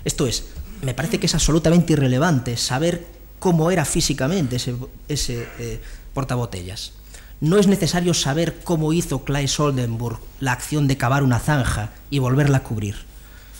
[0.04, 0.44] Esto es,
[0.82, 3.06] me parece que es absolutamente irrelevante saber
[3.38, 5.80] cómo era físicamente ese, eh,
[6.14, 6.92] portabotellas.
[7.40, 12.18] No es necesario saber cómo hizo Claes Oldenburg la acción de cavar una zanja y
[12.18, 12.96] volverla a cubrir.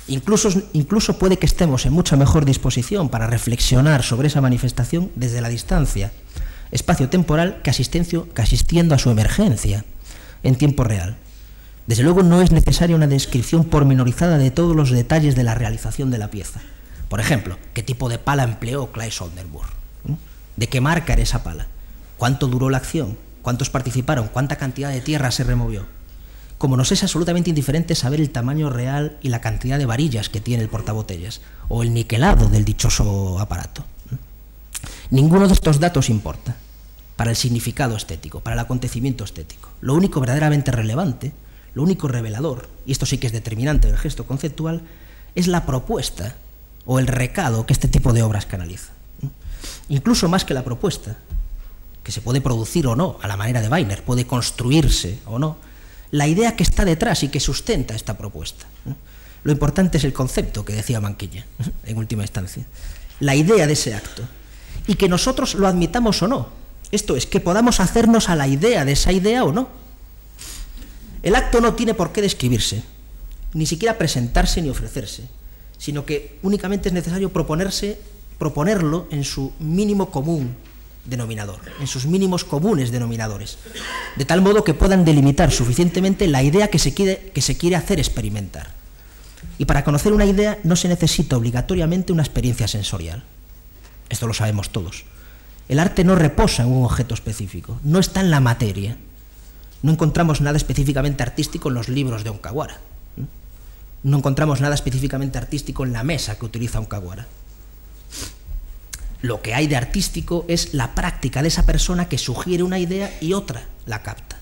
[0.08, 5.40] Incluso, incluso puede que estemos en mucha mejor disposición para reflexionar sobre esa manifestación desde
[5.40, 6.12] la distancia,
[6.72, 9.84] espacio-temporal, que, que asistiendo a su emergencia
[10.42, 11.16] en tiempo real.
[11.86, 16.10] Desde luego no es necesaria una descripción pormenorizada de todos los detalles de la realización
[16.10, 16.60] de la pieza
[17.08, 19.68] Por ejemplo, ¿qué tipo de pala empleó Claes Oldenburg?
[20.56, 21.66] ¿De qué marca era esa pala?
[22.16, 23.16] ¿Cuánto duró la acción?
[23.42, 24.28] ¿Cuántos participaron?
[24.28, 25.86] ¿Cuánta cantidad de tierra se removió?
[26.58, 30.40] Como nos es absolutamente indiferente saber el tamaño real y la cantidad de varillas que
[30.40, 33.84] tiene el portabotellas, o el niquelado del dichoso aparato.
[35.10, 36.56] Ninguno de estos datos importa
[37.16, 39.70] para el significado estético, para el acontecimiento estético.
[39.80, 41.32] Lo único verdaderamente relevante,
[41.74, 44.82] lo único revelador, y esto sí que es determinante del gesto conceptual,
[45.34, 46.34] es la propuesta
[46.90, 48.94] o el recado que este tipo de obras canaliza.
[49.90, 51.18] Incluso más que la propuesta,
[52.02, 55.58] que se puede producir o no a la manera de Weiner, puede construirse o no,
[56.12, 58.64] la idea que está detrás y que sustenta esta propuesta.
[59.44, 61.44] Lo importante es el concepto que decía Manquilla,
[61.84, 62.64] en última instancia,
[63.20, 64.22] la idea de ese acto,
[64.86, 66.48] y que nosotros lo admitamos o no.
[66.90, 69.68] Esto es, que podamos hacernos a la idea de esa idea o no.
[71.22, 72.82] El acto no tiene por qué describirse,
[73.52, 75.28] ni siquiera presentarse ni ofrecerse,
[75.78, 77.98] sino que únicamente es necesario proponerse,
[78.38, 80.54] proponerlo en su mínimo común
[81.04, 83.58] denominador, en sus mínimos comunes denominadores,
[84.16, 87.76] de tal modo que puedan delimitar suficientemente la idea que se quiere, que se quiere
[87.76, 88.70] hacer experimentar.
[89.56, 93.24] Y para conocer una idea no se necesita obligatoriamente una experiencia sensorial.
[94.08, 95.04] Esto lo sabemos todos.
[95.68, 98.96] El arte no reposa en un objeto específico, no está en la materia.
[99.82, 102.80] No encontramos nada específicamente artístico en los libros de Onkawara.
[104.02, 107.26] No encontramos nada específicamente artístico en la mesa que utiliza Onkawara.
[109.20, 113.16] Lo que hay de artístico es la práctica de esa persona que sugiere una idea
[113.20, 114.36] y otra la capta,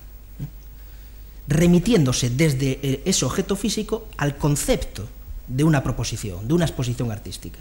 [1.48, 5.08] remitiéndose desde eh, ese objeto físico al concepto
[5.48, 7.58] de una proposición, de una exposición artística,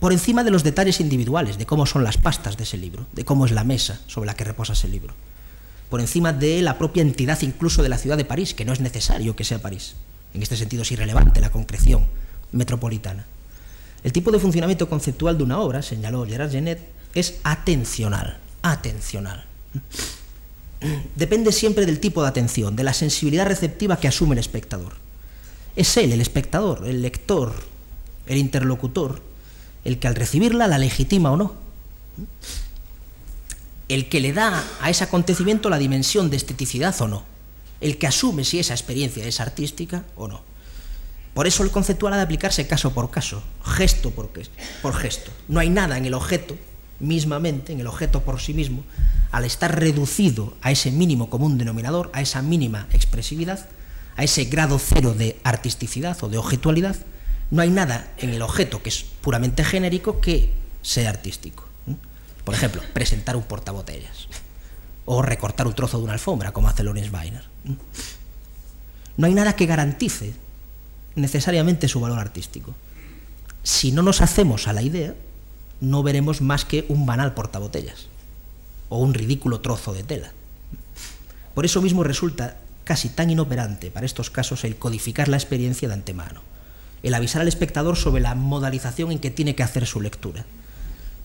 [0.00, 3.24] por encima de los detalles individuales, de cómo son las pastas de ese libro, de
[3.24, 5.12] cómo es la mesa sobre la que reposa ese libro,
[5.90, 8.80] por encima de la propia entidad incluso de la ciudad de París, que no es
[8.80, 9.96] necesario que sea París.
[10.38, 12.06] En este sentido es irrelevante la concreción
[12.52, 13.26] metropolitana.
[14.04, 16.78] El tipo de funcionamiento conceptual de una obra, señaló Gerard Genet,
[17.12, 19.44] es atencional, atencional.
[21.16, 24.92] Depende siempre del tipo de atención, de la sensibilidad receptiva que asume el espectador.
[25.74, 27.52] Es él, el espectador, el lector,
[28.28, 29.20] el interlocutor,
[29.82, 31.54] el que al recibirla la legitima o no.
[33.88, 37.37] El que le da a ese acontecimiento la dimensión de esteticidad o no.
[37.80, 40.42] El que asume si esa experiencia es artística o no.
[41.34, 44.30] Por eso el conceptual ha de aplicarse caso por caso, gesto por,
[44.82, 45.30] por gesto.
[45.46, 46.56] No hay nada en el objeto,
[46.98, 48.82] mismamente, en el objeto por sí mismo,
[49.30, 53.68] al estar reducido a ese mínimo común denominador, a esa mínima expresividad,
[54.16, 56.96] a ese grado cero de artisticidad o de objetualidad,
[57.50, 60.52] no hay nada en el objeto que es puramente genérico que
[60.82, 61.64] sea artístico.
[62.44, 64.28] Por ejemplo, presentar un portabotellas
[65.10, 67.42] o recortar un trozo de una alfombra, como hace Lorenz Weiner.
[69.16, 70.34] No hay nada que garantice
[71.14, 72.74] necesariamente su valor artístico.
[73.62, 75.14] Si no nos hacemos a la idea,
[75.80, 78.08] no veremos más que un banal portabotellas
[78.90, 80.32] o un ridículo trozo de tela.
[81.54, 85.94] Por eso mismo resulta casi tan inoperante para estos casos el codificar la experiencia de
[85.94, 86.42] antemano,
[87.02, 90.44] el avisar al espectador sobre la modalización en que tiene que hacer su lectura.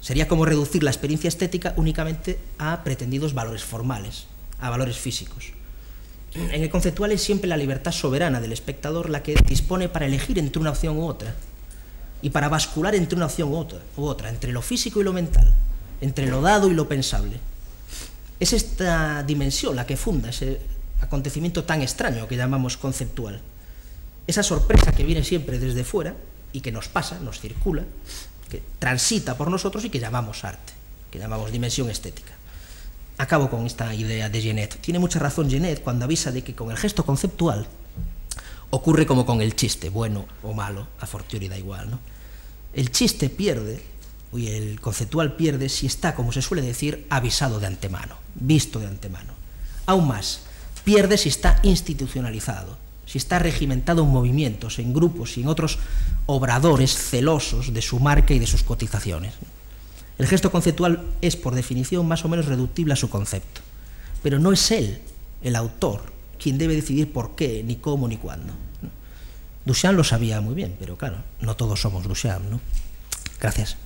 [0.04, 4.26] Sería como reducir la experiencia estética únicamente a pretendidos valores formales,
[4.60, 5.54] a valores físicos.
[6.34, 10.38] En el conceptual es siempre la libertad soberana del espectador la que dispone para elegir
[10.40, 11.34] entre una opción u otra
[12.22, 15.14] y para bascular entre una opción u otra, u otra, entre lo físico y lo
[15.14, 15.54] mental,
[16.02, 17.40] entre lo dado y lo pensable.
[18.42, 20.60] Es esta dimensión la que funda ese
[21.00, 23.40] acontecimiento tan extraño que llamamos conceptual.
[24.28, 26.14] Esa sorpresa que viene siempre desde fuera
[26.52, 27.86] y que nos pasa, nos circula,
[28.54, 30.74] que transita por nosotros y que llamamos arte,
[31.10, 32.34] que llamamos dimensión estética.
[33.18, 34.80] Acabo con esta idea de Genet.
[34.80, 37.66] Tiene mucha razón Genet cuando avisa de que con el gesto conceptual
[38.70, 41.90] ocurre como con el chiste, bueno o malo, a fortiori da igual.
[41.90, 42.00] ¿no?
[42.74, 43.82] El chiste pierde,
[44.32, 48.88] y el conceptual pierde si está, como se suele decir, avisado de antemano, visto de
[48.88, 49.34] antemano.
[49.88, 50.42] Aún más,
[50.84, 52.78] pierde si está institucionalizado,
[53.14, 55.78] si está regimentado en movimientos, en grupos y en otros
[56.26, 59.36] obradores celosos de su marca y de sus cotizaciones.
[60.18, 63.62] El gesto conceptual es, por definición, más o menos reductible a su concepto,
[64.24, 64.98] pero no es él,
[65.44, 68.52] el autor, quien debe decidir por qué, ni cómo, ni cuándo.
[69.64, 72.62] Duchamp lo sabía muy bien, pero claro, no todos somos Duchamp, ¿no?
[73.40, 73.78] Gracias.